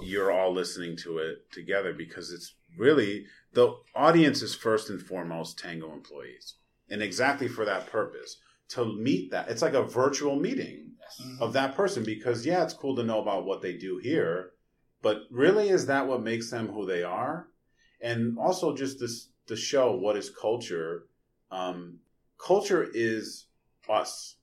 you're 0.00 0.30
all 0.32 0.52
listening 0.52 0.96
to 0.96 1.18
it 1.18 1.50
together 1.52 1.92
because 1.92 2.32
it's 2.32 2.54
really 2.76 3.26
the 3.52 3.76
audience 3.94 4.42
is 4.42 4.54
first 4.54 4.90
and 4.90 5.00
foremost 5.00 5.58
Tangoe 5.58 5.92
employees. 5.92 6.54
And 6.88 7.02
exactly 7.02 7.48
for 7.48 7.64
that 7.64 7.86
purpose. 7.86 8.38
To 8.70 8.84
meet 8.84 9.30
that. 9.30 9.48
It's 9.48 9.62
like 9.62 9.74
a 9.74 9.82
virtual 9.82 10.36
meeting 10.36 10.92
of 11.40 11.52
that 11.52 11.76
person 11.76 12.02
because 12.04 12.44
yeah, 12.44 12.64
it's 12.64 12.74
cool 12.74 12.96
to 12.96 13.04
know 13.04 13.20
about 13.20 13.44
what 13.44 13.62
they 13.62 13.74
do 13.74 13.98
here, 13.98 14.50
but 15.02 15.22
really 15.30 15.68
is 15.68 15.86
that 15.86 16.08
what 16.08 16.22
makes 16.22 16.50
them 16.50 16.66
who 16.66 16.84
they 16.84 17.04
are? 17.04 17.48
And 18.00 18.36
also 18.38 18.74
just 18.74 18.98
this 18.98 19.28
the 19.46 19.54
show 19.56 19.92
what 19.92 20.16
is 20.16 20.30
culture? 20.30 21.06
Um, 21.52 22.00
culture 22.38 22.88
is 22.92 23.46
us 23.88 24.36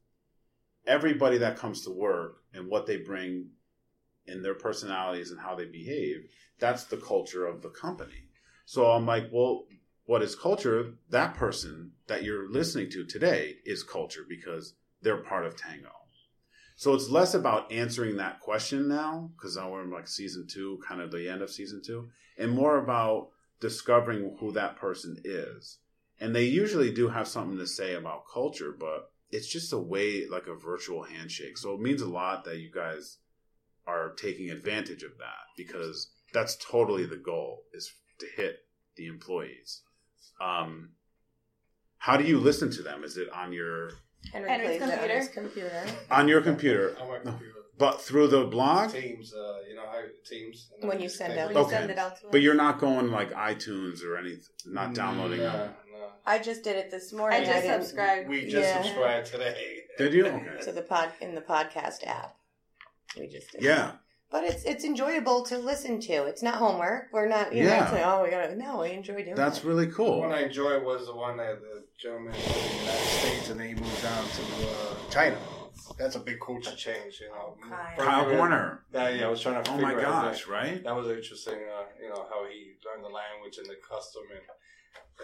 everybody 0.86 1.38
that 1.38 1.58
comes 1.58 1.84
to 1.84 1.92
work 1.92 2.38
and 2.54 2.68
what 2.68 2.86
they 2.86 2.98
bring 2.98 3.48
in 4.26 4.42
their 4.42 4.56
personalities 4.56 5.32
and 5.32 5.40
how 5.40 5.56
they 5.56 5.66
behave 5.66 6.30
that's 6.60 6.86
the 6.86 6.98
culture 6.98 7.46
of 7.46 7.62
the 7.62 7.70
company 7.70 8.23
so 8.66 8.92
i'm 8.92 9.06
like 9.06 9.30
well 9.32 9.66
what 10.06 10.22
is 10.22 10.36
culture, 10.36 10.94
that 11.10 11.36
person 11.36 11.92
that 12.08 12.24
you're 12.24 12.50
listening 12.50 12.90
to 12.92 13.06
today 13.06 13.56
is 13.66 13.84
culture 13.84 14.26
because 14.28 14.76
they're 15.02 15.18
part 15.18 15.46
of 15.46 15.56
Tangoe. 15.56 15.90
So 16.76 16.94
it's 16.94 17.10
less 17.10 17.34
about 17.34 17.72
answering 17.72 18.18
that 18.18 18.40
question 18.40 18.88
now, 18.88 19.32
because 19.36 19.56
now 19.56 19.72
we're 19.72 19.84
in 19.84 19.92
like 19.92 20.08
season 20.08 20.48
two, 20.50 20.80
kind 20.86 21.00
of 21.00 21.12
the 21.12 21.30
end 21.30 21.42
of 21.42 21.52
season 21.52 21.82
two, 21.86 22.10
and 22.38 22.52
more 22.52 22.78
about 22.78 23.30
discovering 23.62 24.36
who 24.40 24.52
that 24.52 24.76
person 24.76 25.22
is. 25.24 25.78
And 26.20 26.36
they 26.36 26.46
usually 26.46 26.92
do 26.92 27.10
have 27.10 27.28
something 27.28 27.58
to 27.58 27.68
say 27.68 27.94
about 27.94 28.24
culture, 28.32 28.76
but 28.78 29.12
it's 29.32 29.48
just 29.48 29.72
a 29.72 29.78
way 29.78 30.28
like 30.28 30.48
a 30.48 30.56
virtual 30.56 31.04
handshake. 31.04 31.58
So 31.58 31.74
it 31.74 31.80
means 31.80 32.02
a 32.02 32.10
lot 32.10 32.44
that 32.46 32.60
you 32.60 32.72
guys 32.72 33.20
are 33.86 34.14
taking 34.14 34.50
advantage 34.50 35.04
of 35.04 35.18
that 35.20 35.46
because 35.56 36.12
that's 36.34 36.58
totally 36.58 37.06
the 37.06 37.18
goal 37.18 37.64
is 37.74 37.94
to 38.24 38.42
hit 38.42 38.60
the 38.96 39.08
employees. 39.08 39.82
Um, 40.42 40.90
how 41.98 42.18
do 42.18 42.24
you 42.26 42.40
listen 42.40 42.72
to 42.72 42.82
them? 42.82 43.04
Is 43.04 43.18
it 43.18 43.30
on 43.32 43.54
your 43.54 43.92
Henry 44.32 44.50
Henry's 44.50 44.78
plays 44.78 44.82
on 44.82 44.90
computer. 44.90 45.30
computer. 45.34 45.86
on 46.12 46.28
your 46.28 46.42
computer, 46.42 46.98
On 47.02 47.08
my 47.10 47.20
computer. 47.20 47.54
but 47.78 48.02
through 48.02 48.28
the 48.28 48.46
blog? 48.46 48.92
Teams, 48.92 49.34
uh, 49.34 49.58
you 49.68 49.76
know 49.76 49.86
how 49.86 50.02
Teams. 50.26 50.70
When 50.82 51.02
you 51.02 51.10
send 51.10 51.38
out- 51.38 51.52
you 51.52 51.58
Okay. 51.58 51.72
send 51.72 51.92
it 51.92 51.98
out 51.98 52.18
to 52.22 52.28
But 52.32 52.42
you're 52.42 52.54
not 52.56 52.80
going 52.80 53.12
like 53.12 53.32
iTunes 53.32 54.04
or 54.04 54.18
anything, 54.18 54.56
not 54.66 54.94
downloading 54.94 55.40
No, 55.40 55.52
them. 55.52 55.74
no. 55.92 56.12
I 56.26 56.40
just 56.40 56.64
did 56.64 56.78
it 56.78 56.90
this 56.92 57.14
I 57.14 57.18
morning. 57.18 57.44
just 57.46 57.62
didn't- 57.64 57.82
subscribed. 57.84 58.30
We 58.30 58.42
just 58.44 58.56
Yeah. 58.70 58.82
subscribed 58.84 59.28
today. 59.28 59.84
Did 59.98 60.14
you? 60.14 60.26
Okay. 60.28 60.62
to 60.64 60.72
the 60.72 60.82
pod 60.82 61.12
in 61.22 61.36
the 61.36 61.42
podcast 61.42 62.06
app. 62.08 62.36
We 63.18 63.28
just 63.28 63.52
did. 63.52 63.62
Yeah. 63.62 63.98
But 64.34 64.46
it's 64.46 64.64
it's 64.64 64.84
enjoyable 64.84 65.44
to 65.46 65.60
listen 65.60 66.00
to. 66.02 66.14
It's 66.26 66.42
not 66.42 66.56
homework. 66.56 67.10
We're 67.14 67.28
not 67.28 67.54
you 67.54 67.66
Yeah. 67.66 67.82
know 67.86 67.92
saying, 67.92 68.04
oh 68.04 68.24
we 68.24 68.32
gotta 68.32 68.56
no, 68.56 68.80
we 68.80 68.90
enjoy 68.90 69.24
doing 69.24 69.36
That's 69.36 69.60
it. 69.60 69.66
really 69.66 69.86
cool. 69.88 70.16
The 70.16 70.28
one 70.28 70.32
I 70.32 70.42
enjoyed 70.46 70.84
was 70.84 71.06
the 71.06 71.16
one 71.16 71.38
that 71.38 71.62
the 71.62 71.84
gentleman 72.02 72.34
from 72.34 72.52
the 72.54 72.76
United 72.80 73.06
States 73.20 73.50
and 73.52 73.60
then 73.60 73.68
he 73.68 73.76
moved 73.76 74.02
down 74.02 74.26
to 74.26 74.42
uh, 74.42 74.96
China. 75.12 75.38
That's 76.00 76.16
a 76.16 76.20
big 76.20 76.40
culture 76.40 76.76
change, 76.76 77.22
you 77.22 77.30
know. 77.30 77.56
Kyle. 77.62 77.96
First 77.96 78.08
Kyle 78.10 78.24
figure- 78.24 78.38
Horner. 78.38 78.84
Yeah, 78.92 79.10
yeah, 79.10 79.26
I 79.28 79.30
was 79.30 79.40
trying 79.42 79.64
to 79.64 79.70
Oh 79.72 79.78
my 79.78 79.94
out 79.94 80.02
gosh, 80.02 80.46
that. 80.46 80.52
right? 80.52 80.84
That 80.84 80.96
was 80.96 81.08
interesting, 81.10 81.60
uh, 81.78 81.84
you 82.02 82.10
know, 82.10 82.26
how 82.32 82.42
he 82.50 82.74
learned 82.86 83.04
the 83.06 83.14
language 83.22 83.60
and 83.60 83.68
the 83.68 83.78
custom, 83.88 84.24
and 84.32 84.42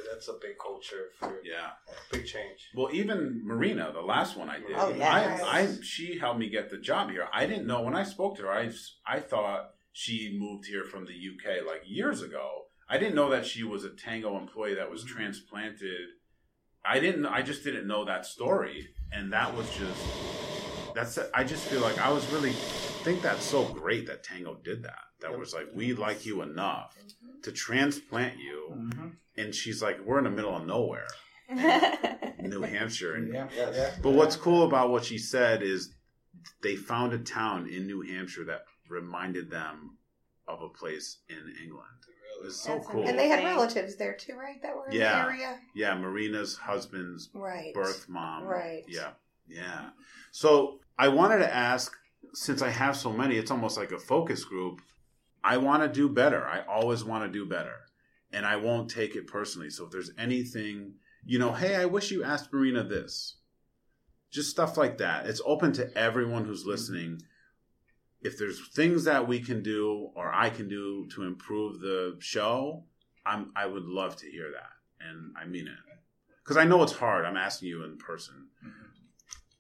that's 0.10 0.28
a 0.28 0.34
big 0.34 0.58
culture 0.62 1.10
for 1.18 1.42
Yeah. 1.44 1.72
big 2.12 2.26
change. 2.26 2.70
Well, 2.76 2.90
even 2.94 3.42
Marina, 3.46 3.92
the 3.94 4.02
last 4.02 4.38
one 4.38 4.50
I 4.50 4.60
did, 4.60 4.76
Oh, 4.76 4.90
yes. 4.90 5.42
I, 5.42 5.62
I, 5.62 5.68
she 5.82 6.18
helped 6.18 6.40
me 6.40 6.50
get 6.50 6.70
the 6.70 6.78
job 6.78 7.10
here. 7.10 7.28
I 7.34 7.46
didn't 7.46 7.68
know 7.68 7.82
when 7.82 7.96
I 7.96 8.04
spoke 8.04 8.38
to 8.38 8.44
her. 8.44 8.52
I, 8.52 8.72
I 9.06 9.20
thought 9.20 9.72
she 9.94 10.38
moved 10.40 10.66
here 10.66 10.84
from 10.84 11.06
the 11.06 11.14
UK 11.14 11.66
like 11.66 11.84
years 11.86 12.22
ago. 12.22 12.66
I 12.90 12.98
didn't 12.98 13.16
know 13.16 13.30
that 13.30 13.46
she 13.46 13.64
was 13.64 13.84
a 13.84 13.90
Tangoe 13.90 14.38
employee 14.40 14.76
that 14.76 14.90
was 14.90 15.04
mm-hmm. 15.04 15.16
transplanted. 15.16 16.10
I 16.84 17.00
didn't. 17.00 17.26
I 17.26 17.42
just 17.42 17.64
didn't 17.64 17.88
know 17.88 18.06
that 18.06 18.26
story, 18.26 18.90
and 19.12 19.34
that 19.34 19.56
was 19.56 19.70
just. 19.78 20.96
That's. 20.96 21.20
I 21.34 21.44
just 21.44 21.68
feel 21.68 21.82
like 21.82 22.00
I 22.00 22.10
was 22.10 22.26
really 22.32 22.54
think 23.04 23.22
that's 23.22 23.44
so 23.44 23.66
great 23.66 24.08
that 24.08 24.24
Tangoe 24.24 24.64
did 24.64 24.84
that. 24.84 25.00
That 25.22 25.38
was 25.38 25.54
like 25.54 25.68
we 25.74 25.94
like 25.94 26.26
you 26.26 26.42
enough 26.42 26.96
to 27.44 27.52
transplant 27.52 28.38
you, 28.40 28.74
Mm-hmm. 28.76 29.08
and 29.38 29.54
she's 29.56 29.82
like 29.82 30.00
we're 30.06 30.18
in 30.20 30.24
the 30.26 30.30
middle 30.30 30.56
of 30.56 30.66
nowhere, 30.66 31.08
New 31.50 32.62
Hampshire, 32.62 33.16
and 33.16 33.34
Yeah. 33.34 33.48
Yes. 33.56 33.98
but 34.02 34.12
what's 34.12 34.36
cool 34.36 34.64
about 34.64 34.90
what 34.92 35.04
she 35.06 35.18
said 35.18 35.62
is 35.64 35.94
they 36.62 36.76
found 36.76 37.14
a 37.14 37.20
town 37.20 37.68
in 37.68 37.86
New 37.88 38.02
Hampshire 38.02 38.46
that 38.46 38.66
reminded 38.90 39.50
them 39.50 39.98
of 40.48 40.62
a 40.62 40.70
place 40.70 41.18
in 41.30 41.54
England. 41.64 41.86
It 42.40 42.46
was 42.46 42.60
so 42.60 42.76
That's 42.76 42.88
cool. 42.88 43.08
And 43.08 43.20
they 43.20 43.28
had 43.28 43.44
relatives 43.44 43.98
there 43.98 44.14
too, 44.14 44.36
right? 44.36 44.62
That 44.62 44.76
were 44.76 44.88
in 44.88 44.94
Yeah. 44.94 45.24
the 45.26 45.32
area. 45.32 45.60
yeah, 45.76 45.96
Marina's 45.96 46.56
husband's 46.56 47.30
Right. 47.34 47.74
birth 47.74 48.08
mom. 48.08 48.44
Right. 48.46 48.84
Yeah. 48.88 49.12
Yeah. 49.48 49.90
So 50.32 50.80
I 50.98 51.10
wanted 51.10 51.40
to 51.40 51.54
ask, 51.54 51.94
since 52.34 52.62
I 52.62 52.70
have 52.70 52.96
so 52.96 53.12
many, 53.12 53.38
it's 53.38 53.52
almost 53.52 53.78
like 53.78 53.92
a 53.92 54.00
focus 54.00 54.44
group. 54.44 54.82
I 55.44 55.58
want 55.58 55.84
to 55.84 55.90
do 55.90 56.10
better. 56.10 56.46
I 56.46 56.62
always 56.62 57.04
want 57.04 57.24
to 57.24 57.32
do 57.32 57.46
better. 57.46 57.76
And 58.32 58.46
I 58.46 58.58
won't 58.58 58.90
take 58.90 59.16
it 59.16 59.28
personally. 59.28 59.70
So 59.70 59.86
if 59.86 59.92
there's 59.92 60.12
anything, 60.18 60.94
you 61.26 61.40
know, 61.40 61.54
hey, 61.54 61.76
I 61.76 61.86
wish 61.86 62.12
you 62.12 62.24
asked 62.24 62.54
Marina 62.54 62.84
this. 62.84 63.38
Just 64.32 64.52
stuff 64.52 64.78
like 64.78 65.00
that. 65.00 65.26
It's 65.26 65.42
open 65.46 65.72
to 65.74 65.98
everyone 65.98 66.46
who's 66.46 66.62
mm-hmm. 66.62 66.70
listening. 66.70 67.22
If 68.22 68.38
there's 68.38 68.68
things 68.76 69.06
that 69.06 69.28
we 69.28 69.40
can 69.40 69.64
do 69.64 70.12
or 70.16 70.32
I 70.34 70.50
can 70.50 70.68
do 70.68 71.08
to 71.16 71.24
improve 71.24 71.80
the 71.80 72.18
show, 72.20 72.84
I'm 73.26 73.52
I 73.56 73.66
would 73.66 73.86
love 73.86 74.18
to 74.18 74.30
hear 74.30 74.52
that. 74.52 75.08
And 75.08 75.34
I 75.42 75.46
mean 75.46 75.68
it. 75.68 75.74
Because 76.44 76.58
I 76.58 76.66
know 76.66 76.84
it's 76.84 76.94
hard. 76.94 77.26
I'm 77.26 77.38
asking 77.38 77.70
you 77.70 77.84
in 77.84 77.98
person. 77.98 78.50
Mm-hmm. 78.64 78.86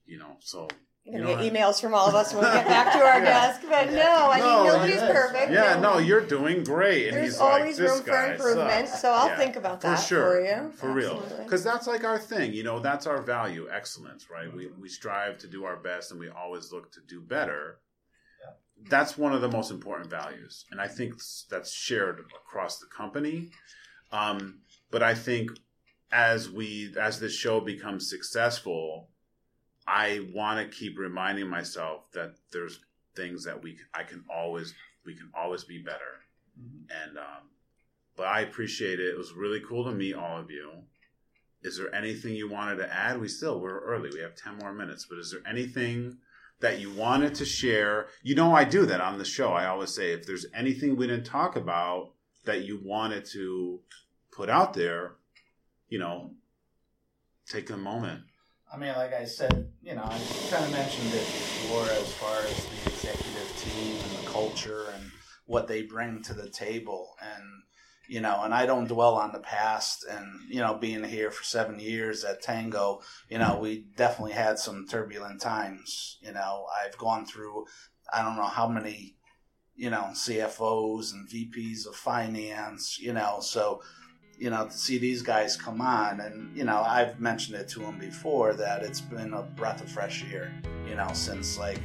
You 0.05 0.19
know, 0.19 0.37
so 0.39 0.67
You're 1.05 1.21
gonna 1.23 1.35
know 1.37 1.41
get 1.43 1.53
emails 1.53 1.81
from 1.81 1.93
all 1.93 2.07
of 2.07 2.13
us 2.15 2.33
when 2.33 2.43
we 2.43 2.51
get 2.51 2.67
back 2.67 2.93
to 2.93 2.99
our 2.99 3.17
Yeah. 3.23 3.47
desk. 3.47 3.61
But 3.67 3.91
no, 3.91 4.29
I 4.31 4.39
No, 4.39 4.63
mean 4.63 4.73
nobody's 4.73 4.95
yes. 4.95 5.11
perfect. 5.11 5.51
yeah, 5.51 5.79
no, 5.79 5.97
you're 5.97 6.25
doing 6.25 6.63
great. 6.63 7.07
And 7.07 7.17
There's 7.17 7.31
he's 7.33 7.39
like, 7.39 7.53
always 7.61 7.77
this 7.77 7.91
room 7.91 8.03
for 8.03 8.31
improvement, 8.31 8.87
sucks. 8.89 9.01
so 9.01 9.11
I'll 9.11 9.27
Yeah, 9.29 9.37
think 9.37 9.55
about 9.55 9.81
for 9.81 9.87
that 9.87 9.95
sure, 9.95 10.31
for 10.33 10.41
you. 10.45 10.71
for 10.73 10.91
real. 10.91 11.23
Because 11.43 11.63
that's 11.63 11.87
like 11.87 12.03
our 12.03 12.19
thing, 12.19 12.53
you 12.53 12.63
know. 12.63 12.79
That's 12.79 13.07
our 13.07 13.21
value, 13.21 13.67
excellence, 13.71 14.29
right? 14.29 14.53
We 14.53 14.67
we 14.79 14.89
strive 14.89 15.37
to 15.39 15.47
do 15.47 15.63
our 15.65 15.77
best, 15.77 16.11
and 16.11 16.19
we 16.19 16.29
always 16.29 16.71
look 16.71 16.91
to 16.93 16.99
do 17.07 17.21
better. 17.21 17.79
That's 18.89 19.17
one 19.17 19.33
of 19.33 19.41
the 19.41 19.49
most 19.49 19.71
important 19.71 20.09
values, 20.09 20.65
and 20.71 20.79
I 20.79 20.87
think 20.87 21.15
that's 21.49 21.73
shared 21.73 22.19
across 22.45 22.79
the 22.79 22.85
company. 22.85 23.51
Um, 24.11 24.59
but 24.89 25.03
I 25.03 25.15
think 25.15 25.51
as 26.11 26.49
we 26.49 26.93
as 26.99 27.19
this 27.19 27.35
show 27.35 27.59
becomes 27.59 28.09
successful, 28.09 29.09
I 29.89 30.27
want 30.33 30.59
to 30.59 30.77
keep 30.77 30.99
reminding 30.99 31.47
myself 31.47 32.11
that 32.13 32.35
there's 32.51 32.79
things 33.15 33.43
that 33.45 33.61
we 33.61 33.77
I 33.93 34.03
can 34.03 34.23
always 34.33 34.73
we 35.03 35.15
can 35.15 35.31
always 35.35 35.63
be 35.63 35.79
better. 35.79 36.21
And 37.03 37.17
um, 37.17 37.49
but 38.15 38.27
I 38.27 38.41
appreciate 38.41 38.99
it. 38.99 39.07
It 39.07 39.17
was 39.17 39.33
really 39.33 39.61
cool 39.67 39.85
to 39.85 39.91
meet 39.91 40.13
all 40.13 40.39
of 40.39 40.51
you. 40.51 40.69
Is 41.63 41.77
there 41.77 41.93
anything 41.93 42.35
you 42.35 42.49
wanted 42.49 42.75
to 42.77 42.93
add? 42.93 43.19
We 43.19 43.27
still 43.27 43.59
we're 43.59 43.79
early. 43.79 44.11
We 44.13 44.19
have 44.19 44.35
ten 44.35 44.57
more 44.57 44.73
minutes. 44.73 45.07
But 45.09 45.17
is 45.17 45.31
there 45.31 45.41
anything 45.49 46.17
that 46.59 46.79
you 46.79 46.93
wanted 46.93 47.33
to 47.35 47.45
share? 47.45 48.07
You 48.21 48.35
know, 48.35 48.53
I 48.53 48.65
do 48.65 48.85
that 48.85 49.01
on 49.01 49.17
the 49.17 49.25
show. 49.25 49.53
I 49.53 49.65
always 49.65 49.93
say 49.93 50.11
if 50.11 50.27
there's 50.27 50.45
anything 50.53 50.95
we 50.97 51.07
didn't 51.07 51.25
talk 51.25 51.55
about 51.55 52.11
that 52.45 52.63
you 52.63 52.79
wanted 52.83 53.25
to 53.31 53.79
put 54.31 54.49
out 54.49 54.73
there, 54.73 55.15
you 55.87 55.97
know, 55.97 56.31
take 57.47 57.71
a 57.71 57.77
moment. 57.77 58.21
I 58.71 58.77
mean, 58.77 58.93
like 58.95 59.13
I 59.13 59.25
said, 59.25 59.71
you 59.81 59.95
know, 59.95 60.03
I 60.03 60.19
kind 60.51 60.63
of 60.63 60.71
mentioned 60.71 61.07
it 61.07 61.25
before 61.25 61.85
as 61.85 62.13
far 62.13 62.37
as 62.37 62.65
the 62.65 62.91
executive 62.91 63.63
team 63.63 63.97
and 64.03 64.23
the 64.23 64.29
culture 64.29 64.85
and 64.93 65.11
what 65.45 65.67
they 65.67 65.81
bring 65.81 66.21
to 66.23 66.35
the 66.35 66.49
table. 66.49 67.15
And, 67.19 67.43
you 68.07 68.21
know, 68.21 68.43
and 68.43 68.53
I 68.53 68.67
don't 68.67 68.87
dwell 68.87 69.15
on 69.15 69.31
the 69.31 69.39
past. 69.39 70.05
And, 70.07 70.27
you 70.49 70.59
know, 70.59 70.75
being 70.75 71.03
here 71.03 71.31
for 71.31 71.43
seven 71.43 71.79
years 71.79 72.23
at 72.23 72.43
Tangoe, 72.43 73.01
you 73.27 73.39
know, 73.39 73.57
we 73.59 73.85
definitely 73.95 74.33
had 74.33 74.59
some 74.59 74.85
turbulent 74.87 75.41
times. 75.41 76.17
You 76.21 76.33
know, 76.33 76.67
I've 76.85 76.97
gone 76.97 77.25
through, 77.25 77.65
I 78.13 78.21
don't 78.21 78.35
know 78.35 78.43
how 78.43 78.67
many, 78.67 79.15
you 79.75 79.89
know, 79.89 80.09
CFOs 80.13 81.11
and 81.11 81.27
VPs 81.27 81.87
of 81.87 81.95
finance, 81.95 82.99
you 82.99 83.13
know, 83.13 83.39
so 83.41 83.81
you 84.39 84.49
know, 84.49 84.65
to 84.65 84.71
see 84.71 84.97
these 84.97 85.21
guys 85.21 85.57
come 85.57 85.81
on. 85.81 86.21
And, 86.21 86.55
you 86.55 86.63
know, 86.63 86.81
I've 86.81 87.19
mentioned 87.19 87.57
it 87.57 87.67
to 87.69 87.79
them 87.79 87.99
before 87.99 88.53
that 88.53 88.83
it's 88.83 89.01
been 89.01 89.33
a 89.33 89.43
breath 89.43 89.81
of 89.81 89.91
fresh 89.91 90.23
air, 90.31 90.53
you 90.87 90.95
know, 90.95 91.09
since 91.13 91.57
like, 91.57 91.79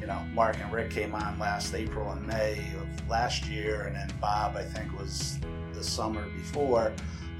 you 0.00 0.06
know, 0.06 0.20
Mark 0.32 0.58
and 0.60 0.72
Rick 0.72 0.90
came 0.90 1.14
on 1.14 1.38
last 1.38 1.74
April 1.74 2.10
and 2.12 2.24
May 2.26 2.58
of 2.80 3.08
last 3.08 3.46
year. 3.46 3.82
And 3.82 3.96
then 3.96 4.10
Bob, 4.20 4.56
I 4.56 4.62
think, 4.62 4.96
was 4.96 5.38
the 5.74 5.82
summer 5.82 6.24
before. 6.28 6.92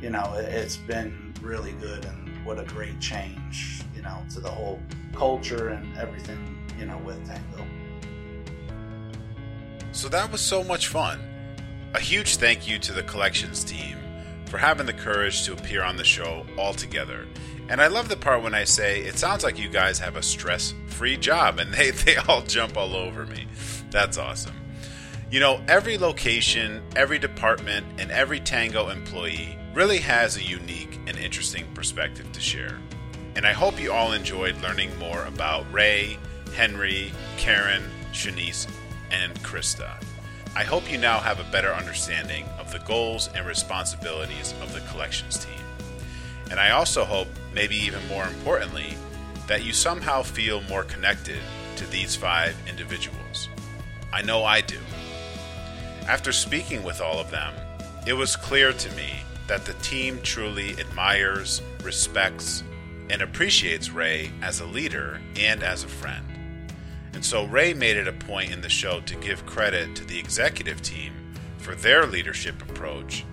You 0.03 0.11
know, 0.11 0.35
it, 0.35 0.53
it's 0.53 0.77
been 0.77 1.33
really 1.41 1.73
good 1.73 2.05
and 2.05 2.45
what 2.45 2.59
a 2.59 2.64
great 2.64 2.99
change, 2.99 3.83
you 3.95 4.03
know, 4.03 4.19
to 4.31 4.41
the 4.41 4.51
whole 4.51 4.81
culture 5.14 5.69
and 5.69 5.97
everything, 5.97 6.59
you 6.77 6.87
know, 6.87 6.99
with 6.99 7.25
Tangoe. 7.27 7.64
So 9.93 10.09
that 10.09 10.31
was 10.31 10.41
so 10.41 10.64
much 10.64 10.89
fun. 10.89 11.21
A 11.95 12.01
huge 12.01 12.37
thank 12.37 12.69
you 12.69 12.79
to 12.81 12.93
the 12.93 13.03
collections 13.05 13.64
team 13.64 13.97
for 14.47 14.59
having 14.59 14.86
the 14.86 14.92
courage 14.92 15.44
to 15.44 15.53
appear 15.53 15.82
on 15.82 15.97
the 15.97 16.05
show 16.05 16.47
all 16.57 16.72
together. 16.72 17.26
And 17.68 17.80
I 17.80 17.88
love 17.88 18.09
the 18.09 18.16
part 18.16 18.42
when 18.42 18.55
I 18.55 18.64
say, 18.64 19.01
it 19.01 19.18
sounds 19.18 19.42
like 19.42 19.59
you 19.59 19.68
guys 19.68 19.99
have 19.99 20.16
a 20.16 20.22
stress 20.22 20.72
free 20.86 21.16
job, 21.16 21.59
and 21.59 21.74
they, 21.74 21.90
they 22.05 22.16
all 22.16 22.42
jump 22.42 22.76
all 22.76 22.94
over 22.94 23.26
me. 23.26 23.47
That's 23.90 24.18
awesome. 24.18 24.55
You 25.30 25.40
know, 25.40 25.61
every 25.66 25.99
location, 25.99 26.82
every 26.94 27.18
department, 27.18 27.84
and 27.99 28.11
every 28.12 28.38
Tangoe 28.38 28.92
employee 28.92 29.59
really 29.74 29.99
has 29.99 30.36
a 30.36 30.42
unique 30.42 30.99
and 31.07 31.18
interesting 31.18 31.66
perspective 31.74 32.30
to 32.32 32.40
share. 32.40 32.78
And 33.34 33.44
I 33.47 33.53
hope 33.53 33.80
you 33.80 33.92
all 33.92 34.12
enjoyed 34.12 34.57
learning 34.62 34.97
more 34.99 35.24
about 35.24 35.70
Ray, 35.72 36.16
Henry, 36.55 37.12
Karen, 37.36 37.82
Shanice, 38.12 38.66
and 39.11 39.34
Krista. 39.42 40.01
I 40.57 40.64
hope 40.64 40.90
you 40.90 40.96
now 40.96 41.20
have 41.20 41.38
a 41.38 41.52
better 41.52 41.70
understanding 41.70 42.46
of 42.59 42.72
the 42.72 42.78
goals 42.78 43.28
and 43.34 43.46
responsibilities 43.46 44.54
of 44.62 44.72
the 44.72 44.80
collections 44.90 45.44
team. 45.44 45.61
And 46.50 46.59
I 46.59 46.70
also 46.70 47.04
hope, 47.04 47.28
maybe 47.52 47.76
even 47.76 48.09
more 48.09 48.24
importantly, 48.24 48.96
that 49.48 49.64
you 49.64 49.74
somehow 49.74 50.22
feel 50.22 50.62
more 50.62 50.82
connected 50.84 51.40
to 51.76 51.86
these 51.90 52.16
five 52.16 52.57
individuals. 52.66 53.50
I 54.14 54.22
know 54.22 54.44
I 54.44 54.62
do. 54.62 54.78
After 56.09 56.32
speaking 56.32 56.82
with 56.82 57.02
all 57.02 57.18
of 57.18 57.30
them, 57.30 57.52
it 58.07 58.14
was 58.14 58.34
clear 58.34 58.72
to 58.72 58.96
me 58.96 59.11
that 59.48 59.66
the 59.66 59.74
team 59.74 60.20
truly 60.22 60.70
admires, 60.80 61.61
respects, 61.82 62.62
and 63.11 63.20
appreciates 63.20 63.90
Ray 63.90 64.32
as 64.40 64.61
a 64.61 64.64
leader 64.64 65.20
and 65.36 65.62
as 65.62 65.84
a 65.84 65.88
friend. 65.88 66.24
And 67.17 67.25
so 67.25 67.47
Ray 67.47 67.73
made 67.73 67.97
it 67.97 68.07
a 68.07 68.12
point 68.12 68.53
in 68.53 68.61
the 68.61 68.69
show 68.69 69.01
to 69.01 69.17
give 69.17 69.47
credit 69.47 69.97
to 69.97 70.05
the 70.05 70.19
executive 70.19 70.83
team 70.83 71.14
for 71.57 71.75
their 71.75 72.05
leadership 72.05 72.61
approach. 72.61 73.25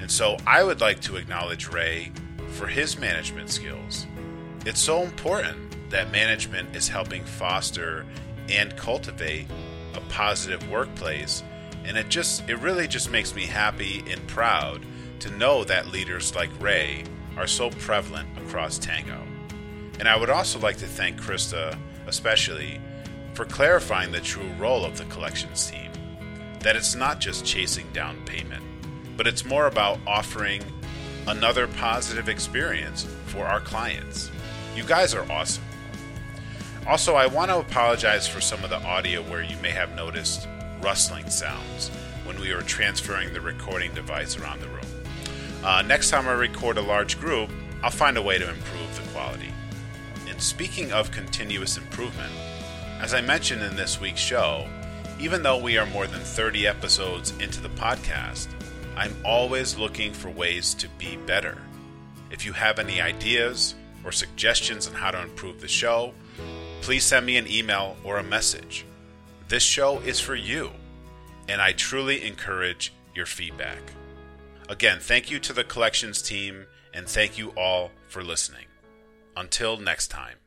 And 0.00 0.10
so 0.10 0.36
I 0.48 0.64
would 0.64 0.80
like 0.80 0.98
to 1.02 1.14
acknowledge 1.14 1.68
Ray 1.68 2.10
for 2.48 2.66
his 2.66 2.98
management 2.98 3.48
skills. 3.48 4.08
It's 4.66 4.80
so 4.80 5.02
important 5.02 5.90
that 5.90 6.10
management 6.10 6.74
is 6.74 6.88
helping 6.88 7.24
foster 7.24 8.04
and 8.48 8.76
cultivate 8.76 9.46
a 9.94 10.00
positive 10.08 10.68
workplace 10.68 11.44
and 11.84 11.96
it 11.96 12.08
just 12.08 12.48
it 12.50 12.56
really 12.56 12.88
just 12.88 13.12
makes 13.12 13.36
me 13.36 13.46
happy 13.46 14.02
and 14.10 14.26
proud 14.26 14.84
to 15.20 15.30
know 15.30 15.62
that 15.62 15.92
leaders 15.92 16.34
like 16.34 16.50
Ray 16.60 17.04
are 17.36 17.46
so 17.46 17.70
prevalent 17.70 18.28
across 18.38 18.76
Tangoe. 18.76 19.24
And 20.00 20.08
I 20.08 20.16
would 20.16 20.30
also 20.30 20.58
like 20.58 20.78
to 20.78 20.86
thank 20.86 21.20
Krista 21.20 21.78
especially 22.08 22.80
for 23.34 23.44
clarifying 23.44 24.12
the 24.12 24.20
true 24.20 24.50
role 24.58 24.84
of 24.84 24.98
the 24.98 25.04
collections 25.06 25.70
team. 25.70 25.90
That 26.60 26.76
it's 26.76 26.94
not 26.94 27.20
just 27.20 27.44
chasing 27.44 27.86
down 27.92 28.24
payment, 28.26 28.64
but 29.16 29.26
it's 29.26 29.44
more 29.44 29.66
about 29.66 29.98
offering 30.06 30.62
another 31.26 31.66
positive 31.66 32.28
experience 32.28 33.06
for 33.26 33.46
our 33.46 33.60
clients. 33.60 34.30
You 34.74 34.84
guys 34.84 35.14
are 35.14 35.30
awesome. 35.30 35.64
Also, 36.86 37.14
I 37.14 37.26
want 37.26 37.50
to 37.50 37.58
apologize 37.58 38.26
for 38.26 38.40
some 38.40 38.64
of 38.64 38.70
the 38.70 38.82
audio 38.82 39.22
where 39.22 39.42
you 39.42 39.56
may 39.58 39.70
have 39.70 39.94
noticed 39.94 40.48
rustling 40.80 41.28
sounds 41.28 41.90
when 42.24 42.40
we 42.40 42.54
were 42.54 42.62
transferring 42.62 43.32
the 43.32 43.40
recording 43.40 43.92
device 43.94 44.38
around 44.38 44.60
the 44.60 44.68
room. 44.68 44.86
Uh, 45.62 45.82
next 45.82 46.10
time 46.10 46.26
I 46.26 46.32
record 46.32 46.78
a 46.78 46.82
large 46.82 47.20
group, 47.20 47.50
I'll 47.82 47.90
find 47.90 48.16
a 48.16 48.22
way 48.22 48.38
to 48.38 48.48
improve 48.48 48.96
the 48.96 49.10
quality. 49.12 49.52
And 50.28 50.40
speaking 50.40 50.92
of 50.92 51.10
continuous 51.10 51.76
improvement, 51.76 52.32
as 53.00 53.14
I 53.14 53.22
mentioned 53.22 53.62
in 53.62 53.76
this 53.76 53.98
week's 53.98 54.20
show, 54.20 54.68
even 55.18 55.42
though 55.42 55.58
we 55.58 55.78
are 55.78 55.86
more 55.86 56.06
than 56.06 56.20
30 56.20 56.66
episodes 56.66 57.32
into 57.40 57.60
the 57.60 57.70
podcast, 57.70 58.48
I'm 58.94 59.16
always 59.24 59.78
looking 59.78 60.12
for 60.12 60.28
ways 60.28 60.74
to 60.74 60.88
be 60.98 61.16
better. 61.16 61.56
If 62.30 62.44
you 62.44 62.52
have 62.52 62.78
any 62.78 63.00
ideas 63.00 63.74
or 64.04 64.12
suggestions 64.12 64.86
on 64.86 64.94
how 64.94 65.10
to 65.10 65.22
improve 65.22 65.60
the 65.60 65.68
show, 65.68 66.12
please 66.82 67.04
send 67.04 67.24
me 67.24 67.38
an 67.38 67.50
email 67.50 67.96
or 68.04 68.18
a 68.18 68.22
message. 68.22 68.84
This 69.48 69.62
show 69.62 70.00
is 70.00 70.20
for 70.20 70.34
you, 70.34 70.70
and 71.48 71.60
I 71.60 71.72
truly 71.72 72.24
encourage 72.26 72.92
your 73.14 73.26
feedback. 73.26 73.80
Again, 74.68 74.98
thank 75.00 75.30
you 75.30 75.38
to 75.40 75.52
the 75.54 75.64
collections 75.64 76.20
team, 76.20 76.66
and 76.92 77.08
thank 77.08 77.38
you 77.38 77.48
all 77.56 77.90
for 78.08 78.22
listening. 78.22 78.66
Until 79.36 79.78
next 79.78 80.08
time. 80.08 80.39